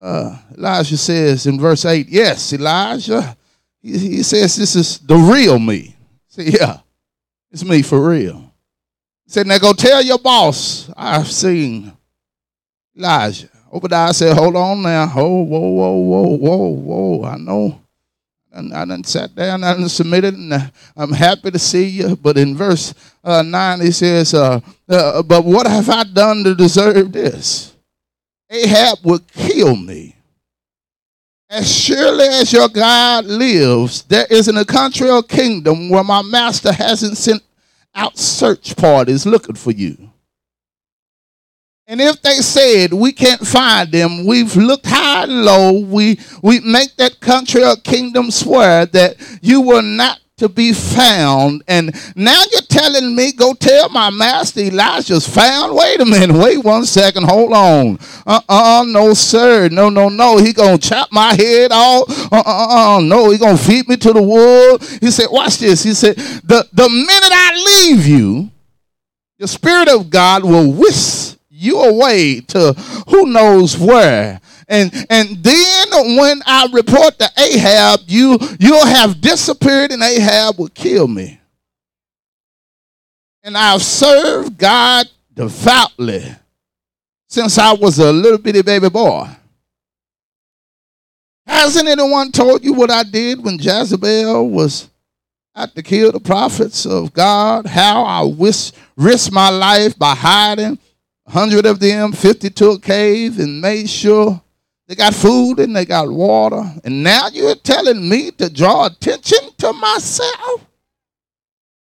Uh, 0.00 0.36
Elijah 0.56 0.96
says 0.96 1.46
in 1.46 1.58
verse 1.58 1.84
8, 1.84 2.08
yes, 2.08 2.52
Elijah, 2.52 3.36
he, 3.82 3.98
he 3.98 4.22
says 4.22 4.56
this 4.56 4.76
is 4.76 4.98
the 4.98 5.16
real 5.16 5.58
me. 5.58 5.96
Say, 6.28 6.44
yeah, 6.44 6.78
it's 7.50 7.64
me 7.64 7.82
for 7.82 8.08
real. 8.08 8.52
He 9.24 9.32
said, 9.32 9.46
now 9.46 9.58
go 9.58 9.72
tell 9.72 10.02
your 10.02 10.18
boss 10.18 10.90
I've 10.96 11.30
seen 11.30 11.92
Elijah. 12.96 13.48
Obadiah 13.72 14.12
said, 14.12 14.36
Hold 14.36 14.56
on 14.56 14.82
now. 14.82 15.12
Oh, 15.14 15.42
whoa, 15.42 15.60
whoa, 15.60 15.96
whoa, 15.96 16.36
whoa, 16.36 16.68
whoa. 16.68 17.24
I 17.24 17.36
know. 17.36 17.80
And 18.52 18.74
I 18.74 18.84
done 18.84 19.04
sat 19.04 19.32
down, 19.34 19.62
I 19.62 19.74
done 19.74 19.88
submitted, 19.88 20.34
and 20.34 20.72
I'm 20.96 21.12
happy 21.12 21.52
to 21.52 21.58
see 21.58 21.86
you. 21.86 22.16
But 22.16 22.36
in 22.36 22.56
verse 22.56 22.92
uh, 23.22 23.42
9, 23.42 23.80
he 23.80 23.92
says, 23.92 24.34
uh, 24.34 24.60
uh, 24.88 25.22
But 25.22 25.44
what 25.44 25.68
have 25.68 25.88
I 25.88 26.02
done 26.02 26.42
to 26.42 26.54
deserve 26.56 27.12
this? 27.12 27.74
Ahab 28.50 28.98
would 29.04 29.26
kill 29.28 29.76
me. 29.76 30.16
As 31.48 31.72
surely 31.72 32.26
as 32.26 32.52
your 32.52 32.68
God 32.68 33.24
lives, 33.26 34.02
there 34.02 34.26
isn't 34.30 34.56
a 34.56 34.64
country 34.64 35.10
or 35.10 35.22
kingdom 35.22 35.88
where 35.88 36.04
my 36.04 36.22
master 36.22 36.72
hasn't 36.72 37.16
sent 37.16 37.42
out 37.94 38.18
search 38.18 38.76
parties 38.76 39.26
looking 39.26 39.56
for 39.56 39.70
you. 39.70 40.09
And 41.90 42.00
if 42.00 42.22
they 42.22 42.36
said 42.36 42.92
we 42.92 43.10
can't 43.10 43.44
find 43.44 43.90
them, 43.90 44.24
we've 44.24 44.54
looked 44.54 44.86
high 44.86 45.24
and 45.24 45.44
low, 45.44 45.72
we, 45.72 46.20
we 46.40 46.60
make 46.60 46.94
that 46.98 47.18
country 47.18 47.64
or 47.64 47.74
kingdom 47.74 48.30
swear 48.30 48.86
that 48.86 49.16
you 49.42 49.60
will 49.60 49.82
not 49.82 50.20
to 50.36 50.48
be 50.48 50.72
found. 50.72 51.64
And 51.66 51.92
now 52.14 52.40
you're 52.52 52.60
telling 52.68 53.16
me, 53.16 53.32
go 53.32 53.54
tell 53.54 53.88
my 53.88 54.08
master 54.08 54.60
Elijah's 54.60 55.26
found. 55.26 55.74
Wait 55.74 56.00
a 56.00 56.04
minute, 56.04 56.36
wait 56.36 56.58
one 56.58 56.84
second, 56.84 57.24
hold 57.24 57.52
on. 57.52 57.98
Uh-uh, 58.24 58.84
no, 58.86 59.12
sir. 59.12 59.68
No, 59.68 59.88
no, 59.88 60.08
no. 60.08 60.38
He 60.38 60.52
gonna 60.52 60.78
chop 60.78 61.10
my 61.10 61.34
head 61.34 61.72
off. 61.72 62.32
Uh-uh, 62.32 63.00
no, 63.00 63.30
he 63.30 63.38
gonna 63.38 63.58
feed 63.58 63.88
me 63.88 63.96
to 63.96 64.12
the 64.12 64.22
wood. 64.22 64.80
He 65.00 65.10
said, 65.10 65.26
watch 65.28 65.58
this. 65.58 65.82
He 65.82 65.94
said, 65.94 66.14
the, 66.14 66.68
the 66.72 66.88
minute 66.88 67.32
I 67.32 67.88
leave 67.88 68.06
you, 68.06 68.48
the 69.40 69.48
Spirit 69.48 69.88
of 69.88 70.08
God 70.08 70.44
will 70.44 70.70
whisk 70.72 71.39
you 71.60 71.78
away 71.80 72.40
to 72.40 72.72
who 73.08 73.26
knows 73.26 73.76
where. 73.78 74.40
And 74.68 74.92
and 75.10 75.42
then 75.42 76.16
when 76.16 76.42
I 76.46 76.68
report 76.72 77.18
to 77.18 77.28
Ahab, 77.36 78.00
you 78.06 78.38
you'll 78.58 78.86
have 78.86 79.20
disappeared 79.20 79.92
and 79.92 80.02
Ahab 80.02 80.58
will 80.58 80.68
kill 80.68 81.08
me. 81.08 81.40
And 83.42 83.56
I've 83.56 83.82
served 83.82 84.58
God 84.58 85.08
devoutly 85.34 86.24
since 87.28 87.58
I 87.58 87.72
was 87.72 87.98
a 87.98 88.12
little 88.12 88.38
bitty 88.38 88.62
baby 88.62 88.88
boy. 88.88 89.28
Hasn't 91.46 91.88
anyone 91.88 92.30
told 92.30 92.62
you 92.62 92.72
what 92.72 92.90
I 92.90 93.02
did 93.02 93.42
when 93.42 93.58
Jezebel 93.58 94.50
was 94.50 94.88
out 95.56 95.74
to 95.74 95.82
kill 95.82 96.12
the 96.12 96.20
prophets 96.20 96.86
of 96.86 97.12
God? 97.12 97.66
How 97.66 98.04
I 98.04 98.22
risked 98.96 99.32
my 99.32 99.48
life 99.48 99.98
by 99.98 100.14
hiding 100.14 100.78
a 101.30 101.32
hundred 101.32 101.64
of 101.64 101.78
them, 101.78 102.12
50 102.12 102.50
to 102.50 102.70
a 102.70 102.78
cave, 102.80 103.38
and 103.38 103.60
made 103.60 103.88
sure 103.88 104.42
they 104.88 104.96
got 104.96 105.14
food 105.14 105.60
and 105.60 105.74
they 105.76 105.84
got 105.84 106.10
water. 106.10 106.62
And 106.84 107.04
now 107.04 107.28
you're 107.28 107.54
telling 107.54 108.08
me 108.08 108.32
to 108.32 108.50
draw 108.50 108.86
attention 108.86 109.38
to 109.58 109.72
myself 109.72 110.66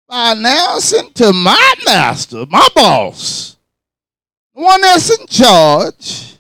by 0.08 0.32
announcing 0.32 1.12
to 1.14 1.32
my 1.32 1.74
master, 1.86 2.46
my 2.50 2.68
boss, 2.76 3.58
the 4.56 4.62
one 4.62 4.82
that's 4.82 5.20
in 5.20 5.28
charge, 5.28 6.38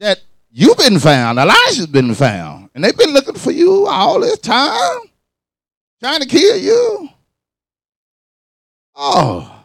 that 0.00 0.20
you've 0.50 0.78
been 0.78 0.98
found, 0.98 1.38
Elijah's 1.38 1.86
been 1.86 2.14
found. 2.14 2.70
And 2.74 2.82
they've 2.82 2.96
been 2.96 3.14
looking 3.14 3.36
for 3.36 3.52
you 3.52 3.86
all 3.86 4.20
this 4.20 4.38
time, 4.38 5.00
trying 6.00 6.20
to 6.20 6.26
kill 6.26 6.56
you. 6.56 7.08
Oh. 8.96 9.59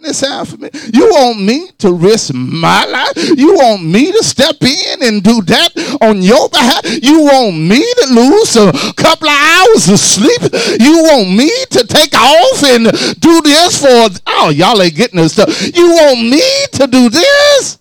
This 0.00 0.18
sound 0.18 0.60
me. 0.60 0.70
You 0.94 1.10
want 1.10 1.42
me 1.42 1.70
to 1.78 1.92
risk 1.92 2.32
my 2.32 2.84
life? 2.84 3.36
You 3.36 3.54
want 3.54 3.84
me 3.84 4.12
to 4.12 4.22
step 4.22 4.54
in 4.62 5.02
and 5.02 5.22
do 5.22 5.42
that 5.42 5.98
on 6.00 6.22
your 6.22 6.48
behalf? 6.48 6.84
You 7.02 7.24
want 7.24 7.56
me 7.56 7.82
to 7.82 8.06
lose 8.14 8.54
a 8.56 8.70
couple 8.94 9.28
of 9.28 9.34
hours 9.34 9.88
of 9.88 9.98
sleep? 9.98 10.40
You 10.80 11.02
want 11.02 11.36
me 11.36 11.50
to 11.70 11.84
take 11.84 12.14
off 12.14 12.62
and 12.62 12.84
do 13.20 13.40
this 13.42 13.80
for? 13.80 14.20
Oh, 14.28 14.50
y'all 14.50 14.80
ain't 14.80 14.94
getting 14.94 15.20
this 15.20 15.32
stuff. 15.32 15.76
You 15.76 15.90
want 15.90 16.20
me 16.20 16.42
to 16.72 16.86
do 16.86 17.08
this? 17.08 17.78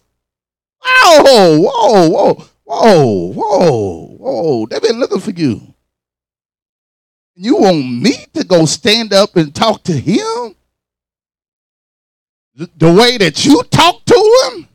Oh, 0.83 1.59
whoa, 1.61 2.09
whoa, 2.09 2.33
whoa, 2.63 3.31
whoa, 3.33 4.05
whoa! 4.17 4.65
They've 4.65 4.81
been 4.81 4.99
looking 4.99 5.19
for 5.19 5.31
you. 5.31 5.61
You 7.35 7.57
want 7.57 8.01
me 8.01 8.13
to 8.33 8.43
go 8.43 8.65
stand 8.65 9.13
up 9.13 9.35
and 9.35 9.53
talk 9.53 9.83
to 9.83 9.93
him? 9.93 10.56
The 12.57 12.91
way 12.91 13.17
that 13.17 13.45
you 13.45 13.61
talk 13.69 14.03
to 14.05 14.49
him? 14.51 14.67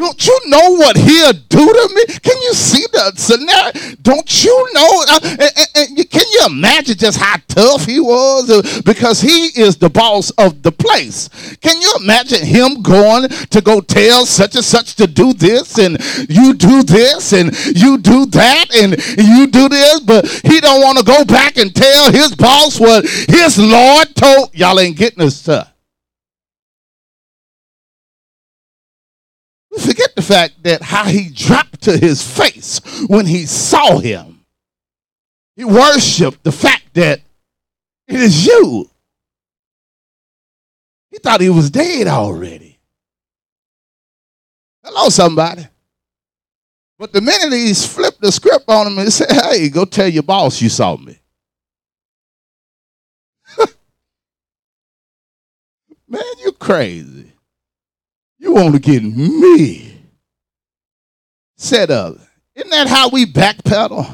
Don't 0.00 0.26
you 0.26 0.40
know 0.46 0.70
what 0.76 0.96
he'll 0.96 1.34
do 1.34 1.66
to 1.66 1.90
me? 1.94 2.18
Can 2.22 2.40
you 2.40 2.54
see 2.54 2.86
the 2.90 3.12
scenario? 3.16 3.96
Don't 4.00 4.44
you 4.44 4.68
know? 4.72 5.04
Uh, 5.06 5.20
and, 5.22 5.98
and, 5.98 6.10
can 6.10 6.24
you 6.32 6.46
imagine 6.46 6.96
just 6.96 7.18
how 7.18 7.36
tough 7.48 7.84
he 7.84 8.00
was? 8.00 8.48
Uh, 8.48 8.80
because 8.86 9.20
he 9.20 9.48
is 9.60 9.76
the 9.76 9.90
boss 9.90 10.30
of 10.30 10.62
the 10.62 10.72
place. 10.72 11.28
Can 11.56 11.82
you 11.82 11.94
imagine 12.00 12.46
him 12.46 12.80
going 12.80 13.28
to 13.28 13.60
go 13.60 13.82
tell 13.82 14.24
such 14.24 14.56
and 14.56 14.64
such 14.64 14.94
to 14.96 15.06
do 15.06 15.34
this 15.34 15.76
and 15.76 15.98
you 16.30 16.54
do 16.54 16.82
this 16.82 17.34
and 17.34 17.54
you 17.76 17.98
do 17.98 18.24
that 18.24 18.74
and 18.74 18.92
you 19.18 19.48
do 19.48 19.68
this, 19.68 20.00
but 20.00 20.26
he 20.46 20.60
don't 20.60 20.80
want 20.80 20.96
to 20.96 21.04
go 21.04 21.26
back 21.26 21.58
and 21.58 21.74
tell 21.76 22.10
his 22.10 22.34
boss 22.34 22.80
what 22.80 23.06
his 23.06 23.58
Lord 23.58 24.16
told. 24.16 24.54
Y'all 24.54 24.80
ain't 24.80 24.96
getting 24.96 25.18
this 25.22 25.36
stuff. 25.36 25.69
Forget 29.78 30.14
the 30.16 30.22
fact 30.22 30.62
that 30.64 30.82
how 30.82 31.04
he 31.04 31.28
dropped 31.30 31.82
to 31.82 31.96
his 31.96 32.22
face 32.22 32.80
when 33.06 33.26
he 33.26 33.46
saw 33.46 33.98
him. 33.98 34.44
He 35.56 35.64
worshiped 35.64 36.42
the 36.42 36.52
fact 36.52 36.94
that 36.94 37.20
it 38.08 38.16
is 38.16 38.46
you. 38.46 38.90
He 41.10 41.18
thought 41.18 41.40
he 41.40 41.50
was 41.50 41.70
dead 41.70 42.06
already. 42.06 42.78
Hello, 44.82 45.08
somebody. 45.08 45.66
But 46.98 47.12
the 47.12 47.20
minute 47.20 47.52
he 47.52 47.74
flipped 47.74 48.20
the 48.20 48.32
script 48.32 48.64
on 48.68 48.86
him 48.86 48.98
and 48.98 49.12
said, 49.12 49.30
Hey, 49.30 49.68
go 49.68 49.84
tell 49.84 50.08
your 50.08 50.22
boss 50.22 50.60
you 50.60 50.68
saw 50.68 50.96
me. 50.96 51.18
Man, 56.08 56.22
you 56.44 56.52
crazy. 56.52 57.19
You 58.50 58.56
want 58.56 58.74
to 58.74 58.80
get 58.80 59.04
me 59.04 59.96
set 61.56 61.88
up. 61.88 62.16
Isn't 62.56 62.70
that 62.70 62.88
how 62.88 63.08
we 63.08 63.24
backpedal? 63.24 64.12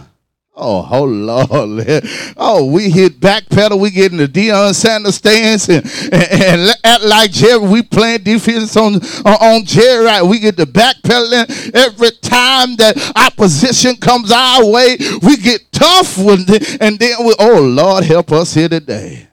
Oh, 0.54 0.88
oh 0.90 1.04
Lord. 1.04 1.86
Oh, 2.36 2.70
we 2.70 2.90
hit 2.90 3.18
backpedal. 3.18 3.80
We 3.80 3.90
get 3.90 4.12
in 4.12 4.18
the 4.18 4.28
Deion 4.28 4.74
Sanders 4.74 5.14
stance 5.14 5.70
and, 5.70 5.86
and, 6.12 6.42
and 6.42 6.70
act 6.84 7.04
like 7.04 7.30
Jerry. 7.30 7.66
We 7.66 7.82
playing 7.82 8.24
defense 8.24 8.76
on, 8.76 8.96
on 9.24 9.64
Jerry. 9.64 10.04
Right? 10.04 10.22
We 10.22 10.38
get 10.38 10.58
the 10.58 10.66
backpedaling 10.66 11.74
every 11.74 12.10
time 12.20 12.76
that 12.76 13.12
opposition 13.16 13.96
comes 13.96 14.30
our 14.30 14.70
way. 14.70 14.98
We 15.22 15.38
get 15.38 15.72
tough 15.72 16.18
with 16.18 16.46
the, 16.46 16.78
and 16.82 16.98
then 16.98 17.24
we, 17.24 17.34
oh 17.38 17.62
Lord, 17.62 18.04
help 18.04 18.32
us 18.32 18.52
here 18.52 18.68
today. 18.68 19.28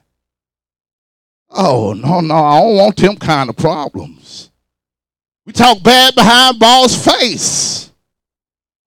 Oh, 1.50 1.92
no, 1.92 2.20
no, 2.20 2.34
I 2.34 2.60
don't 2.62 2.76
want 2.76 2.96
them 2.96 3.16
kind 3.16 3.50
of 3.50 3.56
problems. 3.58 4.50
We 5.46 5.52
talk 5.52 5.82
bad 5.82 6.14
behind 6.14 6.58
boss 6.58 7.04
face. 7.04 7.90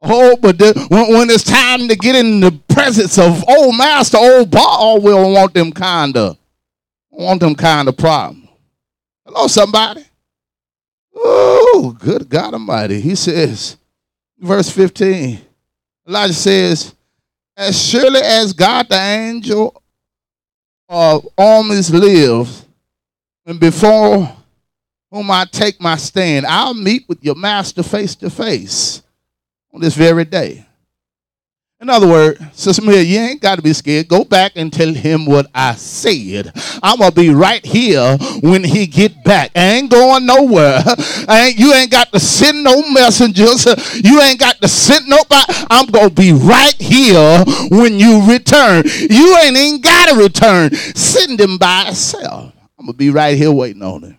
Oh, 0.01 0.37
but 0.37 0.57
the, 0.57 0.87
when, 0.89 1.13
when, 1.13 1.29
it's 1.29 1.43
time 1.43 1.87
to 1.87 1.95
get 1.95 2.15
in 2.15 2.39
the 2.39 2.51
presence 2.67 3.17
of 3.17 3.43
old 3.47 3.75
master, 3.77 4.17
old 4.17 4.51
ball, 4.51 4.77
oh, 4.79 4.99
we 4.99 5.11
don't 5.11 5.33
want 5.33 5.53
them 5.53 5.71
kind 5.71 6.15
of, 6.15 6.37
want 7.09 7.39
them 7.39 7.55
kind 7.55 7.87
of 7.87 7.97
problem. 7.97 8.47
Hello, 9.25 9.47
somebody. 9.47 10.03
Oh, 11.15 11.95
good 11.99 12.29
God 12.29 12.53
Almighty. 12.53 13.01
He 13.01 13.15
says, 13.15 13.77
verse 14.37 14.69
15, 14.69 15.41
Elijah 16.07 16.33
says, 16.33 16.95
as 17.55 17.89
surely 17.89 18.21
as 18.21 18.53
God 18.53 18.87
the 18.87 18.99
angel 18.99 19.81
of 20.87 21.27
armies 21.37 21.91
lives, 21.91 22.65
and 23.45 23.59
before 23.59 24.31
whom 25.11 25.31
I 25.31 25.45
take 25.45 25.79
my 25.79 25.95
stand. 25.95 26.45
I'll 26.45 26.73
meet 26.73 27.07
with 27.07 27.23
your 27.23 27.35
master 27.35 27.83
face 27.83 28.15
to 28.15 28.29
face 28.29 29.01
on 29.73 29.81
this 29.81 29.95
very 29.95 30.25
day. 30.25 30.65
In 31.79 31.91
other 31.91 32.07
words, 32.07 32.41
Sister 32.53 32.81
Mia, 32.81 33.01
you 33.01 33.19
ain't 33.19 33.39
got 33.39 33.57
to 33.57 33.61
be 33.61 33.71
scared. 33.71 34.07
Go 34.07 34.23
back 34.23 34.53
and 34.55 34.73
tell 34.73 34.91
him 34.91 35.27
what 35.27 35.45
I 35.53 35.75
said. 35.75 36.51
I'm 36.81 36.97
gonna 36.97 37.11
be 37.11 37.29
right 37.29 37.63
here 37.63 38.17
when 38.41 38.63
he 38.63 38.87
get 38.87 39.23
back. 39.23 39.51
I 39.55 39.73
ain't 39.73 39.91
going 39.91 40.25
nowhere. 40.25 40.81
I 41.27 41.49
ain't, 41.49 41.59
you 41.59 41.71
ain't 41.75 41.91
got 41.91 42.11
to 42.13 42.19
send 42.19 42.63
no 42.63 42.81
messengers. 42.91 43.67
You 44.03 44.19
ain't 44.21 44.39
got 44.39 44.59
to 44.59 44.67
send 44.67 45.07
nobody. 45.07 45.53
I'm 45.69 45.85
gonna 45.85 46.09
be 46.09 46.33
right 46.33 46.73
here 46.79 47.45
when 47.69 47.99
you 47.99 48.27
return. 48.27 48.83
You 48.85 49.37
ain't 49.37 49.55
even 49.55 49.79
got 49.79 50.09
to 50.09 50.15
return. 50.15 50.73
Send 50.73 51.39
him 51.39 51.59
by 51.59 51.83
himself. 51.85 52.53
I'm 52.79 52.87
gonna 52.87 52.97
be 52.97 53.11
right 53.11 53.37
here 53.37 53.51
waiting 53.51 53.83
on 53.83 54.01
him. 54.01 54.16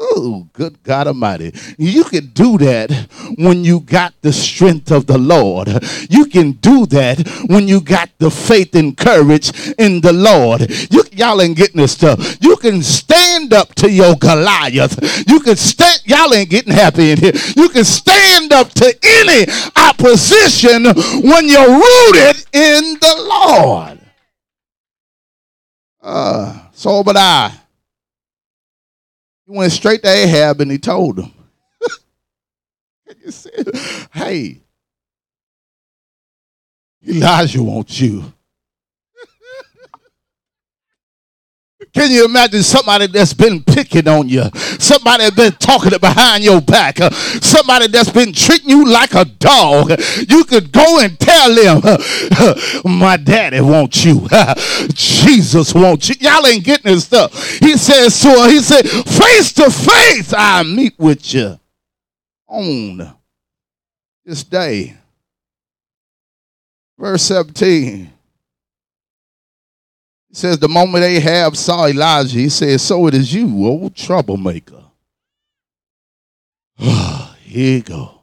Oh, 0.00 0.48
good 0.52 0.80
God 0.84 1.08
Almighty. 1.08 1.52
You 1.76 2.04
can 2.04 2.26
do 2.26 2.56
that 2.58 2.92
when 3.36 3.64
you 3.64 3.80
got 3.80 4.14
the 4.22 4.32
strength 4.32 4.92
of 4.92 5.06
the 5.06 5.18
Lord. 5.18 5.68
You 6.08 6.26
can 6.26 6.52
do 6.52 6.86
that 6.86 7.26
when 7.48 7.66
you 7.66 7.80
got 7.80 8.08
the 8.18 8.30
faith 8.30 8.76
and 8.76 8.96
courage 8.96 9.50
in 9.76 10.00
the 10.00 10.12
Lord. 10.12 10.70
You, 10.92 11.02
y'all 11.10 11.42
ain't 11.42 11.56
getting 11.56 11.80
this 11.80 11.92
stuff. 11.92 12.38
You 12.40 12.54
can 12.56 12.80
stand 12.80 13.52
up 13.52 13.74
to 13.76 13.90
your 13.90 14.14
Goliath. 14.14 15.28
You 15.28 15.40
can 15.40 15.56
stand, 15.56 16.02
y'all 16.04 16.32
ain't 16.32 16.50
getting 16.50 16.72
happy 16.72 17.10
in 17.10 17.18
here. 17.18 17.32
You 17.56 17.68
can 17.68 17.84
stand 17.84 18.52
up 18.52 18.70
to 18.74 18.96
any 19.02 19.50
opposition 19.74 20.84
when 21.28 21.48
you're 21.48 21.72
rooted 21.72 22.46
in 22.52 22.94
the 23.00 23.14
Lord. 23.28 23.98
Uh, 26.00 26.56
so, 26.72 27.02
but 27.02 27.16
I 27.16 27.52
he 29.48 29.56
went 29.56 29.72
straight 29.72 30.02
to 30.02 30.08
Ahab 30.08 30.60
and 30.60 30.70
he 30.70 30.78
told 30.78 31.18
him. 31.18 31.32
you 33.24 33.30
say, 33.30 33.50
hey, 34.12 34.60
Elijah 37.06 37.62
wants 37.62 37.98
you. 38.00 38.32
Can 41.92 42.10
you 42.10 42.24
imagine 42.24 42.62
somebody 42.62 43.06
that's 43.06 43.32
been 43.32 43.62
picking 43.62 44.06
on 44.08 44.28
you? 44.28 44.44
Somebody 44.78 45.24
that's 45.24 45.36
been 45.36 45.52
talking 45.52 45.98
behind 45.98 46.44
your 46.44 46.60
back? 46.60 46.98
Somebody 47.42 47.88
that's 47.88 48.10
been 48.10 48.32
treating 48.32 48.70
you 48.70 48.86
like 48.86 49.14
a 49.14 49.24
dog? 49.24 49.90
You 50.28 50.44
could 50.44 50.70
go 50.72 51.00
and 51.00 51.18
tell 51.18 51.54
them, 51.54 51.82
My 52.98 53.16
daddy 53.16 53.60
wants 53.60 54.04
you. 54.04 54.28
Jesus 54.88 55.74
wants 55.74 56.08
you. 56.08 56.16
Y'all 56.20 56.46
ain't 56.46 56.64
getting 56.64 56.92
this 56.92 57.04
stuff. 57.04 57.58
He 57.58 57.76
says, 57.76 58.14
So 58.14 58.48
he 58.48 58.60
said, 58.60 58.88
Face 58.88 59.52
to 59.54 59.70
face, 59.70 60.32
I 60.36 60.62
meet 60.62 60.98
with 60.98 61.34
you 61.34 61.58
on 62.46 63.14
this 64.24 64.44
day. 64.44 64.96
Verse 66.98 67.22
17. 67.22 68.12
Says, 70.38 70.56
The 70.60 70.68
moment 70.68 71.02
Ahab 71.02 71.56
saw 71.56 71.88
Elijah, 71.88 72.38
he 72.38 72.48
said, 72.48 72.80
So 72.80 73.08
it 73.08 73.14
is 73.14 73.34
you, 73.34 73.66
old 73.66 73.96
troublemaker. 73.96 74.84
Here 76.78 77.26
you 77.42 77.82
go. 77.82 78.20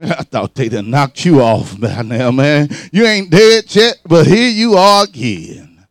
I 0.00 0.24
thought 0.24 0.56
they'd 0.56 0.72
have 0.72 0.84
knocked 0.84 1.24
you 1.24 1.40
off 1.40 1.78
by 1.78 2.02
now, 2.02 2.32
man. 2.32 2.70
You 2.90 3.06
ain't 3.06 3.30
dead 3.30 3.72
yet, 3.72 3.98
but 4.04 4.26
here 4.26 4.50
you 4.50 4.74
are 4.74 5.04
again. 5.04 5.86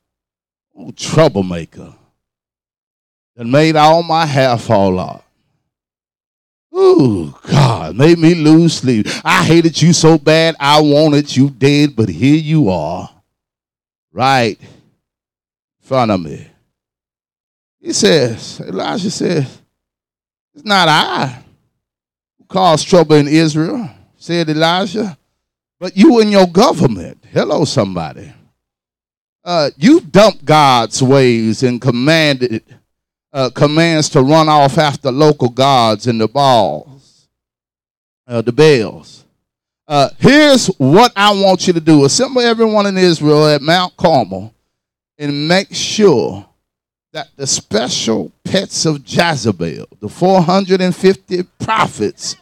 Oh, 0.77 0.91
troublemaker. 0.91 1.95
That 3.37 3.45
made 3.45 3.77
all 3.77 4.03
my 4.03 4.25
hair 4.25 4.57
fall 4.57 4.99
off. 4.99 5.23
Ooh, 6.77 7.33
God, 7.47 7.95
made 7.95 8.19
me 8.19 8.35
lose 8.35 8.73
sleep. 8.73 9.07
I 9.23 9.45
hated 9.45 9.81
you 9.81 9.93
so 9.93 10.17
bad, 10.17 10.57
I 10.59 10.81
wanted 10.81 11.35
you 11.35 11.49
dead, 11.49 11.95
but 11.95 12.09
here 12.09 12.35
you 12.35 12.69
are. 12.69 13.09
Right 14.11 14.59
of 15.91 16.21
me. 16.21 16.47
He 17.79 17.93
says, 17.93 18.61
Elijah 18.61 19.11
says, 19.11 19.61
It's 20.53 20.65
not 20.65 20.87
I 20.87 21.43
who 22.37 22.45
caused 22.45 22.87
trouble 22.87 23.15
in 23.15 23.27
Israel, 23.27 23.89
said 24.17 24.49
Elijah, 24.49 25.17
but 25.79 25.95
you 25.95 26.19
and 26.19 26.31
your 26.31 26.47
government. 26.47 27.23
Hello, 27.31 27.65
somebody. 27.65 28.33
Uh, 29.43 29.69
you 29.77 30.01
dumped 30.01 30.43
God's 30.43 31.03
ways 31.03 31.61
and 31.61 31.79
commanded 31.79 32.63
uh, 33.31 33.51
commands 33.51 34.09
to 34.09 34.21
run 34.21 34.49
off 34.49 34.77
after 34.77 35.11
local 35.11 35.49
gods 35.49 36.07
and 36.07 36.19
the 36.19 36.27
Baals, 36.27 37.27
uh, 38.27 38.41
the 38.41 38.51
bells. 38.51 39.25
Uh, 39.87 40.09
here's 40.17 40.67
what 40.77 41.11
I 41.15 41.31
want 41.31 41.67
you 41.67 41.73
to 41.73 41.79
do 41.79 42.05
assemble 42.05 42.41
everyone 42.41 42.87
in 42.87 42.97
Israel 42.97 43.45
at 43.47 43.61
Mount 43.61 43.95
Carmel 43.97 44.54
and 45.17 45.47
make 45.47 45.73
sure 45.73 46.45
that 47.13 47.29
the 47.37 47.47
special 47.47 48.31
pets 48.43 48.85
of 48.85 49.01
Jezebel, 49.05 49.87
the 49.99 50.09
450 50.09 51.43
prophets 51.59 52.35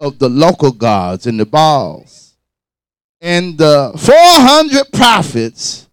of 0.00 0.18
the 0.18 0.28
local 0.28 0.72
gods 0.72 1.26
and 1.26 1.38
the 1.38 1.46
Baals, 1.46 2.34
and 3.20 3.56
the 3.58 3.92
400 3.96 4.92
prophets 4.92 5.88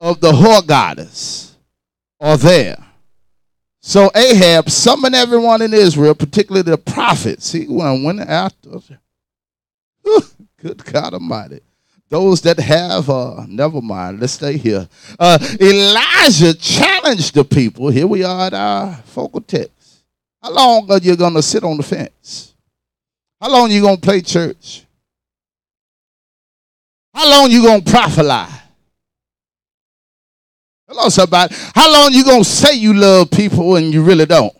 of 0.00 0.20
the 0.20 0.32
whore 0.32 0.66
goddess 0.66 1.56
are 2.20 2.36
there. 2.36 2.78
So 3.80 4.10
Ahab 4.14 4.70
summoned 4.70 5.14
everyone 5.14 5.62
in 5.62 5.74
Israel, 5.74 6.14
particularly 6.14 6.62
the 6.62 6.78
prophets. 6.78 7.50
He 7.50 7.66
went, 7.68 8.04
went 8.04 8.20
after. 8.20 8.70
Good 10.58 10.84
God 10.84 11.14
Almighty. 11.14 11.60
Those 12.12 12.42
that 12.42 12.58
have, 12.58 13.08
uh, 13.08 13.46
never 13.48 13.80
mind, 13.80 14.20
let's 14.20 14.34
stay 14.34 14.58
here. 14.58 14.86
Uh, 15.18 15.38
Elijah 15.58 16.52
challenged 16.52 17.32
the 17.32 17.42
people. 17.42 17.88
Here 17.88 18.06
we 18.06 18.22
are 18.22 18.48
at 18.48 18.52
our 18.52 18.96
focal 19.06 19.40
text. 19.40 20.04
How 20.42 20.52
long 20.52 20.90
are 20.90 20.98
you 20.98 21.16
going 21.16 21.32
to 21.32 21.40
sit 21.40 21.64
on 21.64 21.78
the 21.78 21.82
fence? 21.82 22.52
How 23.40 23.50
long 23.50 23.70
you 23.70 23.80
going 23.80 23.96
to 23.96 24.02
play 24.02 24.20
church? 24.20 24.84
How 27.14 27.30
long 27.30 27.50
you 27.50 27.62
going 27.62 27.82
to 27.82 27.90
prophesy? 27.90 28.58
Hello, 30.86 31.08
somebody. 31.08 31.54
How 31.74 31.90
long 31.90 32.12
you 32.12 32.22
gonna 32.22 32.44
say 32.44 32.74
you 32.74 32.92
love 32.92 33.30
people 33.30 33.76
and 33.76 33.94
you 33.94 34.02
really 34.02 34.26
don't? 34.26 34.54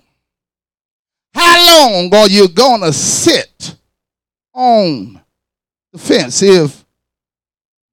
How 1.34 1.90
long 1.90 2.14
are 2.14 2.28
you 2.28 2.48
gonna 2.48 2.90
sit 2.90 3.76
on 4.54 5.20
the 5.92 5.98
fence? 5.98 6.40
If 6.40 6.81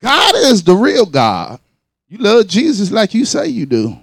God 0.02 0.36
is 0.36 0.64
the 0.64 0.76
real 0.76 1.06
God, 1.06 1.60
you 2.08 2.18
love 2.18 2.48
Jesus 2.48 2.92
like 2.92 3.14
you 3.14 3.26
say 3.26 3.48
you 3.48 3.66
do. 3.66 3.98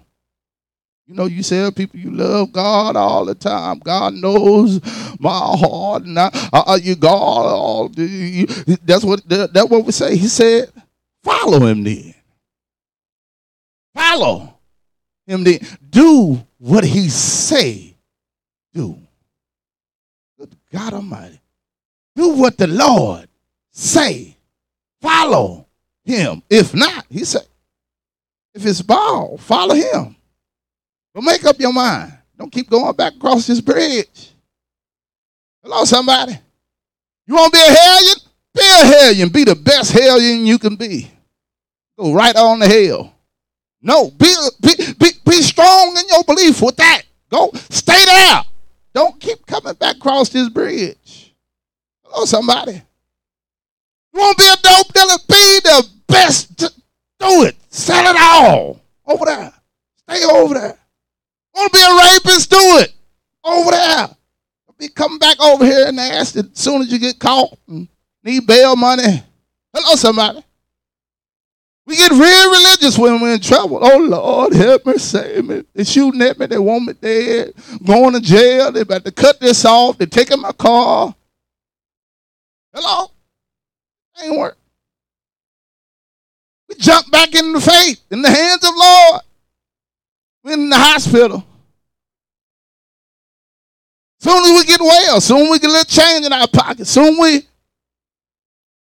You 1.07 1.14
know, 1.14 1.26
you 1.26 1.42
tell 1.42 1.70
people 1.70 2.01
you 2.01 2.11
love 2.11 2.53
God 2.53 2.97
all 2.97 3.24
the 3.24 3.34
time. 3.34 3.78
God 3.78 4.14
knows 4.14 4.80
my 5.20 5.30
heart, 5.30 6.03
and 6.03 6.18
I, 6.18 6.30
uh, 6.53 6.78
you 6.82 6.97
God. 6.97 7.47
All 7.47 7.90
you, 7.97 8.47
that's 8.84 9.05
what 9.05 9.22
that's 9.28 9.70
what 9.70 9.84
we 9.84 9.92
say. 9.92 10.16
He 10.16 10.26
said, 10.26 10.72
"Follow 11.22 11.64
him 11.64 11.84
then." 11.84 12.16
follow 13.97 14.59
him 15.26 15.42
then 15.42 15.59
do 15.88 16.44
what 16.59 16.84
he 16.84 17.09
say 17.09 17.97
do 18.74 18.99
good 20.38 20.55
god 20.70 20.92
almighty 20.92 21.40
do 22.14 22.34
what 22.34 22.59
the 22.59 22.66
lord 22.66 23.28
say 23.70 24.36
follow 25.01 25.66
him. 26.07 26.42
If 26.48 26.74
not 26.74 27.04
he 27.11 27.24
said 27.24 27.46
if 28.54 28.64
it's 28.64 28.82
Baal 28.82 29.36
follow 29.38 29.74
him. 29.74 30.16
But 31.14 31.22
make 31.22 31.44
up 31.44 31.59
your 31.59 31.72
mind. 31.72 32.12
Don't 32.38 32.52
keep 32.52 32.68
going 32.68 32.94
back 32.94 33.14
across 33.14 33.46
this 33.46 33.61
bridge. 33.61 34.32
Hello 35.62 35.84
somebody. 35.84 36.38
You 37.26 37.34
want 37.34 37.52
to 37.52 37.59
be 37.59 37.64
a 37.66 37.76
hellion? 37.76 38.16
Be 38.54 38.62
a 38.62 38.86
hellion. 38.86 39.28
Be 39.30 39.44
the 39.44 39.54
best 39.54 39.92
hellion 39.92 40.46
you 40.46 40.59
can 40.59 40.76
be. 40.76 41.11
Go 41.98 42.12
right 42.12 42.36
on 42.36 42.59
the 42.61 42.68
hell. 42.68 43.12
No, 43.82 44.11
be, 44.11 44.32
be, 44.61 44.74
be, 44.98 45.11
be 45.24 45.42
strong 45.42 45.96
in 45.96 46.09
your 46.09 46.24
belief 46.24 46.61
with 46.61 46.76
that. 46.76 47.02
Go 47.30 47.50
stay 47.70 48.04
there. 48.04 48.42
Don't 48.92 49.18
keep 49.20 49.44
coming 49.46 49.74
back 49.74 49.96
across 49.96 50.28
this 50.28 50.48
bridge. 50.48 51.34
Hello, 52.02 52.24
somebody. 52.24 52.82
To 54.17 54.35
be 54.39 54.47
a 54.47 54.57
dope 54.62 54.93
dealer? 54.95 55.19
Be 55.29 55.61
the 55.62 55.89
best 56.09 56.57
do 56.57 57.45
it. 57.45 57.57
Sell 57.69 58.14
it 58.14 58.17
all 58.19 58.81
over 59.07 59.25
there. 59.27 59.53
Stay 60.09 60.25
over 60.25 60.55
there. 60.55 60.79
Want 61.55 61.73
to 61.73 61.79
be 61.79 61.85
a 61.85 62.14
rapist? 62.14 62.51
Do 62.51 62.57
it 62.79 62.93
over 63.45 63.71
there. 63.71 64.09
Be 64.79 64.89
coming 64.89 65.19
back 65.19 65.41
over 65.41 65.64
here 65.64 65.87
and 65.87 65.99
ask 65.99 66.37
as 66.37 66.49
soon 66.55 66.83
as 66.83 66.93
you 66.93 66.99
get 66.99 67.19
caught 67.19 67.59
and 67.69 67.89
need 68.23 68.47
bail 68.47 68.77
money. 68.77 69.23
Hello, 69.73 69.97
somebody. 69.97 70.43
We 71.87 71.97
get 71.97 72.11
real 72.11 72.51
religious 72.51 72.99
when 72.99 73.21
we're 73.21 73.35
in 73.35 73.41
trouble. 73.41 73.79
Oh 73.81 73.99
Lord, 73.99 74.53
help 74.55 74.87
me, 74.87 74.99
save 74.99 75.45
me. 75.45 75.62
They're 75.73 75.85
shooting 75.85 76.21
at 76.23 76.39
me, 76.39 76.47
they 76.47 76.59
want 76.59 76.87
me 76.87 76.95
dead, 76.95 77.53
going 77.85 78.14
to 78.14 78.21
jail, 78.21 78.73
they 78.73 78.81
about 78.81 79.05
to 79.05 79.12
cut 79.12 79.39
this 79.41 79.64
off, 79.64 79.97
they're 79.97 80.07
taking 80.07 80.41
my 80.41 80.53
car. 80.53 81.14
Hello? 82.75 83.12
Ain't 84.23 84.37
work. 84.37 84.57
We 86.69 86.75
jump 86.77 87.11
back 87.11 87.35
in 87.35 87.53
the 87.53 87.61
faith, 87.61 88.01
in 88.11 88.23
the 88.23 88.31
hands 88.31 88.64
of 88.64 88.75
Lord. 88.75 89.21
We're 90.43 90.55
in 90.55 90.69
the 90.69 90.77
hospital. 90.77 91.45
Soon 94.21 94.43
as 94.45 94.51
we 94.51 94.64
get 94.64 94.81
well, 94.81 95.21
soon 95.21 95.51
we 95.51 95.59
get 95.59 95.71
a 95.71 95.73
little 95.73 95.85
change 95.85 96.27
in 96.27 96.33
our 96.33 96.49
pocket, 96.49 96.87
soon 96.87 97.21
we 97.21 97.47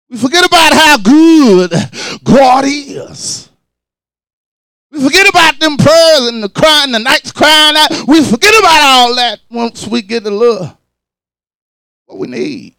we 0.10 0.18
forget 0.18 0.46
about 0.46 0.74
how 0.74 0.98
good 0.98 1.72
God 2.24 2.66
is. 2.66 3.50
We 4.92 5.02
forget 5.02 5.30
about 5.30 5.58
them 5.58 5.78
prayers 5.78 6.28
and 6.28 6.44
the 6.44 6.50
crying, 6.50 6.92
the 6.92 7.00
nights 7.00 7.32
crying 7.32 7.78
out. 7.78 8.08
We 8.08 8.22
forget 8.22 8.54
about 8.60 8.82
all 8.82 9.16
that 9.16 9.40
once 9.50 9.88
we 9.88 10.02
get 10.02 10.26
a 10.26 10.30
little 10.30 10.78
what 12.08 12.18
we 12.18 12.28
need. 12.28 12.76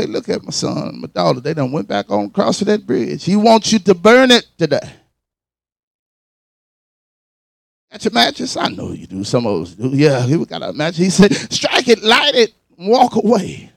Say, 0.00 0.06
look 0.06 0.30
at 0.30 0.42
my 0.42 0.50
son, 0.50 1.02
my 1.02 1.08
daughter. 1.08 1.40
They 1.40 1.52
done 1.52 1.72
went 1.72 1.86
back 1.86 2.10
on 2.10 2.26
across 2.26 2.60
that 2.60 2.86
bridge. 2.86 3.22
He 3.22 3.36
wants 3.36 3.70
you 3.70 3.78
to 3.80 3.94
burn 3.94 4.30
it 4.30 4.46
today. 4.56 4.80
Got 7.92 8.04
your 8.06 8.14
matches? 8.14 8.56
I 8.56 8.68
know 8.68 8.92
you 8.92 9.06
do. 9.06 9.22
Some 9.24 9.46
of 9.46 9.60
us 9.60 9.74
do. 9.74 9.90
Yeah, 9.90 10.24
we 10.24 10.46
got 10.46 10.62
a 10.62 10.72
match. 10.72 10.96
He 10.96 11.10
said, 11.10 11.34
strike 11.34 11.88
it, 11.88 12.02
light 12.02 12.34
it, 12.34 12.54
walk 12.78 13.16
away. 13.16 13.70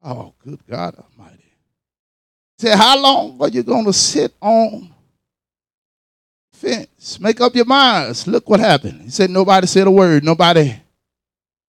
Oh, 0.00 0.32
good 0.44 0.64
God 0.70 0.94
Almighty. 0.94 1.52
Say, 2.60 2.76
how 2.76 3.00
long 3.00 3.36
are 3.40 3.48
you 3.48 3.64
going 3.64 3.84
to 3.84 3.92
sit 3.92 4.32
on 4.40 4.94
fence? 6.52 7.18
Make 7.18 7.40
up 7.40 7.52
your 7.56 7.64
minds. 7.64 8.28
Look 8.28 8.48
what 8.48 8.60
happened. 8.60 9.02
He 9.02 9.10
said, 9.10 9.30
nobody 9.30 9.66
said 9.66 9.88
a 9.88 9.90
word. 9.90 10.22
Nobody 10.22 10.76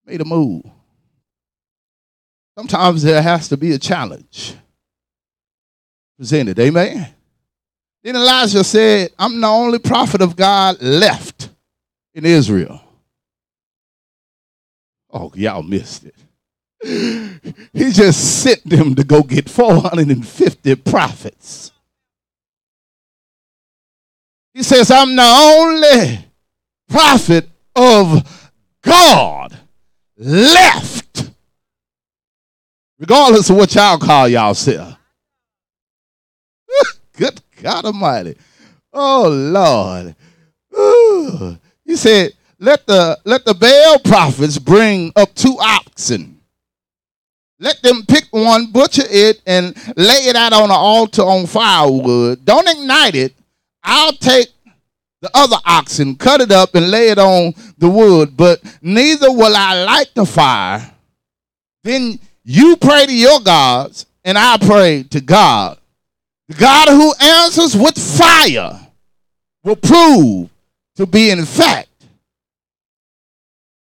made 0.06 0.22
a 0.22 0.26
move. 0.26 0.64
Sometimes 2.60 3.04
there 3.04 3.22
has 3.22 3.48
to 3.48 3.56
be 3.56 3.72
a 3.72 3.80
challenge. 3.80 4.54
presented. 6.18 6.60
Amen. 6.60 7.08
Then 8.04 8.18
Elijah 8.18 8.66
said, 8.66 9.12
I'm 9.18 9.40
the 9.40 9.48
only 9.48 9.80
prophet 9.80 10.22
of 10.22 10.36
God 10.36 10.82
left 10.82 11.52
in 12.14 12.26
Israel. 12.26 12.82
Oh, 15.10 15.32
y'all 15.36 15.64
missed 15.64 16.04
it. 16.04 16.16
He 17.72 17.92
just 17.94 18.42
sent 18.44 18.70
them 18.70 18.94
to 18.96 19.06
go 19.06 19.24
get 19.24 19.50
450 19.50 20.76
prophets. 20.76 21.72
He 24.54 24.64
says, 24.64 24.92
I'm 24.92 25.16
the 25.16 25.24
only 25.24 26.26
prophet 26.90 27.50
of 27.74 28.52
God 28.82 29.58
left. 30.18 31.00
Regardless 33.00 33.50
of 33.50 33.56
what 33.56 33.74
y'all 33.74 33.98
call 33.98 34.28
y'all 34.28 34.54
self. 34.54 34.96
Good 37.18 37.42
God 37.62 37.86
Almighty. 37.86 38.38
Oh 38.94 39.30
Lord. 39.30 40.16
Ooh. 40.78 41.58
He 41.86 41.96
said, 41.96 42.34
let 42.60 42.86
the 42.86 43.18
let 43.26 43.46
the 43.46 43.56
Baal 43.56 43.98
prophets 43.98 44.60
bring 44.60 45.12
up 45.16 45.34
two 45.34 45.58
oxen. 45.60 46.40
Let 47.60 47.82
them 47.82 48.04
pick 48.08 48.26
one, 48.30 48.72
butcher 48.72 49.04
it, 49.10 49.42
and 49.48 49.76
lay 49.98 50.28
it 50.28 50.36
out 50.36 50.54
on 50.54 50.66
an 50.66 50.72
altar 50.72 51.24
on 51.24 51.48
firewood. 51.48 52.46
Don't 52.46 52.70
ignite 52.70 53.16
it. 53.16 53.34
I'll 53.84 54.14
take 54.14 54.50
the 55.22 55.32
other 55.34 55.58
oxen, 55.66 56.16
cut 56.16 56.42
it 56.42 56.52
up, 56.52 56.76
and 56.76 56.92
lay 56.92 57.10
it 57.10 57.18
on 57.18 57.54
the 57.78 57.90
wood, 57.90 58.38
but 58.38 58.62
neither 58.82 59.32
will 59.32 59.56
I 59.56 59.84
light 59.84 60.12
the 60.14 60.26
fire. 60.26 60.92
Then 61.84 62.20
you 62.50 62.78
pray 62.78 63.06
to 63.06 63.16
your 63.16 63.40
gods, 63.42 64.08
and 64.26 64.36
I 64.36 64.58
pray 64.58 65.04
to 65.12 65.22
God. 65.22 65.78
The 66.48 66.56
God 66.56 66.88
who 66.88 67.14
answers 67.22 67.78
with 67.78 67.96
fire 67.96 68.88
will 69.64 69.76
prove 69.76 70.50
to 70.96 71.06
be, 71.06 71.30
in 71.30 71.46
fact, 71.46 71.90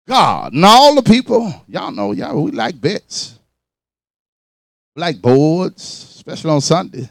God. 0.08 0.54
And 0.54 0.64
all 0.64 0.96
the 0.96 1.02
people, 1.02 1.54
y'all 1.68 1.92
know, 1.92 2.10
y'all, 2.10 2.42
we 2.42 2.50
like 2.50 2.80
bets, 2.80 3.38
we 4.96 5.02
like 5.02 5.22
boards, 5.22 6.14
especially 6.16 6.50
on 6.50 6.60
Sunday. 6.60 7.08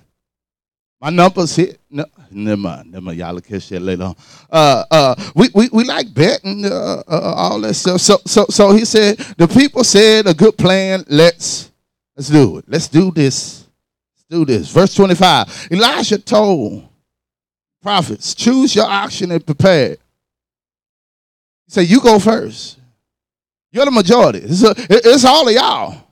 My 0.99 1.11
number's 1.11 1.55
hit. 1.55 1.79
No, 1.89 2.05
never 2.31 2.59
mind. 2.59 2.91
Never 2.91 3.05
mind. 3.05 3.17
Y'all 3.19 3.33
will 3.33 3.41
catch 3.41 3.69
that 3.69 3.81
later 3.81 4.03
on. 4.03 4.15
Uh, 4.49 4.83
uh, 4.89 5.15
we, 5.35 5.49
we, 5.53 5.69
we 5.71 5.83
like 5.83 6.11
betting, 6.11 6.65
uh, 6.65 7.03
uh, 7.07 7.33
all 7.35 7.61
that 7.61 7.75
stuff. 7.75 8.01
So, 8.01 8.17
so, 8.25 8.45
so 8.49 8.71
he 8.71 8.83
said, 8.83 9.17
the 9.37 9.47
people 9.47 9.83
said, 9.83 10.25
a 10.25 10.33
good 10.33 10.57
plan. 10.57 11.03
Let's, 11.07 11.71
let's 12.15 12.29
do 12.29 12.57
it. 12.57 12.65
Let's 12.67 12.87
do 12.87 13.11
this. 13.11 13.67
Let's 14.15 14.25
do 14.29 14.45
this. 14.45 14.71
Verse 14.71 14.95
25. 14.95 15.67
Elisha 15.71 16.17
told 16.17 16.87
prophets, 17.83 18.33
choose 18.33 18.75
your 18.75 18.87
oxen 18.87 19.31
and 19.31 19.45
prepare. 19.45 19.89
He 19.89 19.97
said, 21.67 21.87
you 21.87 22.01
go 22.01 22.17
first. 22.17 22.79
You're 23.71 23.85
the 23.85 23.91
majority. 23.91 24.39
It's, 24.39 24.63
a, 24.63 24.73
it's 24.89 25.25
all 25.25 25.47
of 25.47 25.53
y'all. 25.53 26.07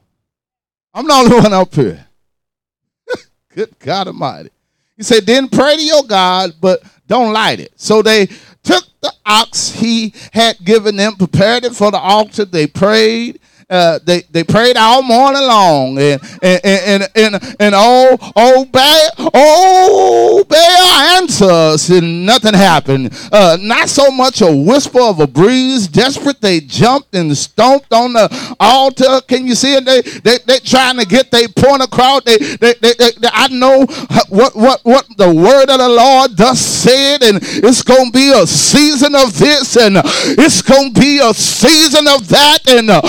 I'm 0.93 1.07
the 1.07 1.13
only 1.13 1.36
one 1.36 1.53
up 1.53 1.73
here. 1.73 2.05
Good 3.49 3.79
God 3.79 4.07
Almighty. 4.07 4.51
He 4.97 5.03
said, 5.03 5.25
then 5.25 5.49
pray 5.49 5.75
to 5.75 5.83
your 5.83 6.03
God, 6.03 6.53
but 6.61 6.81
don't 7.07 7.33
light 7.33 7.59
it. 7.59 7.73
So 7.75 8.01
they 8.01 8.27
took 8.63 8.85
the 9.01 9.11
ox 9.25 9.69
he 9.69 10.13
had 10.31 10.57
given 10.63 10.95
them, 10.95 11.15
prepared 11.15 11.65
it 11.65 11.75
for 11.75 11.91
the 11.91 11.99
altar. 11.99 12.45
They 12.45 12.67
prayed. 12.67 13.39
Uh, 13.68 13.97
they 14.03 14.22
they 14.30 14.43
prayed 14.43 14.78
all 14.78 15.01
morning 15.01 15.41
long, 15.41 15.97
and 15.97 16.22
and 16.43 16.61
and 16.63 17.09
and, 17.16 17.55
and 17.59 17.74
oh 17.76 18.66
Baal 18.72 19.32
oh 19.34 20.45
Baal 20.47 21.18
answers, 21.18 21.89
and 21.89 22.28
nothing 22.28 22.53
happened. 22.53 23.11
Uh, 23.32 23.57
not 23.59 23.89
so 23.89 24.11
much 24.11 24.41
a 24.41 24.55
whisper 24.55 25.01
of 25.01 25.20
a 25.20 25.26
breeze. 25.26 25.88
Desperate, 25.88 26.39
they 26.41 26.59
jumped 26.59 27.16
and 27.16 27.36
stomped 27.36 27.91
on 27.91 28.13
the 28.13 28.55
altar. 28.59 29.22
Can 29.28 29.47
you 29.47 29.55
see 29.55 29.74
it? 29.74 29.86
They 29.86 30.01
they 30.01 30.38
they 30.45 30.59
trying 30.59 30.99
to 30.99 31.05
get 31.05 31.32
their 31.32 31.47
point 31.47 31.82
across. 31.82 32.22
They 32.22 32.38
they, 32.38 32.74
they, 32.74 32.93
they, 32.93 33.11
they 33.18 33.30
I 33.34 33.47
know 33.47 33.88
what 34.30 34.55
what 34.55 34.82
what 34.84 35.07
the 35.18 35.34
word 35.34 35.72
of 35.72 35.80
the 35.80 35.89
Lord 35.89 36.36
does 36.36 36.59
said, 36.59 37.24
and 37.24 37.39
it's 37.41 37.82
gonna 37.82 38.11
be 38.11 38.32
a 38.32 38.45
season 38.45 39.16
of 39.16 39.39
this, 39.39 39.76
and 39.76 39.95
it's 40.38 40.61
gonna 40.61 40.91
be 40.91 41.18
a 41.18 41.34
season 41.34 42.07
of 42.07 42.28
that, 42.28 42.59
and. 42.68 42.91
Uh, 42.91 43.01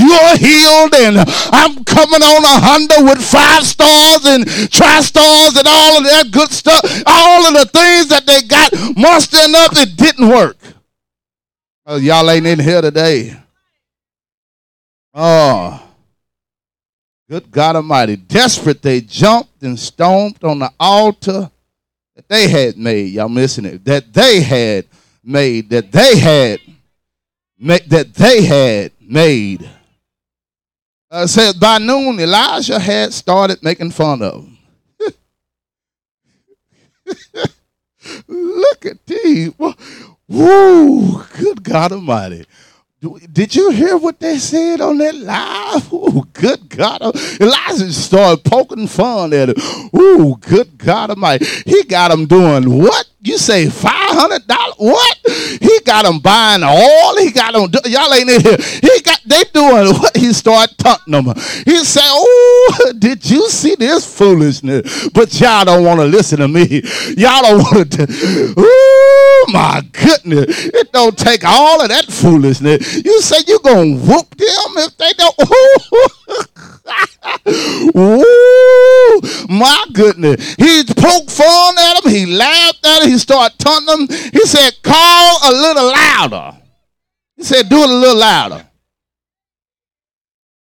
you're 0.00 0.36
healed, 0.36 0.94
and 0.94 1.18
I'm 1.52 1.84
coming 1.84 2.22
on 2.22 2.42
a 2.44 2.56
Honda 2.64 3.04
with 3.04 3.22
five 3.22 3.64
stars 3.64 4.24
and 4.24 4.48
tri 4.72 5.00
stars 5.00 5.56
and 5.56 5.68
all 5.68 5.98
of 5.98 6.04
that 6.04 6.30
good 6.32 6.50
stuff. 6.50 6.80
All 7.06 7.46
of 7.46 7.54
the 7.54 7.66
things 7.66 8.08
that 8.08 8.24
they 8.26 8.42
got 8.42 8.72
mustering 8.96 9.54
up, 9.54 9.72
it 9.76 9.96
didn't 9.96 10.28
work. 10.28 10.56
Oh, 11.86 11.96
y'all 11.96 12.30
ain't 12.30 12.46
in 12.46 12.58
here 12.58 12.80
today. 12.80 13.36
Oh, 15.12 15.82
good 17.28 17.50
God 17.50 17.76
Almighty. 17.76 18.16
Desperate, 18.16 18.80
they 18.80 19.00
jumped 19.00 19.62
and 19.62 19.78
stomped 19.78 20.44
on 20.44 20.60
the 20.60 20.72
altar 20.78 21.50
that 22.14 22.28
they 22.28 22.48
had 22.48 22.76
made. 22.76 23.12
Y'all 23.12 23.28
missing 23.28 23.64
it. 23.64 23.84
That 23.84 24.12
they 24.12 24.40
had 24.40 24.86
made. 25.24 25.68
That 25.70 25.90
they 25.90 26.18
had 26.18 26.60
made. 27.58 27.90
That 27.90 28.14
they 28.14 28.44
had 28.44 28.92
made 29.00 29.68
uh, 31.10 31.26
said 31.26 31.58
by 31.58 31.78
noon 31.78 32.20
Elijah 32.20 32.78
had 32.78 33.12
started 33.12 33.62
making 33.62 33.90
fun 33.90 34.22
of 34.22 34.44
him. 34.44 34.58
Look 38.28 38.86
at 38.86 39.04
these. 39.06 39.52
Woo, 40.28 41.24
good 41.36 41.62
God 41.62 41.92
Almighty. 41.92 42.46
Did 43.32 43.56
you 43.56 43.70
hear 43.70 43.96
what 43.96 44.20
they 44.20 44.38
said 44.38 44.80
on 44.82 44.98
that 44.98 45.14
live? 45.14 45.92
Ooh, 45.92 46.28
good 46.34 46.68
God. 46.68 47.00
Elijah 47.40 47.92
started 47.92 48.44
poking 48.44 48.86
fun 48.86 49.32
at 49.32 49.48
him. 49.48 49.54
Ooh, 49.98 50.36
good 50.36 50.76
God 50.76 51.10
Almighty. 51.10 51.46
He 51.64 51.82
got 51.84 52.10
him 52.10 52.26
doing 52.26 52.78
what? 52.78 53.09
You 53.22 53.36
say 53.36 53.66
$500? 53.66 54.74
What? 54.78 55.18
He 55.60 55.80
got 55.84 56.06
them 56.06 56.20
buying 56.20 56.62
all. 56.62 57.18
He 57.18 57.30
got 57.30 57.52
them, 57.52 57.68
y'all 57.84 58.14
ain't 58.14 58.30
in 58.30 58.40
here. 58.40 58.56
He 58.80 59.02
got, 59.02 59.20
they 59.26 59.42
doing 59.52 59.92
what? 59.92 60.16
He 60.16 60.32
start 60.32 60.70
taunting 60.78 61.12
them. 61.12 61.26
He 61.66 61.84
say, 61.84 62.00
oh, 62.02 62.92
did 62.98 63.28
you 63.28 63.50
see 63.50 63.74
this 63.74 64.06
foolishness? 64.16 65.10
But 65.10 65.38
y'all 65.38 65.66
don't 65.66 65.84
want 65.84 66.00
to 66.00 66.06
listen 66.06 66.38
to 66.38 66.48
me. 66.48 66.80
Y'all 67.18 67.42
don't 67.42 67.58
want 67.58 67.92
to, 67.92 68.06
oh 68.56 69.46
my 69.52 69.82
goodness. 69.92 70.66
It 70.66 70.90
don't 70.92 71.18
take 71.18 71.44
all 71.44 71.82
of 71.82 71.90
that 71.90 72.06
foolishness. 72.06 73.04
You 73.04 73.20
say 73.20 73.36
you 73.46 73.58
going 73.58 73.98
to 73.98 74.06
whoop 74.06 74.30
them 74.30 74.78
if 74.78 74.96
they 74.96 75.12
don't. 75.12 75.36
Ooh, 77.96 79.20
my 79.48 79.84
goodness. 79.92 80.54
He 80.54 80.84
poked 80.84 81.30
fun 81.30 81.78
at 81.78 82.04
him. 82.04 82.10
He 82.10 82.26
laughed 82.26 82.86
at 82.86 83.02
him. 83.02 83.09
He 83.10 83.18
started 83.18 83.58
taunting 83.58 84.06
him. 84.06 84.30
He 84.32 84.46
said, 84.46 84.70
call 84.82 85.38
a 85.42 85.50
little 85.50 85.86
louder. 85.86 86.56
He 87.36 87.42
said, 87.42 87.68
do 87.68 87.76
it 87.82 87.90
a 87.90 87.92
little 87.92 88.20
louder. 88.20 88.64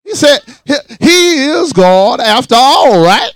He 0.05 0.15
said, 0.15 0.39
he 1.01 1.45
is 1.47 1.73
God 1.73 2.21
after 2.21 2.55
all, 2.57 3.03
right? 3.03 3.33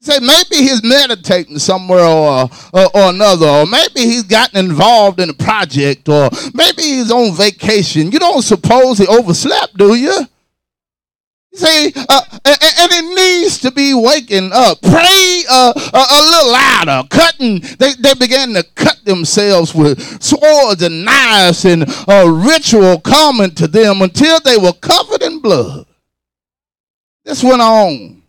He 0.00 0.06
said, 0.06 0.22
maybe 0.22 0.62
he's 0.62 0.82
meditating 0.82 1.58
somewhere 1.58 2.06
or, 2.06 2.48
or, 2.72 2.96
or, 2.96 3.10
another, 3.10 3.46
or 3.46 3.66
maybe 3.66 4.00
he's 4.00 4.22
gotten 4.22 4.64
involved 4.64 5.20
in 5.20 5.28
a 5.28 5.34
project, 5.34 6.08
or 6.08 6.30
maybe 6.54 6.82
he's 6.82 7.10
on 7.10 7.34
vacation. 7.34 8.10
You 8.12 8.18
don't 8.18 8.40
suppose 8.40 8.96
he 8.96 9.06
overslept, 9.06 9.76
do 9.76 9.94
you? 9.94 10.26
See, 11.56 11.92
uh, 11.96 12.20
and, 12.44 12.58
and, 12.60 12.92
it 12.92 13.14
needs 13.16 13.58
to 13.60 13.70
be 13.70 13.94
waking 13.94 14.50
up. 14.52 14.78
Pray 14.82 15.44
uh, 15.48 15.72
a, 15.74 15.96
a, 15.96 16.20
little 16.20 16.52
louder. 16.52 17.08
Cutting, 17.08 17.60
they, 17.78 17.94
they 17.94 18.12
began 18.12 18.52
to 18.52 18.62
cut 18.74 19.02
themselves 19.06 19.74
with 19.74 20.22
swords 20.22 20.82
and 20.82 21.06
knives, 21.06 21.64
and 21.64 21.84
a 22.08 22.30
ritual 22.30 23.00
common 23.00 23.54
to 23.54 23.66
them 23.66 24.02
until 24.02 24.38
they 24.40 24.58
were 24.58 24.74
covered 24.74 25.22
in 25.22 25.40
blood. 25.40 25.86
This 27.24 27.42
went 27.42 27.62
on 27.62 28.22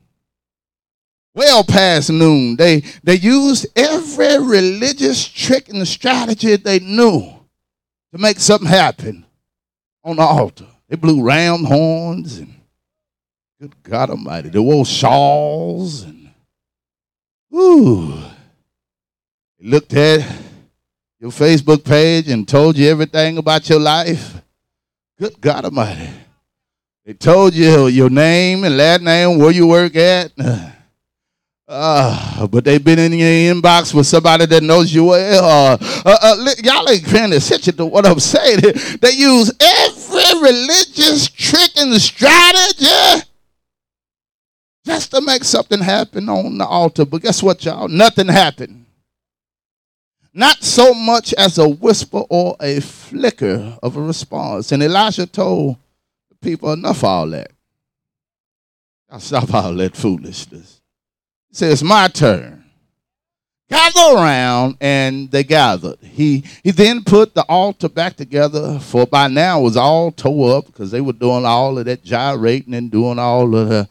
well 1.33 1.65
past 1.65 2.09
noon. 2.09 2.55
They, 2.55 2.81
they 3.03 3.15
used 3.15 3.67
every 3.75 4.39
religious 4.39 5.27
trick 5.27 5.67
and 5.67 5.85
strategy 5.85 6.55
they 6.55 6.79
knew 6.79 7.29
to 8.13 8.17
make 8.17 8.39
something 8.39 8.69
happen 8.69 9.25
on 10.03 10.15
the 10.15 10.23
altar. 10.23 10.65
They 10.87 10.95
blew 10.95 11.21
ram 11.21 11.65
horns 11.65 12.37
and 12.37 12.56
Good 13.59 13.73
God 13.81 14.11
Almighty. 14.11 14.49
They 14.49 14.59
wore 14.59 14.85
shawls 14.85 16.03
and 16.03 16.29
ooh. 17.55 18.13
Looked 19.59 19.93
at 19.93 20.19
your 21.19 21.31
Facebook 21.31 21.83
page 21.83 22.29
and 22.29 22.47
told 22.47 22.77
you 22.77 22.87
everything 22.87 23.39
about 23.39 23.67
your 23.67 23.79
life. 23.79 24.39
Good 25.17 25.41
God 25.41 25.65
Almighty. 25.65 26.07
They 27.03 27.13
told 27.13 27.55
you 27.55 27.87
your 27.87 28.11
name 28.11 28.63
and 28.63 28.77
last 28.77 29.01
name, 29.01 29.39
where 29.39 29.51
you 29.51 29.65
work 29.65 29.95
at. 29.95 30.31
Uh, 31.69 32.47
but 32.47 32.63
they've 32.63 32.81
been 32.81 32.97
in 32.97 33.11
your 33.11 33.27
inbox 33.27 33.93
with 33.93 34.07
somebody 34.07 34.45
that 34.45 34.63
knows 34.63 34.93
you 34.93 35.03
well. 35.03 35.43
Uh, 35.43 35.77
uh, 36.05 36.17
uh, 36.21 36.53
y'all 36.63 36.89
ain't 36.89 37.05
paying 37.05 37.33
attention 37.33 37.75
to 37.75 37.85
what 37.85 38.05
I'm 38.05 38.21
saying. 38.21 38.61
They 39.01 39.11
use 39.11 39.51
every 39.59 40.41
religious 40.41 41.27
trick 41.27 41.71
and 41.75 41.93
strategy 41.99 43.26
just 44.87 45.11
to 45.11 45.19
make 45.19 45.43
something 45.43 45.81
happen 45.81 46.29
on 46.29 46.57
the 46.57 46.65
altar. 46.65 47.05
But 47.05 47.21
guess 47.21 47.43
what, 47.43 47.63
y'all? 47.65 47.89
Nothing 47.89 48.29
happened. 48.29 48.85
Not 50.33 50.63
so 50.63 50.93
much 50.93 51.33
as 51.33 51.57
a 51.57 51.67
whisper 51.67 52.23
or 52.29 52.55
a 52.61 52.79
flicker 52.79 53.77
of 53.83 53.97
a 53.97 54.01
response. 54.01 54.71
And 54.71 54.81
Elijah 54.81 55.25
told 55.27 55.75
the 56.29 56.35
people, 56.35 56.71
enough 56.71 57.03
all 57.03 57.27
that. 57.31 57.51
Y'all 59.09 59.19
stop 59.19 59.53
all 59.53 59.73
that 59.75 59.97
foolishness. 59.97 60.81
He 61.57 61.65
It's 61.65 61.83
my 61.83 62.07
turn. 62.07 62.63
Gather 63.69 64.15
around, 64.15 64.77
and 64.79 65.29
they 65.29 65.43
gathered. 65.43 65.97
He 65.99 66.45
he 66.63 66.71
then 66.71 67.03
put 67.03 67.35
the 67.35 67.43
altar 67.49 67.89
back 67.89 68.15
together, 68.15 68.79
for 68.79 69.05
by 69.05 69.27
now 69.27 69.59
it 69.59 69.63
was 69.63 69.75
all 69.75 70.11
tore 70.11 70.55
up 70.57 70.67
because 70.67 70.91
they 70.91 71.01
were 71.01 71.11
doing 71.11 71.45
all 71.45 71.77
of 71.77 71.83
that 71.83 72.01
gyrating 72.01 72.73
and 72.73 72.89
doing 72.89 73.19
all 73.19 73.53
of 73.53 73.67
the 73.67 73.89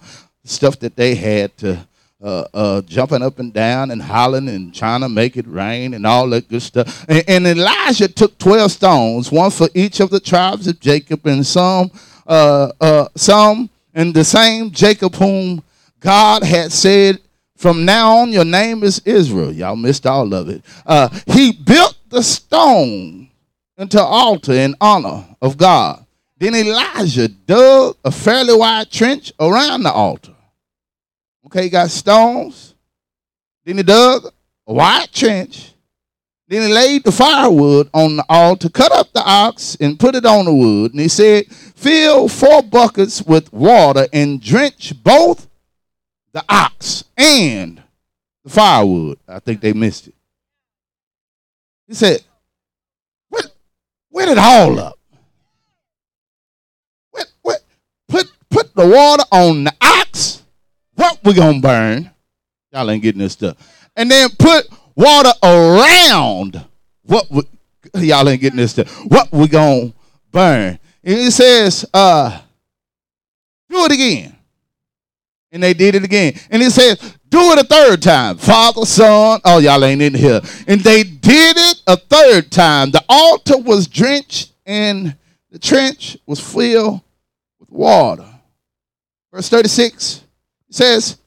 stuff 0.49 0.79
that 0.81 0.97
they 0.97 1.15
had 1.15 1.57
to 1.59 1.87
uh, 2.23 2.45
uh, 2.55 2.83
jumping 2.83 3.23
up 3.23 3.39
and 3.39 3.53
down 3.53 3.91
and 3.91 4.01
hollering 4.01 4.49
and 4.49 4.75
trying 4.75 5.01
to 5.01 5.09
make 5.09 5.37
it 5.37 5.47
rain 5.47 5.95
and 5.95 6.07
all 6.07 6.29
that 6.31 6.49
good 6.49 6.63
stuff. 6.63 7.05
And, 7.09 7.25
and 7.29 7.47
Elijah 7.47 8.09
took 8.09 8.39
12 8.39 8.73
stones, 8.73 9.31
one 9.31 9.51
for 9.51 9.69
each 9.75 10.01
of 10.01 10.11
the 10.11 10.21
tribes 10.21 10.67
of 10.67 10.81
Jacob, 10.81 11.27
and 11.27 11.47
some, 11.47 11.91
uh, 12.27 12.73
uh, 12.81 13.09
some, 13.15 13.69
and 13.95 14.15
the 14.15 14.25
same 14.25 14.71
Jacob 14.71 15.15
whom 15.15 15.63
God 16.01 16.43
had 16.43 16.73
said, 16.73 17.21
From 17.57 17.85
now 17.85 18.19
on, 18.19 18.33
your 18.33 18.45
name 18.45 18.83
is 18.83 19.01
Israel. 19.05 19.53
Y'all 19.53 19.77
missed 19.77 20.07
all 20.07 20.33
of 20.33 20.49
it. 20.49 20.65
Uh, 20.87 21.09
he 21.27 21.53
built 21.53 21.97
the 22.09 22.23
stone 22.23 23.29
into 23.77 24.01
altar 24.01 24.53
in 24.53 24.75
honor 24.81 25.25
of 25.43 25.57
God. 25.57 26.05
Then 26.39 26.55
Elijah 26.55 27.29
dug 27.29 27.97
a 28.05 28.11
fairly 28.11 28.55
wide 28.55 28.91
trench 28.91 29.33
around 29.41 29.83
the 29.83 29.93
altar. 29.93 30.36
Okay, 31.47 31.65
he 31.65 31.71
got 31.71 31.91
stones. 31.91 32.75
Then 33.65 33.77
he 33.77 33.83
dug 33.83 34.27
a 34.67 34.73
wide 34.73 35.13
trench. 35.13 35.73
Then 36.49 36.63
he 36.63 36.73
laid 36.73 37.05
the 37.05 37.13
firewood 37.13 37.89
on 37.93 38.17
the 38.17 38.25
altar, 38.29 38.69
cut 38.69 38.93
up 38.93 39.13
the 39.13 39.23
ox, 39.25 39.77
and 39.81 39.99
put 39.99 40.15
it 40.15 40.25
on 40.25 40.45
the 40.45 40.55
wood. 40.55 40.93
And 40.93 41.01
he 41.01 41.09
said, 41.09 41.47
Fill 41.47 42.29
four 42.29 42.63
buckets 42.63 43.23
with 43.23 43.53
water 43.53 44.07
and 44.13 44.41
drench 44.41 44.93
both 45.03 45.49
the 46.33 46.45
ox 46.49 47.05
and 47.17 47.83
the 48.45 48.51
firewood. 48.51 49.19
I 49.27 49.39
think 49.41 49.61
they 49.61 49.73
missed 49.73 50.09
it. 50.09 50.15
He 51.89 51.95
said, 51.95 52.23
Where, 53.29 53.43
where 54.11 54.31
it 54.31 54.39
all 54.39 54.79
up? 54.79 54.99
Where, 57.11 57.25
where, 57.43 57.59
put, 58.09 58.31
put 58.51 58.75
the 58.75 58.87
water 58.87 59.25
on 59.33 59.65
the 59.65 59.75
ox 59.81 59.96
what 60.97 61.19
we 61.23 61.35
gonna 61.35 61.61
burn. 61.61 62.11
Y'all 62.73 62.91
ain't 62.91 63.03
getting 63.03 63.21
this 63.21 63.35
stuff. 63.35 63.57
And 63.95 64.11
then 64.11 64.29
put 64.39 64.69
water 64.95 65.33
around 65.43 66.65
what 67.03 67.31
we, 67.31 67.43
y'all 67.95 68.29
ain't 68.29 68.41
getting 68.41 68.59
this 68.59 68.73
stuff. 68.73 68.91
What 69.07 69.31
we 69.31 69.47
gonna 69.49 69.93
burn. 70.33 70.79
And 71.05 71.19
he 71.19 71.31
says, 71.31 71.87
uh, 71.95 72.41
do 73.69 73.85
it 73.85 73.93
again. 73.93 74.37
And 75.53 75.63
they 75.63 75.73
did 75.73 75.95
it 75.95 76.05
again. 76.05 76.35
And 76.51 76.61
he 76.61 76.69
says, 76.69 76.99
do 77.29 77.39
it 77.53 77.59
a 77.59 77.65
third 77.65 78.03
time. 78.03 78.37
Father, 78.37 78.85
Son, 78.85 79.41
oh, 79.45 79.59
y'all 79.59 79.85
ain't 79.85 80.03
in 80.03 80.15
here. 80.15 80.41
And 80.67 80.81
they 80.81 81.03
did 81.03 81.57
it 81.57 81.83
a 81.87 81.97
third 81.97 82.51
time. 82.51 82.91
The 82.91 83.05
altar 83.09 83.57
was 83.59 83.87
drenched 83.87 84.53
and 84.67 85.17
the 85.51 85.59
trench 85.59 86.19
was 86.27 86.41
filled 86.41 87.01
with 87.59 87.71
water. 87.71 88.29
Verse 89.33 89.49
36 89.49 90.26
says, 90.77 91.19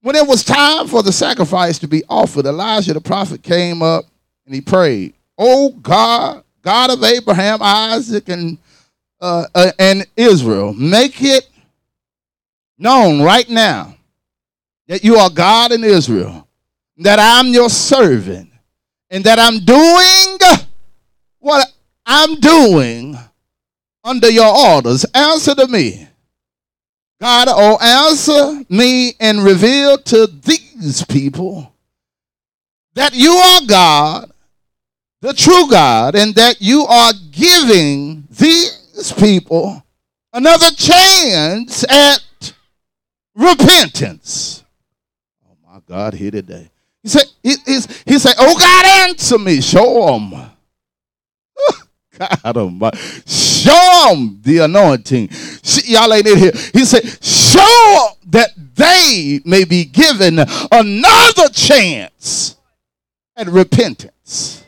when 0.00 0.16
it 0.16 0.26
was 0.26 0.44
time 0.44 0.86
for 0.86 1.02
the 1.02 1.12
sacrifice 1.12 1.78
to 1.80 1.88
be 1.88 2.04
offered, 2.08 2.46
Elijah 2.46 2.94
the 2.94 3.00
prophet 3.00 3.42
came 3.42 3.82
up 3.82 4.04
and 4.46 4.54
he 4.54 4.60
prayed, 4.60 5.14
Oh 5.36 5.70
God, 5.70 6.44
God 6.62 6.90
of 6.90 7.02
Abraham, 7.02 7.58
Isaac, 7.62 8.28
and, 8.28 8.58
uh, 9.20 9.46
uh, 9.54 9.72
and 9.78 10.06
Israel, 10.16 10.72
make 10.74 11.22
it 11.22 11.48
known 12.78 13.22
right 13.22 13.48
now 13.48 13.96
that 14.86 15.04
you 15.04 15.16
are 15.16 15.30
God 15.30 15.72
in 15.72 15.84
Israel, 15.84 16.48
that 16.98 17.18
I'm 17.18 17.52
your 17.52 17.68
servant, 17.68 18.50
and 19.10 19.24
that 19.24 19.38
I'm 19.38 19.64
doing 19.64 20.38
what 21.38 21.66
I'm 22.06 22.36
doing 22.36 23.16
under 24.02 24.30
your 24.30 24.54
orders. 24.56 25.04
Answer 25.14 25.54
to 25.54 25.68
me. 25.68 26.08
God, 27.20 27.48
oh, 27.50 27.78
answer 27.80 28.64
me 28.68 29.14
and 29.18 29.42
reveal 29.42 29.98
to 29.98 30.26
these 30.26 31.04
people 31.04 31.72
that 32.94 33.14
you 33.14 33.32
are 33.32 33.60
God, 33.66 34.30
the 35.20 35.32
true 35.32 35.68
God, 35.68 36.14
and 36.14 36.34
that 36.36 36.60
you 36.60 36.84
are 36.84 37.12
giving 37.32 38.24
these 38.30 39.12
people 39.18 39.82
another 40.32 40.70
chance 40.70 41.84
at 41.90 42.52
repentance. 43.34 44.64
Oh 45.44 45.72
my 45.72 45.80
God, 45.86 46.14
here 46.14 46.30
today. 46.30 46.70
He 47.02 47.08
said, 47.08 47.24
he, 47.42 47.54
he 48.06 48.18
said, 48.18 48.34
Oh 48.38 48.56
God, 48.58 49.08
answer 49.08 49.38
me. 49.38 49.60
Show 49.60 50.06
them. 50.06 50.50
God 52.44 52.56
Almighty. 52.56 52.98
Show 53.26 54.04
them 54.08 54.40
the 54.42 54.58
anointing. 54.58 55.28
Y'all 55.84 56.12
ain't 56.12 56.26
in 56.26 56.38
here. 56.38 56.52
He 56.72 56.84
said, 56.84 57.02
Show 57.22 58.08
that 58.26 58.50
they 58.74 59.40
may 59.44 59.64
be 59.64 59.84
given 59.84 60.38
another 60.70 61.48
chance 61.52 62.56
at 63.36 63.48
repentance. 63.48 64.64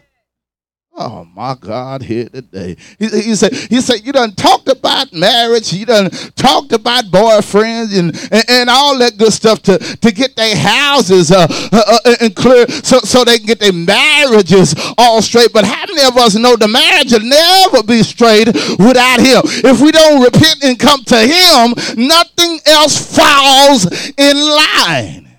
Oh 1.02 1.27
my 1.35 1.56
God, 1.59 2.02
here 2.02 2.28
today. 2.28 2.77
He, 2.98 3.09
he, 3.09 3.35
said, 3.35 3.55
he 3.55 3.81
said, 3.81 4.05
you 4.05 4.12
done 4.12 4.32
talked 4.32 4.68
about 4.68 5.10
marriage, 5.14 5.72
you 5.72 5.86
done 5.86 6.10
talked 6.36 6.72
about 6.72 7.05
boyfriends 7.05 7.98
and, 7.98 8.14
and, 8.31 8.44
and 8.51 8.68
all 8.68 8.98
that 8.98 9.16
good 9.16 9.32
stuff 9.32 9.62
to, 9.62 9.78
to 9.78 10.12
get 10.12 10.36
their 10.36 10.55
houses 10.55 11.32
uh, 11.32 11.47
uh, 11.72 11.98
uh, 12.05 12.16
and 12.20 12.36
clear 12.36 12.68
so, 12.68 12.98
so 12.98 13.24
they 13.24 13.39
can 13.39 13.47
get 13.47 13.60
their 13.60 13.72
marriages 13.72 14.74
all 14.98 15.22
straight. 15.22 15.55
But 15.55 15.64
how 15.64 15.86
many 15.89 16.06
of 16.06 16.18
us 16.18 16.35
know 16.35 16.55
the 16.55 16.68
marriage 16.68 17.12
will 17.12 17.20
never 17.20 17.82
be 17.82 18.02
straight 18.02 18.48
without 18.78 19.20
him? 19.20 19.40
If 19.64 19.81
we 19.81 19.93
don't 19.93 20.22
repent 20.22 20.62
and 20.64 20.78
come 20.78 21.02
to 21.05 21.16
him, 21.18 21.72
nothing 21.97 22.60
else 22.66 23.16
falls 23.16 23.86
in 24.18 24.36
line. 24.36 25.31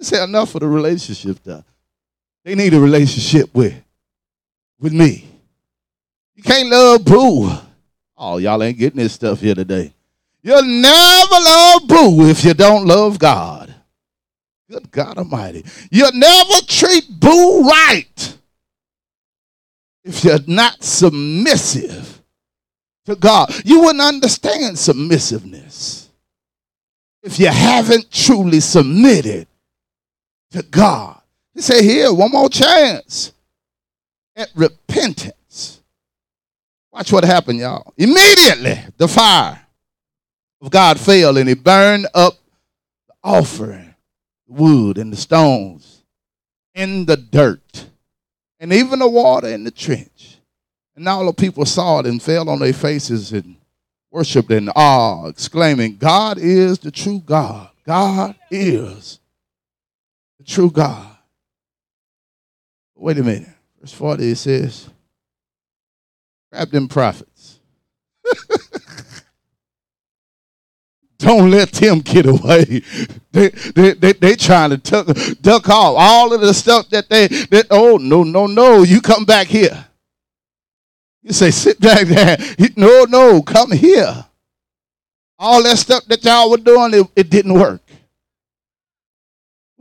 Say 0.00 0.24
enough 0.24 0.50
for 0.50 0.58
the 0.58 0.66
relationship 0.66 1.38
though. 1.44 1.62
They 2.42 2.56
need 2.56 2.74
a 2.74 2.80
relationship 2.80 3.54
with 3.54 3.83
with 4.78 4.92
me. 4.92 5.26
You 6.34 6.42
can't 6.42 6.68
love 6.68 7.04
boo. 7.04 7.50
Oh, 8.16 8.38
y'all 8.38 8.62
ain't 8.62 8.78
getting 8.78 8.98
this 8.98 9.12
stuff 9.12 9.40
here 9.40 9.54
today. 9.54 9.92
You'll 10.42 10.62
never 10.62 11.34
love 11.34 11.88
boo 11.88 12.28
if 12.28 12.44
you 12.44 12.54
don't 12.54 12.86
love 12.86 13.18
God. 13.18 13.74
Good 14.70 14.90
God 14.90 15.18
Almighty. 15.18 15.64
You'll 15.90 16.12
never 16.12 16.54
treat 16.66 17.08
boo 17.08 17.62
right 17.62 18.38
if 20.04 20.24
you're 20.24 20.38
not 20.46 20.82
submissive 20.82 22.22
to 23.06 23.16
God. 23.16 23.54
You 23.64 23.80
wouldn't 23.80 24.00
understand 24.00 24.78
submissiveness 24.78 26.08
if 27.22 27.38
you 27.38 27.48
haven't 27.48 28.10
truly 28.10 28.60
submitted 28.60 29.46
to 30.50 30.62
God. 30.62 31.20
He 31.54 31.60
said, 31.60 31.82
Here, 31.82 32.12
one 32.12 32.32
more 32.32 32.48
chance 32.48 33.33
at 34.36 34.50
repentance. 34.54 35.80
Watch 36.92 37.12
what 37.12 37.24
happened, 37.24 37.58
y'all. 37.58 37.92
Immediately, 37.96 38.78
the 38.96 39.08
fire 39.08 39.60
of 40.60 40.70
God 40.70 40.98
fell 40.98 41.36
and 41.36 41.48
it 41.48 41.64
burned 41.64 42.06
up 42.14 42.34
the 43.08 43.14
offering, 43.22 43.94
the 44.46 44.52
wood 44.54 44.98
and 44.98 45.12
the 45.12 45.16
stones, 45.16 46.04
in 46.74 47.04
the 47.04 47.16
dirt, 47.16 47.86
and 48.60 48.72
even 48.72 49.00
the 49.00 49.08
water 49.08 49.48
in 49.48 49.64
the 49.64 49.70
trench. 49.70 50.38
And 50.96 51.08
all 51.08 51.26
the 51.26 51.32
people 51.32 51.66
saw 51.66 51.98
it 51.98 52.06
and 52.06 52.22
fell 52.22 52.48
on 52.48 52.60
their 52.60 52.72
faces 52.72 53.32
and 53.32 53.56
worshiped 54.10 54.52
in 54.52 54.68
awe, 54.70 55.26
exclaiming, 55.26 55.96
God 55.96 56.38
is 56.38 56.78
the 56.78 56.92
true 56.92 57.20
God. 57.26 57.70
God 57.84 58.36
is 58.50 59.18
the 60.38 60.44
true 60.44 60.70
God. 60.70 61.16
Wait 62.94 63.18
a 63.18 63.22
minute. 63.24 63.53
Verse 63.84 63.92
40 63.92 64.30
it 64.30 64.36
says, 64.36 64.88
grab 66.50 66.70
them 66.70 66.88
prophets. 66.88 67.60
Don't 71.18 71.50
let 71.50 71.70
them 71.72 71.98
get 71.98 72.24
away. 72.24 72.80
They 73.30 73.50
they 73.50 73.92
they, 73.92 74.12
they 74.14 74.36
trying 74.36 74.70
to 74.70 74.78
tuck, 74.78 75.08
duck 75.42 75.68
off 75.68 75.96
all 75.98 76.32
of 76.32 76.40
the 76.40 76.54
stuff 76.54 76.88
that 76.88 77.10
they 77.10 77.28
that 77.28 77.66
oh 77.70 77.98
no 77.98 78.22
no 78.22 78.46
no 78.46 78.84
you 78.84 79.02
come 79.02 79.26
back 79.26 79.48
here. 79.48 79.84
You 81.22 81.34
say 81.34 81.50
sit 81.50 81.78
back 81.78 82.06
there. 82.06 82.38
No 82.78 83.04
no 83.04 83.42
come 83.42 83.72
here. 83.72 84.24
All 85.38 85.62
that 85.62 85.76
stuff 85.76 86.06
that 86.06 86.24
y'all 86.24 86.50
were 86.50 86.56
doing 86.56 86.94
it, 86.94 87.06
it 87.16 87.28
didn't 87.28 87.52
work. 87.52 87.82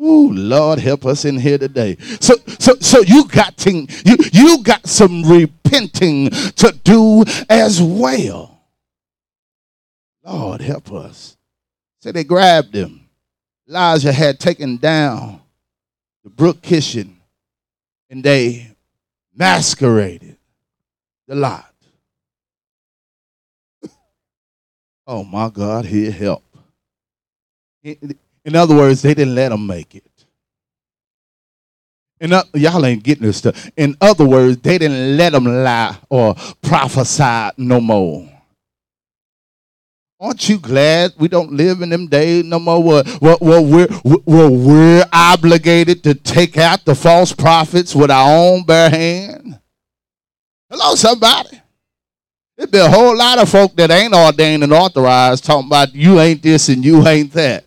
Ooh, 0.03 0.33
Lord, 0.33 0.79
help 0.79 1.05
us 1.05 1.23
in 1.23 1.39
here 1.39 1.57
today. 1.57 1.95
So, 2.19 2.35
so, 2.59 2.75
so 2.81 2.99
you 3.01 3.25
got 3.27 3.55
to, 3.59 3.71
you, 3.71 4.17
you 4.33 4.61
got 4.61 4.85
some 4.85 5.23
repenting 5.23 6.29
to 6.29 6.77
do 6.83 7.23
as 7.49 7.81
well. 7.81 8.59
Lord, 10.25 10.61
help 10.61 10.91
us. 10.91 11.37
So 12.01 12.11
they 12.11 12.25
grabbed 12.25 12.75
him. 12.75 13.07
Elijah 13.67 14.11
had 14.11 14.39
taken 14.41 14.75
down 14.75 15.41
the 16.23 16.29
brook 16.29 16.61
Kishon 16.61 17.13
and 18.09 18.21
they 18.23 18.75
masqueraded 19.33 20.37
the 21.27 21.35
lot. 21.35 21.73
oh 25.07 25.23
my 25.23 25.49
God, 25.49 25.85
here 25.85 26.11
help. 26.11 26.43
In 28.45 28.55
other 28.55 28.75
words, 28.75 29.01
they 29.01 29.13
didn't 29.13 29.35
let 29.35 29.51
him 29.51 29.65
make 29.65 29.95
it. 29.95 30.03
In, 32.19 32.31
y'all 32.53 32.85
ain't 32.85 33.03
getting 33.03 33.25
this 33.25 33.37
stuff. 33.37 33.69
In 33.75 33.97
other 33.99 34.25
words, 34.25 34.57
they 34.57 34.77
didn't 34.77 35.17
let 35.17 35.33
him 35.33 35.45
lie 35.45 35.97
or 36.09 36.35
prophesy 36.61 37.49
no 37.57 37.81
more. 37.81 38.29
Aren't 40.19 40.47
you 40.47 40.57
glad 40.57 41.11
we 41.17 41.27
don't 41.27 41.51
live 41.51 41.81
in 41.81 41.89
them 41.89 42.07
days 42.07 42.45
no 42.45 42.59
more 42.59 42.81
where, 42.81 43.03
where, 43.19 43.35
where, 43.35 43.61
we're, 43.61 43.87
where 43.87 44.49
we're 44.49 45.05
obligated 45.11 46.01
to 46.03 46.13
take 46.13 46.57
out 46.57 46.85
the 46.85 46.95
false 46.95 47.33
prophets 47.33 47.93
with 47.93 48.09
our 48.09 48.29
own 48.29 48.63
bare 48.63 48.89
hand? 48.89 49.59
Hello, 50.69 50.95
somebody. 50.95 51.61
There's 52.57 52.69
be 52.69 52.77
a 52.77 52.89
whole 52.89 53.17
lot 53.17 53.39
of 53.39 53.49
folk 53.49 53.75
that 53.75 53.91
ain't 53.91 54.13
ordained 54.13 54.63
and 54.63 54.71
authorized 54.71 55.43
talking 55.43 55.67
about 55.67 55.93
you 55.93 56.19
ain't 56.21 56.41
this 56.41 56.69
and 56.69 56.85
you 56.85 57.05
ain't 57.05 57.33
that. 57.33 57.65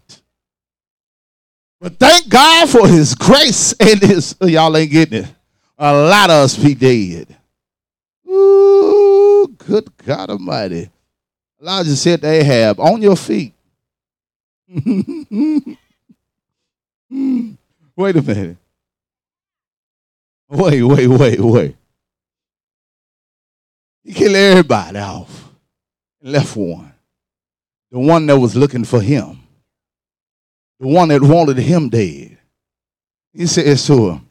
But 1.86 2.00
thank 2.00 2.28
God 2.28 2.68
for 2.68 2.88
his 2.88 3.14
grace 3.14 3.72
and 3.74 4.02
his, 4.02 4.34
oh, 4.40 4.48
y'all 4.48 4.76
ain't 4.76 4.90
getting 4.90 5.22
it. 5.22 5.32
A 5.78 5.94
lot 5.94 6.30
of 6.30 6.42
us 6.42 6.58
be 6.58 6.74
dead. 6.74 7.36
Ooh, 8.28 9.46
good 9.56 9.96
God 9.98 10.30
Almighty. 10.30 10.90
Elijah 11.62 11.94
said 11.94 12.24
Ahab, 12.24 12.80
on 12.80 13.00
your 13.00 13.14
feet. 13.14 13.54
wait 14.68 15.76
a 18.16 18.22
minute. 18.22 18.56
Wait, 20.48 20.82
wait, 20.82 21.06
wait, 21.06 21.38
wait. 21.38 21.76
He 24.02 24.12
killed 24.12 24.34
everybody 24.34 24.98
off 24.98 25.52
left 26.20 26.56
one. 26.56 26.92
The 27.92 28.00
one 28.00 28.26
that 28.26 28.36
was 28.36 28.56
looking 28.56 28.82
for 28.82 29.00
him. 29.00 29.45
The 30.78 30.86
one 30.86 31.08
that 31.08 31.22
wanted 31.22 31.58
him 31.58 31.88
dead. 31.88 32.38
He 33.32 33.46
says 33.46 33.86
to 33.86 34.10
him, 34.10 34.28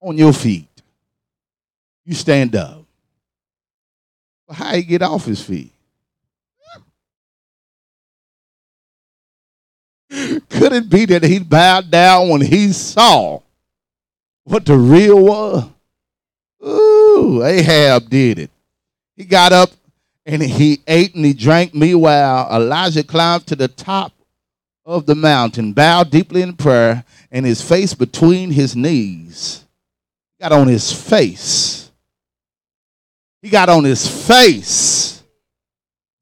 on 0.00 0.16
your 0.18 0.32
feet. 0.32 0.68
You 2.04 2.14
stand 2.14 2.54
up. 2.54 2.84
But 4.46 4.54
how 4.56 4.74
he 4.74 4.82
get 4.82 5.02
off 5.02 5.24
his 5.24 5.42
feet? 5.42 5.72
Could 10.48 10.72
it 10.72 10.88
be 10.88 11.04
that 11.06 11.24
he 11.24 11.40
bowed 11.40 11.90
down 11.90 12.28
when 12.28 12.40
he 12.40 12.72
saw 12.72 13.40
what 14.44 14.64
the 14.64 14.76
real 14.76 15.24
was? 15.24 15.68
Ooh, 16.64 17.42
Ahab 17.44 18.08
did 18.08 18.38
it. 18.38 18.50
He 19.16 19.24
got 19.24 19.52
up 19.52 19.70
and 20.24 20.42
he 20.42 20.80
ate 20.86 21.14
and 21.14 21.24
he 21.24 21.32
drank. 21.32 21.74
Meanwhile, 21.74 22.48
Elijah 22.52 23.02
climbed 23.02 23.46
to 23.48 23.56
the 23.56 23.68
top 23.68 24.12
of 24.86 25.04
the 25.04 25.14
mountain, 25.14 25.74
bowed 25.74 26.10
deeply 26.10 26.40
in 26.40 26.54
prayer, 26.54 27.04
and 27.30 27.44
his 27.44 27.60
face 27.60 27.92
between 27.92 28.50
his 28.50 28.74
knees. 28.74 29.66
He 30.38 30.42
got 30.42 30.52
on 30.52 30.68
his 30.68 30.90
face. 30.90 31.90
He 33.42 33.50
got 33.50 33.68
on 33.68 33.84
his 33.84 34.08
face 34.26 35.16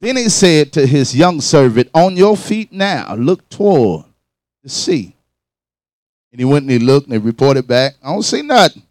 then 0.05 0.17
he 0.19 0.29
said 0.29 0.71
to 0.75 0.87
his 0.87 1.17
young 1.17 1.41
servant, 1.41 1.89
On 1.95 2.15
your 2.15 2.37
feet 2.37 2.71
now, 2.71 3.15
look 3.15 3.49
toward 3.49 4.05
the 4.63 4.69
sea. 4.69 5.17
And 6.31 6.39
he 6.39 6.45
went 6.45 6.65
and 6.65 6.73
he 6.73 6.79
looked 6.79 7.07
and 7.07 7.15
he 7.15 7.19
reported 7.19 7.67
back, 7.67 7.95
I 8.03 8.13
don't 8.13 8.23
see 8.23 8.43
nothing. 8.43 8.83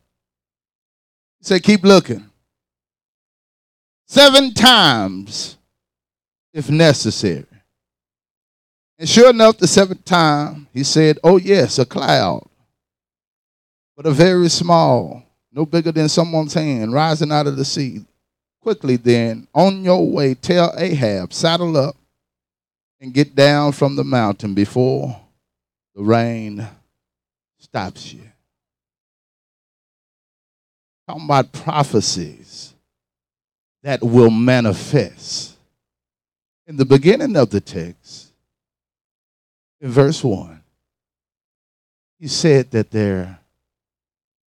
He 1.38 1.46
said, 1.46 1.62
Keep 1.62 1.84
looking. 1.84 2.28
Seven 4.08 4.56
times, 4.56 5.58
if 6.52 6.68
necessary. 6.72 7.46
And 9.00 9.10
sure 9.10 9.30
enough, 9.30 9.58
the 9.58 9.68
seventh 9.68 10.06
time, 10.06 10.68
he 10.74 10.84
said, 10.84 11.20
Oh, 11.24 11.38
yes, 11.38 11.80
a 11.80 11.86
cloud, 11.86 12.48
but 13.96 14.06
a 14.06 14.12
very 14.12 14.50
small, 14.50 15.24
no 15.52 15.66
bigger 15.66 15.92
than 15.92 16.10
someone's 16.10 16.54
hand, 16.54 16.94
rising 16.94 17.32
out 17.32 17.48
of 17.48 17.58
the 17.58 17.66
sea. 17.66 18.06
Quickly 18.62 18.96
then, 18.96 19.48
on 19.54 19.84
your 19.84 20.10
way, 20.10 20.36
tell 20.36 20.74
Ahab, 20.78 21.34
saddle 21.34 21.76
up 21.76 21.96
and 23.02 23.14
get 23.14 23.36
down 23.36 23.74
from 23.74 23.96
the 23.96 24.04
mountain 24.04 24.54
before 24.54 25.20
the 25.96 26.04
rain 26.04 26.66
stops 27.60 28.14
you. 28.14 28.22
Talking 31.08 31.26
about 31.26 31.52
prophecies 31.52 32.74
that 33.84 34.02
will 34.02 34.30
manifest. 34.30 35.58
In 36.66 36.78
the 36.78 36.86
beginning 36.86 37.36
of 37.36 37.50
the 37.50 37.60
text, 37.60 38.33
in 39.84 39.92
verse 39.92 40.24
1, 40.24 40.64
he 42.18 42.30
said 42.30 42.72
that 42.72 42.90
their 42.90 43.38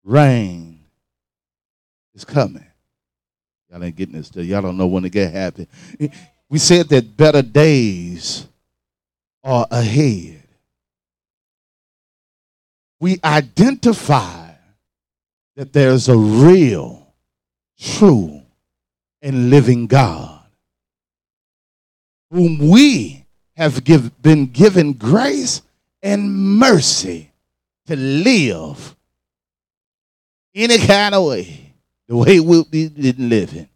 rain 0.03 0.81
is 2.15 2.25
coming. 2.25 2.65
Y'all 3.71 3.85
ain't 3.85 3.95
getting 3.95 4.17
this. 4.17 4.35
Y'all 4.35 4.63
don't 4.63 4.79
know 4.79 4.87
when 4.87 5.05
it 5.05 5.13
get 5.13 5.31
happen. 5.31 5.69
We 6.49 6.59
said 6.59 6.89
that 6.89 7.17
better 7.19 7.43
days 7.43 8.47
are 9.45 9.67
ahead. 9.71 10.43
We 12.99 13.21
identify 13.23 14.53
that 15.57 15.75
there's 15.75 16.09
a 16.09 16.17
real, 16.17 17.13
true, 17.79 18.41
and 19.21 19.51
living 19.51 19.87
God 19.87 20.41
whom 22.31 22.71
we 22.71 23.16
have 23.57 23.85
give, 23.85 24.21
been 24.23 24.47
given 24.47 24.93
grace 24.93 25.63
and 26.03 26.33
mercy 26.33 27.31
to 27.87 27.97
live 27.97 28.95
any 30.55 30.79
kind 30.79 31.15
of 31.15 31.25
way 31.25 31.75
the 32.09 32.17
way 32.17 32.41
we 32.41 32.63
didn't 32.65 33.29
live 33.29 33.53
in. 33.53 33.69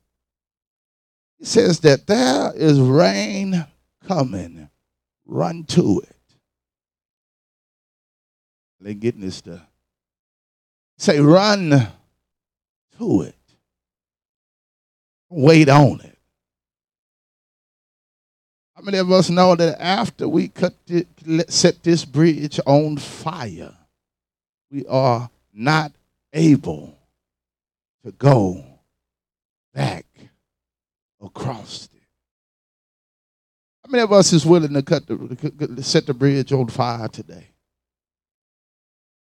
He 1.38 1.44
says 1.44 1.80
that 1.80 2.06
there 2.06 2.52
is 2.54 2.78
rain 2.78 3.66
coming. 4.06 4.68
Run 5.26 5.64
to 5.64 6.00
it. 6.00 6.16
They 8.80 8.94
getting 8.94 9.20
this 9.20 9.36
stuff. 9.36 9.60
Say, 10.98 11.20
run 11.20 11.88
to 12.98 13.22
it. 13.22 13.34
Wait 15.28 15.68
on 15.68 16.00
it. 16.00 16.18
How 18.80 18.84
many 18.86 18.96
of 18.96 19.12
us 19.12 19.28
know 19.28 19.54
that 19.56 19.78
after 19.78 20.26
we 20.26 20.48
cut 20.48 20.72
set 21.48 21.82
this 21.82 22.02
bridge 22.06 22.58
on 22.64 22.96
fire, 22.96 23.74
we 24.72 24.86
are 24.86 25.28
not 25.52 25.92
able 26.32 26.96
to 28.02 28.12
go 28.12 28.64
back 29.74 30.06
across 31.22 31.90
it. 31.92 32.00
How 33.84 33.90
many 33.90 34.02
of 34.02 34.14
us 34.14 34.32
is 34.32 34.46
willing 34.46 34.72
to 34.72 34.80
cut 34.82 35.06
the 35.06 35.82
set 35.82 36.06
the 36.06 36.14
bridge 36.14 36.50
on 36.50 36.68
fire 36.68 37.08
today? 37.08 37.48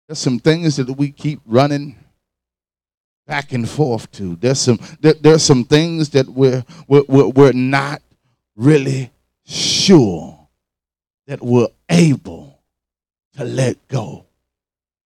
There's 0.08 0.20
some 0.20 0.40
things 0.40 0.78
that 0.78 0.90
we 0.90 1.12
keep 1.12 1.42
running 1.46 1.98
back 3.28 3.52
and 3.52 3.68
forth 3.68 4.10
to. 4.14 4.38
There's 4.38 4.62
some 4.62 4.80
there, 5.02 5.16
there's 5.20 5.44
some 5.44 5.66
things 5.66 6.12
that 6.12 6.30
we're, 6.30 6.64
we're 6.88 7.28
we're 7.28 7.52
not 7.52 8.02
really 8.56 9.10
sure 9.46 10.48
that 11.28 11.42
we're 11.42 11.68
able 11.90 12.62
to 13.38 13.44
let 13.44 13.88
go. 13.88 14.26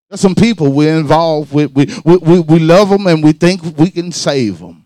There's 0.10 0.22
some 0.22 0.36
people 0.36 0.72
we're 0.72 0.98
involved 0.98 1.54
with. 1.54 1.74
We, 1.74 1.88
we, 2.06 2.18
we, 2.18 2.40
we 2.40 2.60
love 2.60 2.90
them 2.90 3.08
and 3.08 3.24
we 3.24 3.34
think 3.34 3.62
we 3.78 3.90
can 3.90 4.12
save 4.12 4.60
them. 4.60 4.86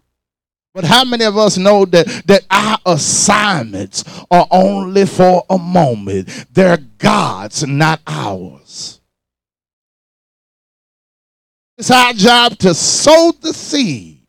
But 0.74 0.86
how 0.86 1.04
many 1.04 1.26
of 1.26 1.38
us 1.38 1.58
know 1.58 1.86
that, 1.86 2.08
that 2.28 2.44
our 2.50 2.80
assignments 2.86 4.04
are 4.32 4.48
only 4.50 5.06
for 5.06 5.44
a 5.50 5.58
moment? 5.58 6.48
They're 6.52 6.78
God's, 6.98 7.68
not 7.68 8.00
ours. 8.08 9.02
It's 11.78 11.92
our 11.92 12.14
job 12.14 12.58
to 12.60 12.74
sow 12.74 13.34
the 13.42 13.54
seed. 13.54 14.21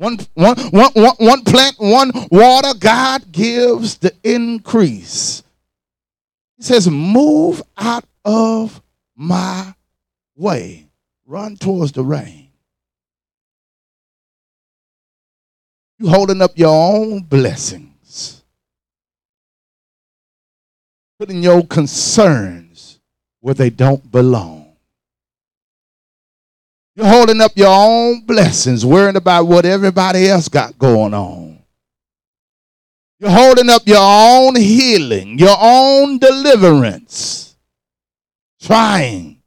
One, 0.00 0.18
one, 0.32 0.56
one, 0.70 0.92
one, 0.94 1.14
one 1.18 1.44
plant, 1.44 1.78
one 1.78 2.10
water, 2.30 2.72
God 2.78 3.30
gives 3.30 3.98
the 3.98 4.14
increase. 4.24 5.42
He 6.56 6.62
says, 6.62 6.88
Move 6.88 7.62
out 7.76 8.04
of 8.24 8.80
my 9.14 9.74
way, 10.34 10.86
run 11.26 11.58
towards 11.58 11.92
the 11.92 12.02
rain. 12.02 12.48
You 15.98 16.08
holding 16.08 16.40
up 16.40 16.52
your 16.56 16.70
own 16.70 17.20
blessings, 17.20 18.42
putting 21.18 21.42
your 21.42 21.62
concerns 21.66 23.00
where 23.40 23.52
they 23.52 23.68
don't 23.68 24.10
belong. 24.10 24.59
You're 27.00 27.08
holding 27.08 27.40
up 27.40 27.52
your 27.56 27.70
own 27.70 28.26
blessings, 28.26 28.84
worrying 28.84 29.16
about 29.16 29.46
what 29.46 29.64
everybody 29.64 30.28
else 30.28 30.50
got 30.50 30.78
going 30.78 31.14
on. 31.14 31.58
You're 33.18 33.30
holding 33.30 33.70
up 33.70 33.80
your 33.86 33.96
own 33.98 34.54
healing, 34.54 35.38
your 35.38 35.56
own 35.58 36.18
deliverance, 36.18 37.56
trying 38.60 39.40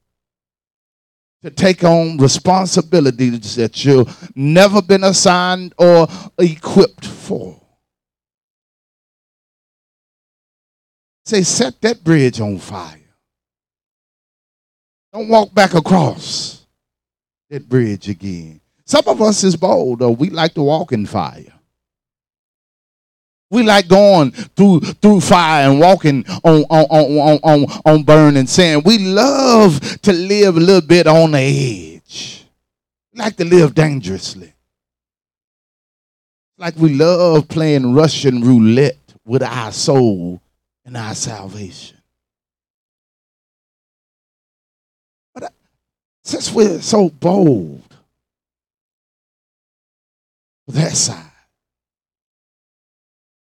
to 1.43 1.51
take 1.51 1.83
on 1.83 2.17
responsibilities 2.17 3.55
that 3.57 3.85
you've 3.85 4.35
never 4.35 4.81
been 4.81 5.03
assigned 5.03 5.75
or 5.77 6.07
equipped 6.39 7.05
for. 7.05 7.61
Say, 11.23 11.43
set 11.43 11.79
that 11.81 12.03
bridge 12.03 12.41
on 12.41 12.57
fire. 12.57 12.99
Don't 15.13 15.27
walk 15.27 15.53
back 15.53 15.75
across 15.75 16.62
that 17.49 17.67
bridge 17.69 18.09
again. 18.09 18.61
Some 18.85 19.03
of 19.07 19.21
us 19.21 19.43
is 19.43 19.55
bold, 19.55 19.99
though. 19.99 20.11
We 20.11 20.29
like 20.29 20.53
to 20.55 20.63
walk 20.63 20.91
in 20.91 21.05
fire. 21.05 21.53
We 23.49 23.61
like 23.61 23.87
going 23.87 24.31
through 24.31 24.79
through 24.79 25.21
fire 25.21 25.69
and 25.69 25.79
walking 25.79 26.25
on 26.43 26.63
on 26.71 26.85
on 26.89 27.19
on 27.19 27.39
on, 27.43 27.81
on 27.85 28.03
burning 28.03 28.47
sand. 28.47 28.81
We 28.83 28.97
love 28.97 29.79
to 30.01 30.11
live 30.11 30.57
a 30.57 30.59
little 30.59 30.81
bit 30.81 31.05
on 31.05 31.31
the 31.31 31.93
edge. 31.95 32.47
We 33.13 33.19
like 33.19 33.37
to 33.37 33.45
live 33.45 33.75
dangerously. 33.75 34.53
Like 36.57 36.75
we 36.77 36.95
love 36.95 37.47
playing 37.47 37.93
Russian 37.93 38.41
roulette 38.41 38.97
with 39.23 39.43
our 39.43 39.71
soul 39.71 40.41
and 40.83 40.97
our 40.97 41.13
salvation. 41.13 41.97
Since 46.23 46.51
we're 46.51 46.81
so 46.81 47.09
bold 47.09 47.81
that 50.67 50.95
side, 50.95 51.31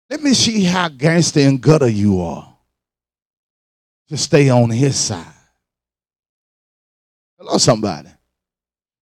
let 0.10 0.22
me 0.22 0.34
see 0.34 0.64
how 0.64 0.90
gangster 0.90 1.42
and 1.42 1.62
gutter 1.62 1.90
you 1.90 2.22
are 2.22 2.48
to 4.10 4.18
stay 4.18 4.50
on 4.50 4.70
his 4.70 4.98
side. 4.98 5.26
Hello, 7.38 7.58
somebody. 7.58 8.10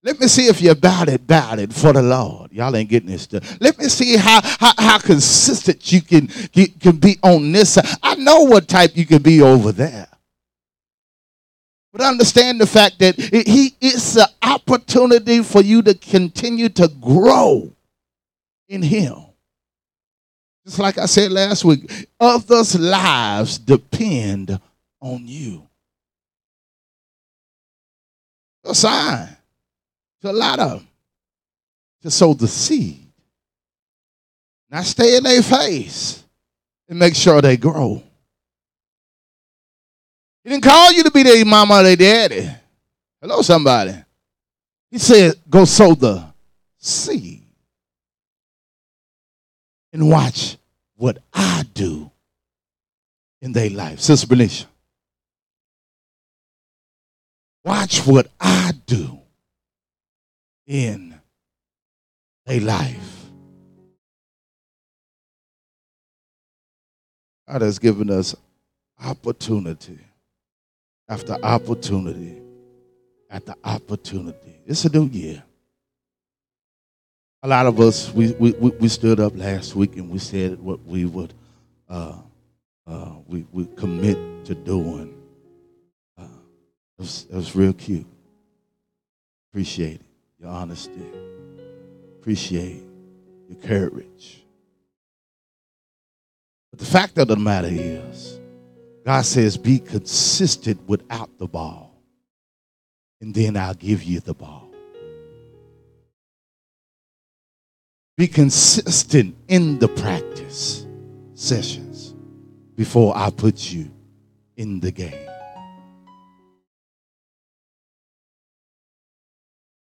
Let 0.02 0.20
me 0.20 0.28
see 0.28 0.46
if 0.46 0.60
you're 0.60 0.72
about 0.72 1.08
it, 1.08 1.22
about 1.22 1.58
it 1.58 1.72
for 1.72 1.92
the 1.92 2.02
Lord. 2.02 2.52
Y'all 2.52 2.74
ain't 2.76 2.88
getting 2.88 3.10
this 3.10 3.22
stuff. 3.22 3.60
Let 3.60 3.78
me 3.78 3.88
see 3.88 4.16
how, 4.16 4.40
how, 4.42 4.72
how 4.78 4.98
consistent 4.98 5.90
you 5.90 6.00
can, 6.02 6.28
can 6.28 6.96
be 6.96 7.18
on 7.22 7.52
this 7.52 7.74
side. 7.74 7.86
I 8.02 8.14
know 8.14 8.44
what 8.44 8.68
type 8.68 8.96
you 8.96 9.06
can 9.06 9.22
be 9.22 9.42
over 9.42 9.72
there. 9.72 10.08
But 11.92 12.02
understand 12.02 12.60
the 12.60 12.66
fact 12.66 12.98
that 12.98 13.18
it, 13.18 13.48
he 13.48 13.74
it's 13.80 14.16
an 14.16 14.26
opportunity 14.42 15.42
for 15.42 15.62
you 15.62 15.82
to 15.82 15.94
continue 15.94 16.68
to 16.70 16.88
grow 17.00 17.72
in 18.68 18.82
him. 18.82 19.16
Just 20.66 20.78
like 20.78 20.98
I 20.98 21.06
said 21.06 21.32
last 21.32 21.64
week, 21.64 22.08
others' 22.20 22.78
lives 22.78 23.58
depend 23.58 24.60
on 25.00 25.26
you. 25.26 25.66
A 28.64 28.74
sign 28.74 29.34
to 30.20 30.30
a 30.30 30.32
lot 30.32 30.58
of 30.58 30.86
to 32.02 32.10
sow 32.10 32.34
the 32.34 32.46
seed. 32.46 33.06
Now 34.70 34.82
stay 34.82 35.16
in 35.16 35.22
their 35.22 35.42
face 35.42 36.22
and 36.88 36.98
make 36.98 37.14
sure 37.14 37.40
they 37.40 37.56
grow. 37.56 38.02
He 40.44 40.50
didn't 40.50 40.64
call 40.64 40.92
you 40.92 41.02
to 41.02 41.10
be 41.10 41.22
their 41.22 41.44
mama 41.44 41.80
or 41.80 41.82
their 41.82 41.96
daddy. 41.96 42.48
Hello, 43.20 43.42
somebody. 43.42 43.94
He 44.90 44.98
said, 44.98 45.34
go 45.48 45.64
sow 45.64 45.94
the 45.94 46.24
seed 46.78 47.44
and 49.92 50.08
watch 50.08 50.56
what 50.96 51.18
I 51.32 51.64
do 51.74 52.10
in 53.40 53.52
their 53.52 53.70
life. 53.70 54.00
Sister 54.00 54.26
Benicia. 54.26 54.66
Watch 57.64 58.06
what 58.06 58.28
I 58.40 58.72
do 58.86 59.20
in 60.66 61.20
their 62.46 62.60
life. 62.60 63.30
God 67.46 67.62
has 67.62 67.78
given 67.78 68.10
us 68.10 68.34
opportunity 69.02 69.98
after 71.08 71.34
opportunity 71.42 72.38
after 73.30 73.54
opportunity. 73.64 74.60
It's 74.66 74.84
a 74.84 74.90
new 74.90 75.06
year. 75.06 75.42
A 77.42 77.48
lot 77.48 77.66
of 77.66 77.78
us, 77.80 78.12
we, 78.12 78.32
we, 78.32 78.52
we 78.52 78.88
stood 78.88 79.20
up 79.20 79.36
last 79.36 79.74
week 79.76 79.96
and 79.96 80.10
we 80.10 80.18
said 80.18 80.58
what 80.58 80.84
we 80.84 81.04
would 81.04 81.32
uh, 81.88 82.14
uh, 82.86 83.12
we, 83.26 83.46
we 83.52 83.66
commit 83.76 84.44
to 84.46 84.54
doing. 84.54 85.14
Uh, 86.18 86.22
it, 86.22 87.00
was, 87.02 87.26
it 87.30 87.34
was 87.36 87.54
real 87.54 87.72
cute. 87.72 88.06
Appreciate 89.50 90.00
it, 90.00 90.06
your 90.40 90.50
honesty. 90.50 91.02
Appreciate 92.18 92.82
your 93.48 93.58
courage. 93.62 94.42
But 96.70 96.80
the 96.80 96.86
fact 96.86 97.18
of 97.18 97.28
the 97.28 97.36
matter 97.36 97.68
is, 97.70 98.37
God 99.08 99.24
says, 99.24 99.56
be 99.56 99.78
consistent 99.78 100.86
without 100.86 101.30
the 101.38 101.46
ball, 101.46 101.98
and 103.22 103.34
then 103.34 103.56
I'll 103.56 103.72
give 103.72 104.02
you 104.02 104.20
the 104.20 104.34
ball. 104.34 104.70
Be 108.18 108.28
consistent 108.28 109.34
in 109.48 109.78
the 109.78 109.88
practice 109.88 110.86
sessions 111.32 112.14
before 112.76 113.16
I 113.16 113.30
put 113.30 113.72
you 113.72 113.90
in 114.58 114.78
the 114.78 114.90
game. 114.90 115.30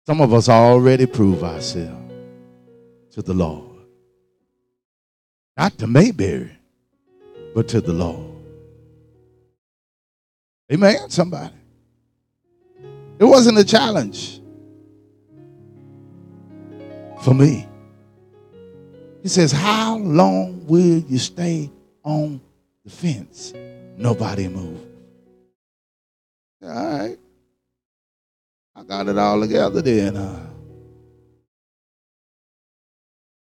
Some 0.05 0.21
of 0.21 0.35
us 0.35 0.49
already 0.49 1.07
prove 1.07 1.43
ourselves 1.43 2.13
to 3.13 3.23
the 3.23 3.33
Lord. 3.33 3.87
Not 5.57 5.79
to 5.79 5.87
Mayberry, 5.87 6.55
but 7.55 7.67
to 7.69 7.81
the 7.81 7.91
Lord. 7.91 8.34
Amen, 10.71 11.09
somebody. 11.09 11.53
It 13.19 13.25
wasn't 13.25 13.57
a 13.59 13.63
challenge 13.63 14.41
for 17.21 17.33
me. 17.33 17.67
He 19.21 19.29
says, 19.29 19.51
How 19.51 19.97
long 19.97 20.65
will 20.67 20.99
you 20.99 21.17
stay 21.17 21.71
on 22.03 22.41
the 22.83 22.89
fence? 22.89 23.53
Nobody 23.97 24.47
move. 24.47 24.85
All 26.61 26.69
right. 26.69 27.17
I 28.75 28.83
got 28.83 29.07
it 29.07 29.17
all 29.17 29.39
together 29.39 29.81
then. 29.81 30.17
Uh, 30.17 30.47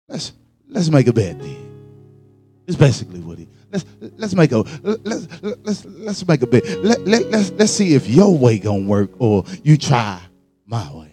let's 0.09 0.32
let's 0.68 0.88
make 0.90 1.09
a 1.09 1.12
bet 1.12 1.38
then. 1.38 1.56
It's 2.66 2.76
basically 2.76 3.20
what 3.20 3.38
he 3.38 3.48
let's 3.85 3.85
let's 4.16 4.35
make 4.35 4.53
a 4.53 4.59
let's 4.82 5.43
let's 5.43 5.85
let's 5.85 6.27
make 6.27 6.43
a 6.43 6.47
bet. 6.47 6.65
Let, 6.82 7.01
let, 7.07 7.27
let's 7.31 7.51
let's 7.53 7.73
see 7.73 7.94
if 7.94 8.09
your 8.09 8.36
way 8.36 8.59
gonna 8.59 8.86
work 8.86 9.11
or 9.19 9.44
you 9.62 9.77
try 9.77 10.20
my 10.66 10.93
way. 10.93 11.12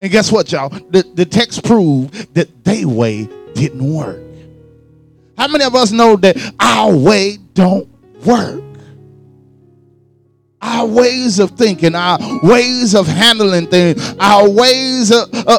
And 0.00 0.12
guess 0.12 0.30
what, 0.30 0.52
y'all? 0.52 0.68
The, 0.68 1.04
the 1.14 1.24
text 1.24 1.64
proved 1.64 2.34
that 2.34 2.64
they 2.64 2.84
way 2.84 3.28
didn't 3.54 3.82
work. 3.82 4.22
How 5.36 5.48
many 5.48 5.64
of 5.64 5.74
us 5.74 5.90
know 5.90 6.14
that 6.16 6.36
our 6.60 6.94
way 6.96 7.38
don't 7.54 7.88
work? 8.24 8.62
Our 10.62 10.86
ways 10.86 11.40
of 11.40 11.52
thinking, 11.52 11.96
our 11.96 12.18
ways 12.44 12.94
of 12.94 13.08
handling 13.08 13.66
things, 13.66 14.14
our 14.20 14.48
ways 14.48 15.10
of, 15.10 15.28
uh, 15.32 15.58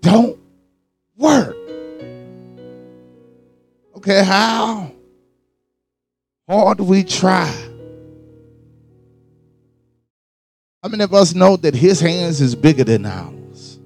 don't 0.00 0.38
work. 1.16 1.51
Okay, 4.02 4.24
how 4.24 4.90
hard 6.48 6.80
we 6.80 7.04
try. 7.04 7.46
How 10.82 10.88
many 10.88 11.04
of 11.04 11.14
us 11.14 11.36
know 11.36 11.56
that 11.58 11.72
his 11.72 12.00
hands 12.00 12.40
is 12.40 12.56
bigger 12.56 12.82
than 12.82 13.06
ours? 13.06 13.78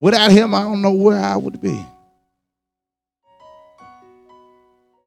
Without 0.00 0.32
him, 0.32 0.56
I 0.56 0.62
don't 0.62 0.82
know 0.82 0.90
where 0.90 1.20
I 1.20 1.36
would 1.36 1.60
be. 1.60 1.86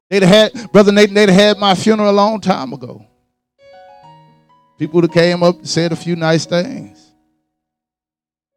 They'd 0.08 0.22
have 0.22 0.54
had, 0.54 0.72
Brother 0.72 0.92
Nathan, 0.92 1.12
they'd 1.12 1.28
had 1.28 1.58
my 1.58 1.74
funeral 1.74 2.08
a 2.08 2.12
long 2.12 2.40
time 2.40 2.72
ago. 2.72 3.04
People 4.78 5.02
that 5.02 5.12
came 5.12 5.42
up 5.42 5.58
and 5.58 5.68
said 5.68 5.92
a 5.92 5.96
few 5.96 6.16
nice 6.16 6.46
things. 6.46 7.12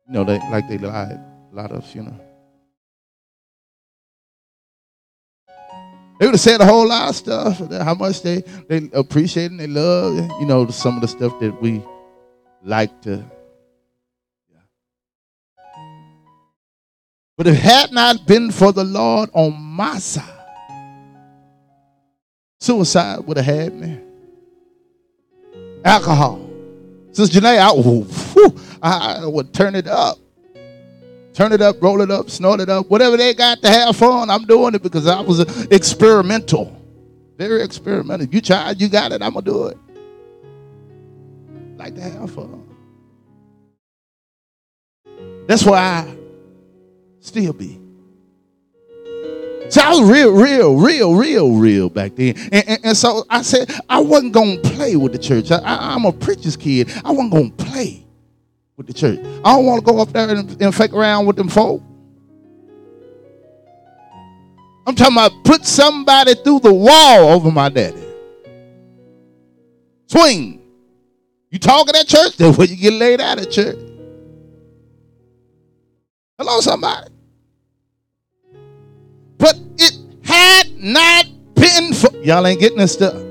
You 0.07 0.13
know, 0.13 0.23
they 0.23 0.39
like 0.49 0.69
they 0.69 0.77
lied 0.77 1.28
a 1.51 1.55
lot 1.55 1.71
of 1.71 1.95
you 1.95 2.03
know. 2.03 2.19
They 6.19 6.25
would 6.25 6.33
have 6.33 6.41
said 6.41 6.59
a 6.59 6.65
whole 6.65 6.87
lot 6.87 7.09
of 7.09 7.15
stuff. 7.15 7.59
How 7.71 7.93
much 7.93 8.21
they 8.21 8.41
they 8.67 8.89
appreciate 8.93 9.51
and 9.51 9.59
they 9.59 9.67
love. 9.67 10.15
You 10.39 10.45
know, 10.45 10.67
some 10.67 10.95
of 10.95 11.01
the 11.01 11.07
stuff 11.07 11.39
that 11.39 11.61
we 11.61 11.81
like 12.61 13.01
to. 13.03 13.25
Yeah. 14.51 14.59
But 17.37 17.47
it 17.47 17.55
had 17.55 17.93
not 17.93 18.27
been 18.27 18.51
for 18.51 18.73
the 18.73 18.83
Lord 18.83 19.29
on 19.33 19.57
my 19.61 19.97
side, 19.99 20.23
suicide 22.59 23.19
would 23.19 23.37
have 23.37 23.45
had 23.45 23.73
me. 23.73 23.99
Alcohol. 25.85 26.47
Since 27.13 27.29
Janae, 27.29 27.57
I, 27.57 27.71
whew, 27.71 28.59
I, 28.83 29.21
I 29.23 29.25
would 29.25 29.53
turn 29.53 29.75
it 29.75 29.87
up. 29.87 30.17
Turn 31.39 31.53
it 31.53 31.61
up, 31.61 31.81
roll 31.81 32.01
it 32.01 32.11
up, 32.11 32.29
snort 32.29 32.59
it 32.59 32.67
up. 32.67 32.89
Whatever 32.89 33.15
they 33.15 33.33
got 33.33 33.61
to 33.61 33.69
have 33.69 33.95
fun, 33.95 34.29
I'm 34.29 34.43
doing 34.43 34.75
it 34.75 34.83
because 34.83 35.07
I 35.07 35.21
was 35.21 35.39
experimental. 35.67 36.77
Very 37.37 37.63
experimental. 37.63 38.27
You 38.27 38.41
tried, 38.41 38.81
you 38.81 38.89
got 38.89 39.13
it, 39.13 39.21
I'm 39.21 39.33
to 39.35 39.41
do 39.41 39.67
it. 39.67 39.77
Like 41.77 41.95
to 41.95 42.01
have 42.01 42.29
fun. 42.29 42.67
That's 45.47 45.63
why 45.63 45.77
I 45.77 46.17
still 47.21 47.53
be. 47.53 47.79
So 49.69 49.81
I 49.81 49.91
was 49.91 50.01
real, 50.01 50.33
real, 50.33 50.75
real, 50.75 51.15
real, 51.15 51.55
real 51.55 51.89
back 51.89 52.17
then. 52.17 52.35
And, 52.51 52.67
and, 52.67 52.79
and 52.83 52.97
so 52.97 53.23
I 53.29 53.43
said, 53.43 53.73
I 53.87 54.01
wasn't 54.01 54.33
going 54.33 54.61
to 54.61 54.69
play 54.71 54.97
with 54.97 55.13
the 55.13 55.17
church. 55.17 55.51
I, 55.51 55.59
I, 55.59 55.93
I'm 55.95 56.03
a 56.03 56.11
preacher's 56.11 56.57
kid. 56.57 56.91
I 57.05 57.11
wasn't 57.11 57.31
going 57.31 57.55
to 57.55 57.63
play 57.63 58.05
with 58.79 58.87
the 58.87 58.93
church. 58.93 59.19
I 59.43 59.53
don't 59.55 59.65
want 59.65 59.85
to 59.85 59.91
go 59.91 59.99
up 59.99 60.13
there 60.13 60.29
and, 60.29 60.61
and 60.61 60.73
fake 60.73 60.93
around 60.93 61.25
with 61.25 61.35
them 61.35 61.49
folk. 61.49 61.83
I'm 64.87 64.95
talking 64.95 65.15
about 65.15 65.43
put 65.43 65.65
somebody 65.65 66.33
through 66.33 66.61
the 66.61 66.73
wall 66.73 67.27
over 67.27 67.51
my 67.51 67.67
daddy. 67.67 68.01
Swing. 70.07 70.61
You 71.51 71.59
talking 71.59 71.93
at 71.93 72.07
church, 72.07 72.37
that's 72.37 72.57
where 72.57 72.67
you 72.67 72.77
get 72.77 72.93
laid 72.93 73.19
out 73.19 73.39
at 73.39 73.51
church. 73.51 73.77
Hello, 76.37 76.61
somebody. 76.61 77.09
But 79.37 79.59
it 79.77 79.97
had 80.23 80.71
not 80.77 81.25
been 81.53 81.93
for 81.93 82.15
y'all 82.19 82.47
ain't 82.47 82.61
getting 82.61 82.77
this 82.77 82.93
stuff. 82.93 83.21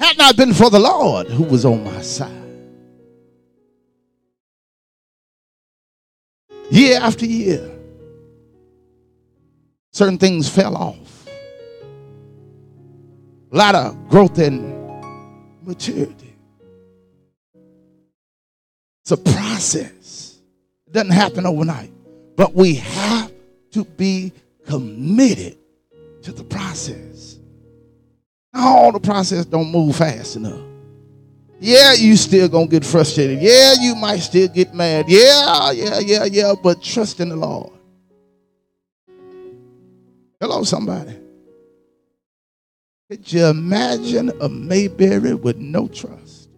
Had 0.00 0.18
not 0.18 0.36
been 0.36 0.52
for 0.52 0.68
the 0.68 0.80
Lord 0.80 1.28
who 1.28 1.44
was 1.44 1.64
on 1.64 1.84
my 1.84 2.02
side. 2.02 2.43
Year 6.70 6.98
after 7.00 7.26
year, 7.26 7.70
certain 9.92 10.18
things 10.18 10.48
fell 10.48 10.76
off. 10.76 11.28
A 13.52 13.56
lot 13.56 13.74
of 13.74 14.08
growth 14.08 14.38
and 14.38 14.74
maturity. 15.62 16.34
It's 19.02 19.12
a 19.12 19.16
process. 19.16 20.40
It 20.86 20.92
doesn't 20.94 21.10
happen 21.10 21.46
overnight. 21.46 21.92
But 22.36 22.54
we 22.54 22.76
have 22.76 23.32
to 23.72 23.84
be 23.84 24.32
committed 24.66 25.58
to 26.22 26.32
the 26.32 26.44
process. 26.44 27.38
All 28.54 28.92
the 28.92 29.00
process 29.00 29.44
don't 29.44 29.70
move 29.70 29.96
fast 29.96 30.36
enough. 30.36 30.73
Yeah, 31.60 31.94
you 31.94 32.16
still 32.16 32.48
gonna 32.48 32.66
get 32.66 32.84
frustrated. 32.84 33.40
Yeah, 33.40 33.74
you 33.80 33.94
might 33.94 34.18
still 34.18 34.48
get 34.48 34.74
mad. 34.74 35.06
Yeah, 35.08 35.70
yeah, 35.70 35.98
yeah, 36.00 36.24
yeah, 36.24 36.54
but 36.60 36.82
trust 36.82 37.20
in 37.20 37.30
the 37.30 37.36
Lord. 37.36 37.72
Hello, 40.40 40.62
somebody. 40.64 41.16
Could 43.08 43.32
you 43.32 43.46
imagine 43.46 44.32
a 44.40 44.48
Mayberry 44.48 45.34
with 45.34 45.56
no 45.56 45.88
trust? 45.88 46.48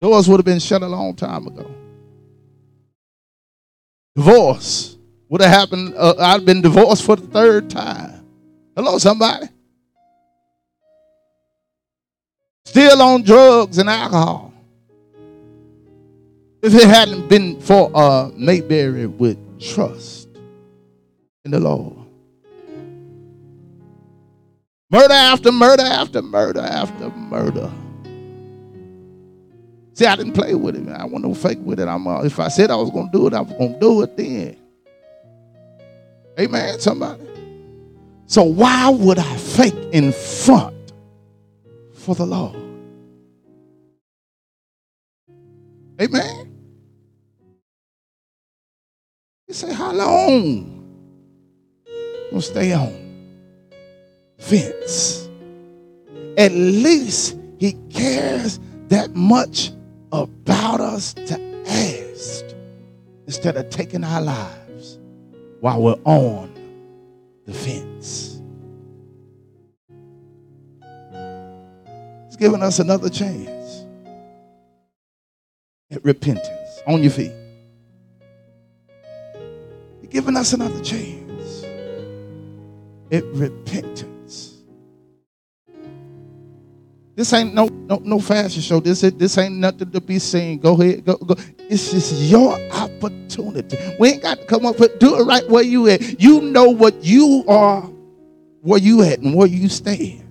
Doors 0.00 0.28
would 0.28 0.36
have 0.38 0.44
been 0.44 0.58
shut 0.58 0.82
a 0.82 0.86
long 0.86 1.14
time 1.14 1.46
ago. 1.46 1.74
Divorce 4.14 4.98
would 5.28 5.40
have 5.40 5.50
happened. 5.50 5.94
Uh, 5.96 6.14
I've 6.18 6.44
been 6.44 6.60
divorced 6.60 7.04
for 7.04 7.16
the 7.16 7.26
third 7.26 7.70
time. 7.70 8.24
Hello, 8.76 8.98
somebody. 8.98 9.46
Still 12.64 13.02
on 13.02 13.22
drugs 13.22 13.78
and 13.78 13.88
alcohol. 13.88 14.52
If 16.62 16.74
it 16.74 16.88
hadn't 16.88 17.28
been 17.28 17.60
for 17.60 17.90
uh, 17.94 18.30
Mayberry 18.34 19.06
with 19.06 19.38
trust 19.60 20.28
in 21.44 21.50
the 21.50 21.60
Lord. 21.60 21.98
Murder 24.90 25.12
after 25.12 25.52
murder 25.52 25.82
after 25.82 26.22
murder 26.22 26.60
after 26.60 27.10
murder. 27.10 27.70
See, 29.92 30.06
I 30.06 30.16
didn't 30.16 30.32
play 30.32 30.54
with 30.54 30.76
it. 30.76 30.88
I 30.88 31.04
wasn't 31.04 31.24
no 31.24 31.34
fake 31.34 31.58
with 31.62 31.78
it. 31.80 31.86
I'm, 31.86 32.06
uh, 32.06 32.22
if 32.22 32.40
I 32.40 32.48
said 32.48 32.70
I 32.70 32.76
was 32.76 32.90
going 32.90 33.10
to 33.10 33.18
do 33.18 33.26
it, 33.26 33.34
I 33.34 33.40
was 33.40 33.52
going 33.52 33.74
to 33.74 33.80
do 33.80 34.02
it 34.02 34.16
then. 34.16 34.56
Amen, 36.40 36.80
somebody. 36.80 37.22
So 38.26 38.42
why 38.42 38.88
would 38.88 39.18
I 39.18 39.36
fake 39.36 39.74
in 39.92 40.12
front 40.12 40.73
for 42.04 42.14
the 42.14 42.26
Lord? 42.26 42.56
Amen. 46.00 46.52
You 49.48 49.54
say, 49.54 49.72
how 49.72 49.92
long? 49.92 50.70
Gonna 52.30 52.42
stay 52.42 52.72
on 52.72 52.92
fence. 54.38 55.28
At 56.36 56.52
least 56.52 57.38
he 57.58 57.74
cares 57.90 58.60
that 58.88 59.14
much 59.14 59.72
about 60.12 60.80
us 60.80 61.14
to 61.14 61.40
ask 61.66 62.44
instead 63.26 63.56
of 63.56 63.70
taking 63.70 64.04
our 64.04 64.20
lives 64.20 64.98
while 65.60 65.80
we're 65.80 66.00
on 66.04 66.52
the 67.46 67.54
fence. 67.54 67.93
He's 72.34 72.48
giving 72.48 72.64
us 72.64 72.80
another 72.80 73.08
chance 73.08 73.86
at 75.88 76.04
repentance 76.04 76.82
on 76.84 77.00
your 77.00 77.12
feet. 77.12 77.30
He's 80.00 80.10
giving 80.10 80.36
us 80.36 80.52
another 80.52 80.82
chance 80.82 81.64
at 83.12 83.22
repentance. 83.26 84.64
This 87.14 87.32
ain't 87.32 87.54
no 87.54 87.66
no 87.66 88.00
no 88.02 88.18
fashion 88.18 88.62
show. 88.62 88.80
This 88.80 89.02
this 89.02 89.38
ain't 89.38 89.54
nothing 89.54 89.92
to 89.92 90.00
be 90.00 90.18
seen. 90.18 90.58
Go 90.58 90.72
ahead, 90.72 91.04
go 91.04 91.16
go. 91.16 91.36
It's 91.70 91.92
just 91.92 92.14
your 92.14 92.58
opportunity. 92.72 93.78
We 94.00 94.08
ain't 94.08 94.22
got 94.24 94.38
to 94.38 94.44
come 94.46 94.66
up 94.66 94.80
with 94.80 94.98
do 94.98 95.20
it 95.20 95.22
right 95.22 95.48
where 95.48 95.62
you 95.62 95.88
at. 95.88 96.20
You 96.20 96.40
know 96.40 96.68
what 96.68 97.00
you 97.04 97.44
are, 97.46 97.82
where 98.62 98.80
you 98.80 99.04
at, 99.04 99.20
and 99.20 99.36
where 99.36 99.46
you 99.46 99.68
stand 99.68 100.23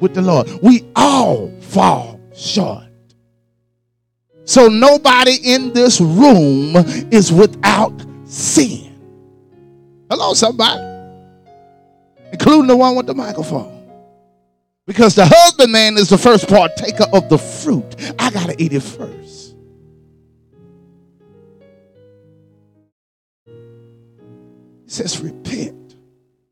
with 0.00 0.14
the 0.14 0.22
Lord. 0.22 0.48
We 0.62 0.86
all 0.96 1.50
fall 1.60 2.20
short. 2.34 2.84
So 4.44 4.68
nobody 4.68 5.36
in 5.44 5.72
this 5.72 6.00
room 6.00 6.74
is 7.12 7.32
without 7.32 8.04
sin. 8.24 8.86
Hello, 10.10 10.34
somebody, 10.34 10.82
including 12.32 12.66
the 12.66 12.76
one 12.76 12.96
with 12.96 13.06
the 13.06 13.14
microphone. 13.14 13.76
Because 14.86 15.14
the 15.14 15.24
husbandman 15.24 15.96
is 15.96 16.08
the 16.08 16.18
first 16.18 16.48
partaker 16.48 17.06
of 17.12 17.28
the 17.28 17.38
fruit. 17.38 17.94
I 18.18 18.30
got 18.30 18.48
to 18.48 18.60
eat 18.60 18.72
it 18.72 18.80
first. 18.80 19.54
It 23.46 24.90
says, 24.90 25.20
repent, 25.20 25.94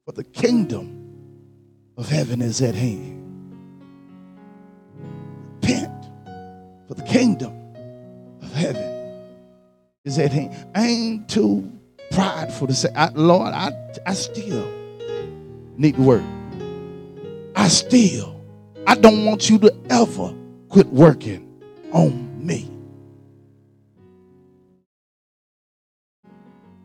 for 0.05 0.12
the 0.12 0.23
kingdom 0.23 0.95
of 1.97 2.09
heaven 2.09 2.41
is 2.41 2.62
at 2.62 2.77
hand. 2.77 3.18
The 6.99 7.05
kingdom 7.07 7.53
of 8.43 8.53
heaven 8.53 8.99
is 10.05 10.19
at 10.19 10.32
hand. 10.32 10.55
I 10.74 10.86
ain't 10.86 11.28
too 11.28 11.70
prideful 12.11 12.66
to 12.66 12.74
say, 12.74 12.89
I, 12.95 13.11
Lord, 13.15 13.55
I, 13.55 13.73
I 14.05 14.15
still 14.15 14.69
need 15.77 15.95
to 15.95 16.03
work. 16.03 16.23
I 17.55 17.69
still, 17.69 18.45
I 18.86 18.95
don't 18.97 19.24
want 19.24 19.49
you 19.49 19.59
to 19.61 19.74
ever 19.90 20.35
quit 20.69 20.89
working 20.89 21.61
on 21.93 22.45
me. 22.45 22.70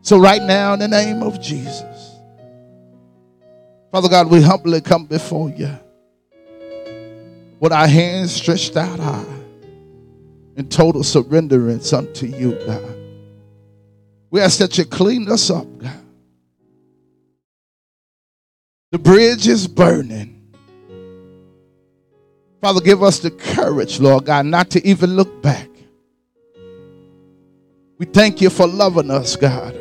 So, 0.02 0.18
right 0.18 0.42
now, 0.42 0.74
in 0.74 0.80
the 0.80 0.88
name 0.88 1.22
of 1.22 1.40
Jesus, 1.40 2.16
Father 3.90 4.08
God, 4.08 4.28
we 4.28 4.42
humbly 4.42 4.80
come 4.80 5.06
before 5.06 5.50
you 5.50 5.78
with 7.60 7.72
our 7.72 7.86
hands 7.86 8.32
stretched 8.32 8.76
out 8.76 8.98
high 8.98 9.24
in 10.56 10.68
total 10.68 11.02
surrenderance 11.02 11.96
unto 11.96 12.26
you, 12.26 12.52
God. 12.66 12.96
We 14.30 14.40
ask 14.40 14.58
that 14.58 14.76
you 14.78 14.84
clean 14.84 15.30
us 15.30 15.50
up, 15.50 15.66
God. 15.78 16.04
The 18.90 18.98
bridge 18.98 19.48
is 19.48 19.66
burning. 19.66 20.30
Father, 22.60 22.80
give 22.80 23.02
us 23.02 23.18
the 23.18 23.30
courage, 23.30 24.00
Lord 24.00 24.24
God, 24.24 24.46
not 24.46 24.70
to 24.70 24.86
even 24.86 25.16
look 25.16 25.42
back. 25.42 25.68
We 27.98 28.06
thank 28.06 28.40
you 28.40 28.50
for 28.50 28.66
loving 28.66 29.10
us, 29.10 29.36
God. 29.36 29.76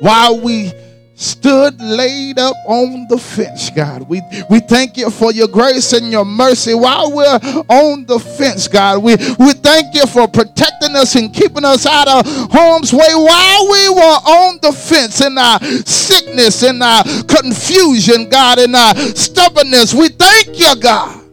While 0.00 0.40
we 0.40 0.72
stood 1.18 1.80
laid 1.80 2.38
up 2.38 2.54
on 2.66 3.08
the 3.08 3.18
fence, 3.18 3.70
God. 3.70 4.08
We, 4.08 4.22
we 4.48 4.60
thank 4.60 4.96
you 4.96 5.10
for 5.10 5.32
your 5.32 5.48
grace 5.48 5.92
and 5.92 6.12
your 6.12 6.24
mercy 6.24 6.74
while 6.74 7.12
we're 7.12 7.40
on 7.68 8.06
the 8.06 8.20
fence, 8.20 8.68
God. 8.68 9.02
We, 9.02 9.16
we 9.16 9.52
thank 9.52 9.96
you 9.96 10.06
for 10.06 10.28
protecting 10.28 10.94
us 10.94 11.16
and 11.16 11.34
keeping 11.34 11.64
us 11.64 11.86
out 11.86 12.06
of 12.06 12.24
harm's 12.52 12.92
way 12.92 13.08
while 13.12 13.68
we 13.68 13.88
were 13.88 14.18
on 14.30 14.58
the 14.62 14.70
fence 14.70 15.20
in 15.20 15.36
our 15.36 15.58
sickness, 15.84 16.62
in 16.62 16.80
our 16.80 17.02
confusion, 17.26 18.28
God, 18.28 18.60
in 18.60 18.72
our 18.76 18.94
stubbornness. 18.94 19.92
We 19.92 20.10
thank 20.10 20.56
you, 20.56 20.80
God. 20.80 21.24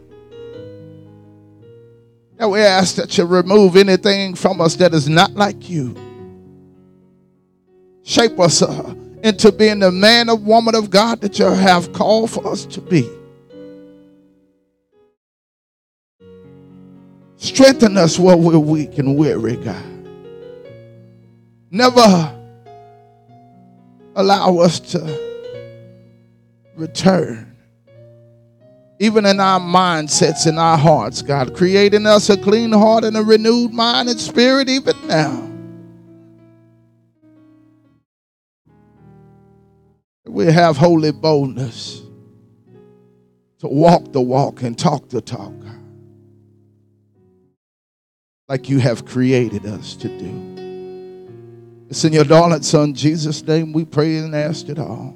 And 2.39 2.51
we 2.51 2.59
ask 2.59 2.95
that 2.95 3.15
you 3.19 3.25
remove 3.25 3.75
anything 3.75 4.33
from 4.33 4.61
us 4.61 4.75
that 4.77 4.95
is 4.95 5.07
not 5.07 5.31
like 5.35 5.69
you. 5.69 5.95
Shape 8.03 8.39
us 8.39 8.63
uh, 8.63 8.95
into 9.25 9.51
being 9.51 9.79
the 9.79 9.91
man 9.91 10.29
or 10.29 10.35
woman 10.35 10.75
of 10.75 10.91
God 10.91 11.19
that 11.21 11.39
you 11.39 11.45
have 11.45 11.91
called 11.93 12.29
for 12.29 12.45
us 12.47 12.63
to 12.67 12.79
be. 12.79 13.09
Strengthen 17.35 17.97
us 17.97 18.19
where 18.19 18.37
we're 18.37 18.59
weak 18.59 18.99
and 18.99 19.17
weary, 19.17 19.55
God. 19.55 19.83
Never 21.71 22.39
allow 24.15 24.59
us 24.59 24.79
to 24.91 24.99
return. 26.75 27.57
Even 28.99 29.25
in 29.25 29.39
our 29.39 29.59
mindsets, 29.59 30.45
in 30.45 30.59
our 30.59 30.77
hearts, 30.77 31.23
God, 31.23 31.55
creating 31.55 32.05
us 32.05 32.29
a 32.29 32.37
clean 32.37 32.71
heart 32.71 33.03
and 33.03 33.17
a 33.17 33.23
renewed 33.23 33.73
mind 33.73 34.07
and 34.07 34.21
spirit 34.21 34.69
even 34.69 34.95
now. 35.07 35.54
We 40.35 40.51
have 40.51 40.75
holy 40.75 41.13
boldness 41.13 42.01
to 43.57 43.69
walk 43.69 44.11
the 44.11 44.19
walk 44.19 44.63
and 44.63 44.77
talk 44.77 45.07
the 45.07 45.21
talk 45.21 45.53
like 48.49 48.67
you 48.67 48.77
have 48.77 49.05
created 49.05 49.65
us 49.65 49.95
to 49.95 50.09
do. 50.09 51.85
It's 51.89 52.03
in 52.03 52.11
your 52.11 52.25
darling 52.25 52.63
son 52.63 52.93
Jesus' 52.93 53.41
name 53.47 53.71
we 53.71 53.85
pray 53.85 54.17
and 54.17 54.35
ask 54.35 54.67
it 54.67 54.77
all. 54.77 55.15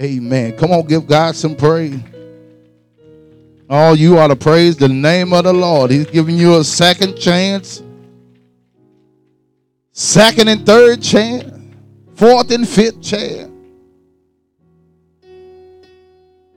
Amen. 0.00 0.56
Come 0.56 0.72
on, 0.72 0.86
give 0.86 1.06
God 1.06 1.36
some 1.36 1.54
praise. 1.54 2.00
Oh, 3.68 3.92
you 3.92 4.18
ought 4.18 4.28
to 4.28 4.36
praise 4.36 4.78
the 4.78 4.88
name 4.88 5.34
of 5.34 5.44
the 5.44 5.52
Lord. 5.52 5.90
He's 5.90 6.06
giving 6.06 6.38
you 6.38 6.56
a 6.58 6.64
second 6.64 7.16
chance, 7.16 7.82
second 9.92 10.48
and 10.48 10.64
third 10.64 11.02
chance, 11.02 11.52
fourth 12.14 12.50
and 12.50 12.66
fifth 12.66 13.02
chance. 13.02 13.53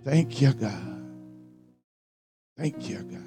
Thank 0.07 0.41
you, 0.41 0.53
God. 0.53 1.05
Thank 2.57 2.87
you, 2.87 2.99
God. 2.99 3.19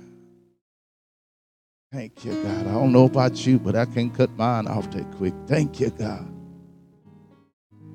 Thank 1.92 2.24
you, 2.24 2.32
God. 2.42 2.66
I 2.68 2.72
don't 2.72 2.90
know 2.90 3.04
about 3.04 3.46
you, 3.46 3.58
but 3.58 3.76
I 3.76 3.84
can't 3.84 4.14
cut 4.14 4.30
mine 4.30 4.66
off 4.66 4.90
that 4.92 5.04
quick. 5.16 5.34
Thank 5.46 5.78
you, 5.78 5.90
God. 5.90 6.26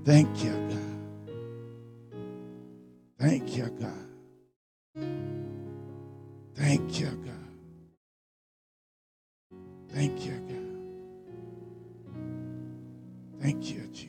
Thank 0.04 0.44
you, 0.44 0.52
God. 0.52 1.02
Thank 3.18 3.58
you, 3.58 3.66
God. 3.82 4.08
Thank 6.54 7.00
you, 7.00 7.08
God. 7.08 7.34
Thank 9.90 10.26
you, 10.28 10.34
God. 10.34 10.92
Thank 13.42 13.72
you, 13.72 13.82
Jesus. 13.92 14.05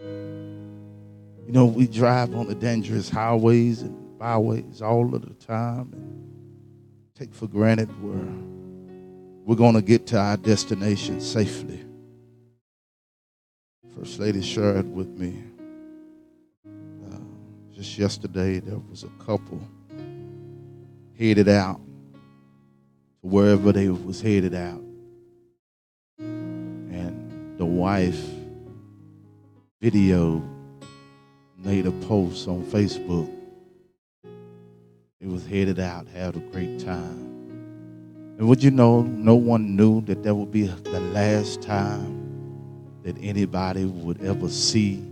You 0.00 1.52
know, 1.52 1.66
we 1.66 1.86
drive 1.86 2.34
on 2.34 2.46
the 2.46 2.54
dangerous 2.54 3.08
highways 3.08 3.82
and 3.82 4.18
byways 4.18 4.82
all 4.82 5.14
of 5.14 5.22
the 5.22 5.34
time 5.46 5.90
and 5.92 6.30
take 7.14 7.34
for 7.34 7.46
granted 7.46 7.88
where 8.02 8.24
we're 9.44 9.56
going 9.56 9.74
to 9.74 9.82
get 9.82 10.06
to 10.08 10.18
our 10.18 10.36
destination 10.36 11.20
safely. 11.20 11.84
First 13.96 14.20
Lady 14.20 14.42
shared 14.42 14.90
with 14.94 15.08
me 15.08 15.42
uh, 16.66 17.16
just 17.74 17.98
yesterday 17.98 18.60
there 18.60 18.78
was 18.78 19.04
a 19.04 19.24
couple 19.24 19.60
headed 21.18 21.48
out 21.48 21.80
to 23.22 23.28
wherever 23.28 23.72
they 23.72 23.88
was 23.88 24.20
headed 24.22 24.54
out. 24.54 24.82
And 26.18 27.58
the 27.58 27.66
wife 27.66 28.24
video 29.80 30.42
made 31.56 31.86
a 31.86 31.92
post 32.06 32.46
on 32.46 32.62
Facebook. 32.64 33.30
It 35.20 35.26
was 35.26 35.46
headed 35.46 35.80
out, 35.80 36.06
had 36.06 36.36
a 36.36 36.38
great 36.38 36.80
time. 36.80 38.36
And 38.38 38.46
would 38.46 38.62
you 38.62 38.70
know, 38.70 39.00
no 39.02 39.34
one 39.34 39.76
knew 39.76 40.02
that 40.02 40.22
that 40.22 40.34
would 40.34 40.50
be 40.52 40.66
the 40.66 41.00
last 41.00 41.62
time 41.62 42.20
that 43.04 43.16
anybody 43.22 43.86
would 43.86 44.22
ever 44.22 44.50
see 44.50 45.02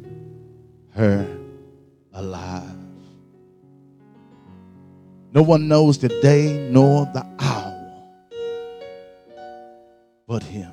her 0.94 1.26
alive. 2.12 2.76
No 5.32 5.42
one 5.42 5.66
knows 5.66 5.98
the 5.98 6.08
day 6.20 6.68
nor 6.70 7.06
the 7.06 7.26
hour 7.38 7.74
but 10.26 10.42
him. 10.42 10.70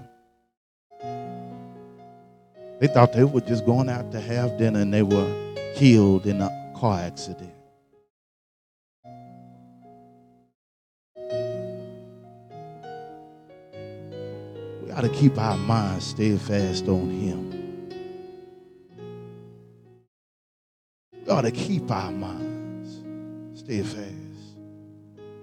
They 2.85 2.93
thought 2.93 3.13
they 3.13 3.23
were 3.23 3.41
just 3.41 3.65
going 3.65 3.89
out 3.89 4.11
to 4.11 4.21
have 4.21 4.59
dinner 4.59 4.81
and 4.81 4.93
they 4.93 5.01
were 5.01 5.55
killed 5.73 6.27
in 6.27 6.39
a 6.39 6.71
car 6.77 6.99
accident. 6.99 7.51
We 14.83 14.87
got 14.87 15.01
to 15.01 15.09
keep 15.09 15.35
our 15.39 15.57
minds 15.57 16.05
steadfast 16.05 16.87
on 16.87 17.09
Him. 17.09 17.89
We 21.11 21.31
ought 21.31 21.41
to 21.41 21.49
keep 21.49 21.89
our 21.89 22.11
minds 22.11 23.01
steadfast 23.59 24.05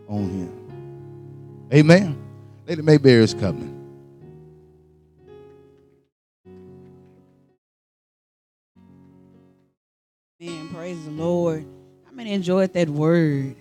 on 0.06 0.28
Him. 0.30 1.66
Amen. 1.74 2.16
Lady 2.68 2.82
Mayberry 2.82 3.24
is 3.24 3.34
coming. 3.34 3.81
Enjoyed 12.32 12.72
that 12.74 12.88
word. 12.88 13.56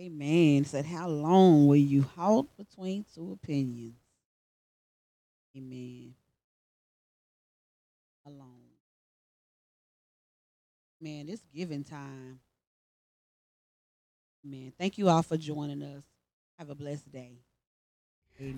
Amen. 0.00 0.64
Said, 0.64 0.86
How 0.86 1.08
long 1.08 1.66
will 1.66 1.76
you 1.76 2.02
halt 2.16 2.48
between 2.56 3.04
two 3.14 3.38
opinions? 3.42 3.94
Amen. 5.56 6.14
Alone. 8.26 8.70
Man, 11.00 11.28
it's 11.28 11.42
giving 11.54 11.84
time. 11.84 12.40
Man, 14.44 14.72
thank 14.78 14.96
you 14.96 15.08
all 15.08 15.22
for 15.22 15.36
joining 15.36 15.82
us. 15.82 16.04
Have 16.58 16.70
a 16.70 16.74
blessed 16.74 17.10
day. 17.10 17.32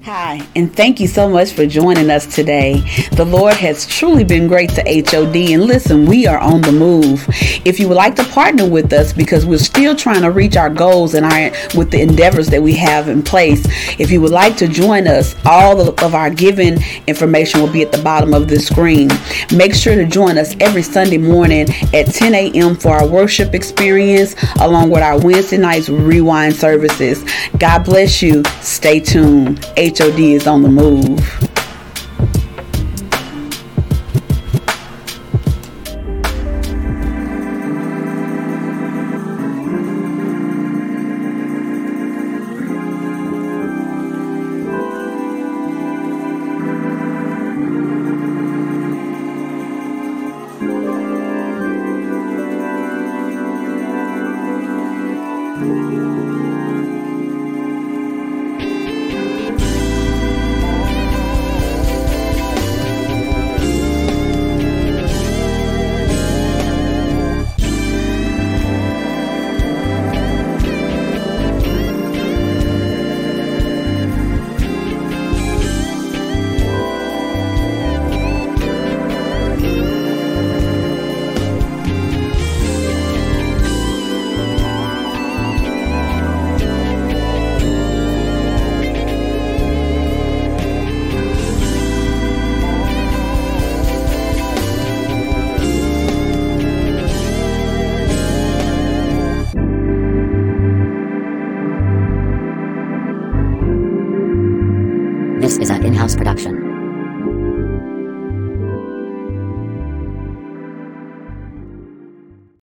Hi, 0.03 0.47
and 0.55 0.73
thank 0.73 1.01
you 1.01 1.09
so 1.09 1.29
much 1.29 1.55
for 1.55 1.67
joining 1.67 2.09
us 2.09 2.33
today. 2.33 2.85
The 3.17 3.25
Lord 3.25 3.55
has 3.55 3.85
truly 3.85 4.23
been 4.23 4.47
great 4.47 4.71
to 4.71 4.83
HOD, 4.83 5.35
and 5.35 5.65
listen, 5.65 6.07
we 6.07 6.25
are 6.29 6.39
on 6.39 6.61
the 6.61 6.71
move. 6.71 7.27
If 7.65 7.81
you 7.81 7.89
would 7.89 7.97
like 7.97 8.15
to 8.17 8.25
partner 8.25 8.69
with 8.69 8.93
us 8.93 9.13
because 9.13 9.45
we're 9.45 9.59
still 9.59 9.97
trying 9.97 10.23
to 10.23 10.31
reach 10.31 10.57
our 10.57 10.71
goals 10.71 11.15
and 11.15 11.27
our 11.27 11.51
with 11.77 11.91
the 11.91 12.01
endeavors 12.01 12.47
that 12.51 12.63
we 12.63 12.75
have 12.75 13.09
in 13.09 13.25
place, 13.25 13.65
if 13.99 14.13
you 14.13 14.21
would 14.21 14.31
like 14.31 14.57
to 14.59 14.69
join 14.69 15.09
us, 15.09 15.35
all 15.45 15.81
of 15.81 16.15
our 16.15 16.31
giving 16.31 16.79
information 17.09 17.61
will 17.61 17.73
be 17.73 17.83
at 17.83 17.91
the 17.91 18.03
bottom 18.05 18.35
of 18.35 18.47
the 18.47 18.61
screen. 18.61 19.09
Make 19.53 19.75
sure 19.75 19.97
to 19.97 20.07
join 20.07 20.39
us 20.39 20.55
every 20.61 20.83
Sunday 20.83 21.19
morning 21.19 21.69
at 21.93 22.07
10 22.07 22.35
a.m. 22.37 22.77
for 22.77 22.91
our 22.91 23.09
worship 23.09 23.53
experience, 23.53 24.37
along 24.61 24.91
with 24.91 25.03
our 25.03 25.19
Wednesday 25.19 25.59
nights 25.59 25.89
rewind 25.89 26.55
services. 26.55 27.25
God 27.59 27.85
bless 27.85 28.23
you. 28.23 28.45
Stay 28.61 29.01
tuned. 29.01 29.72
HOD 29.77 30.21
is 30.21 30.47
on 30.47 30.63
the 30.63 30.69
move. 30.69 31.52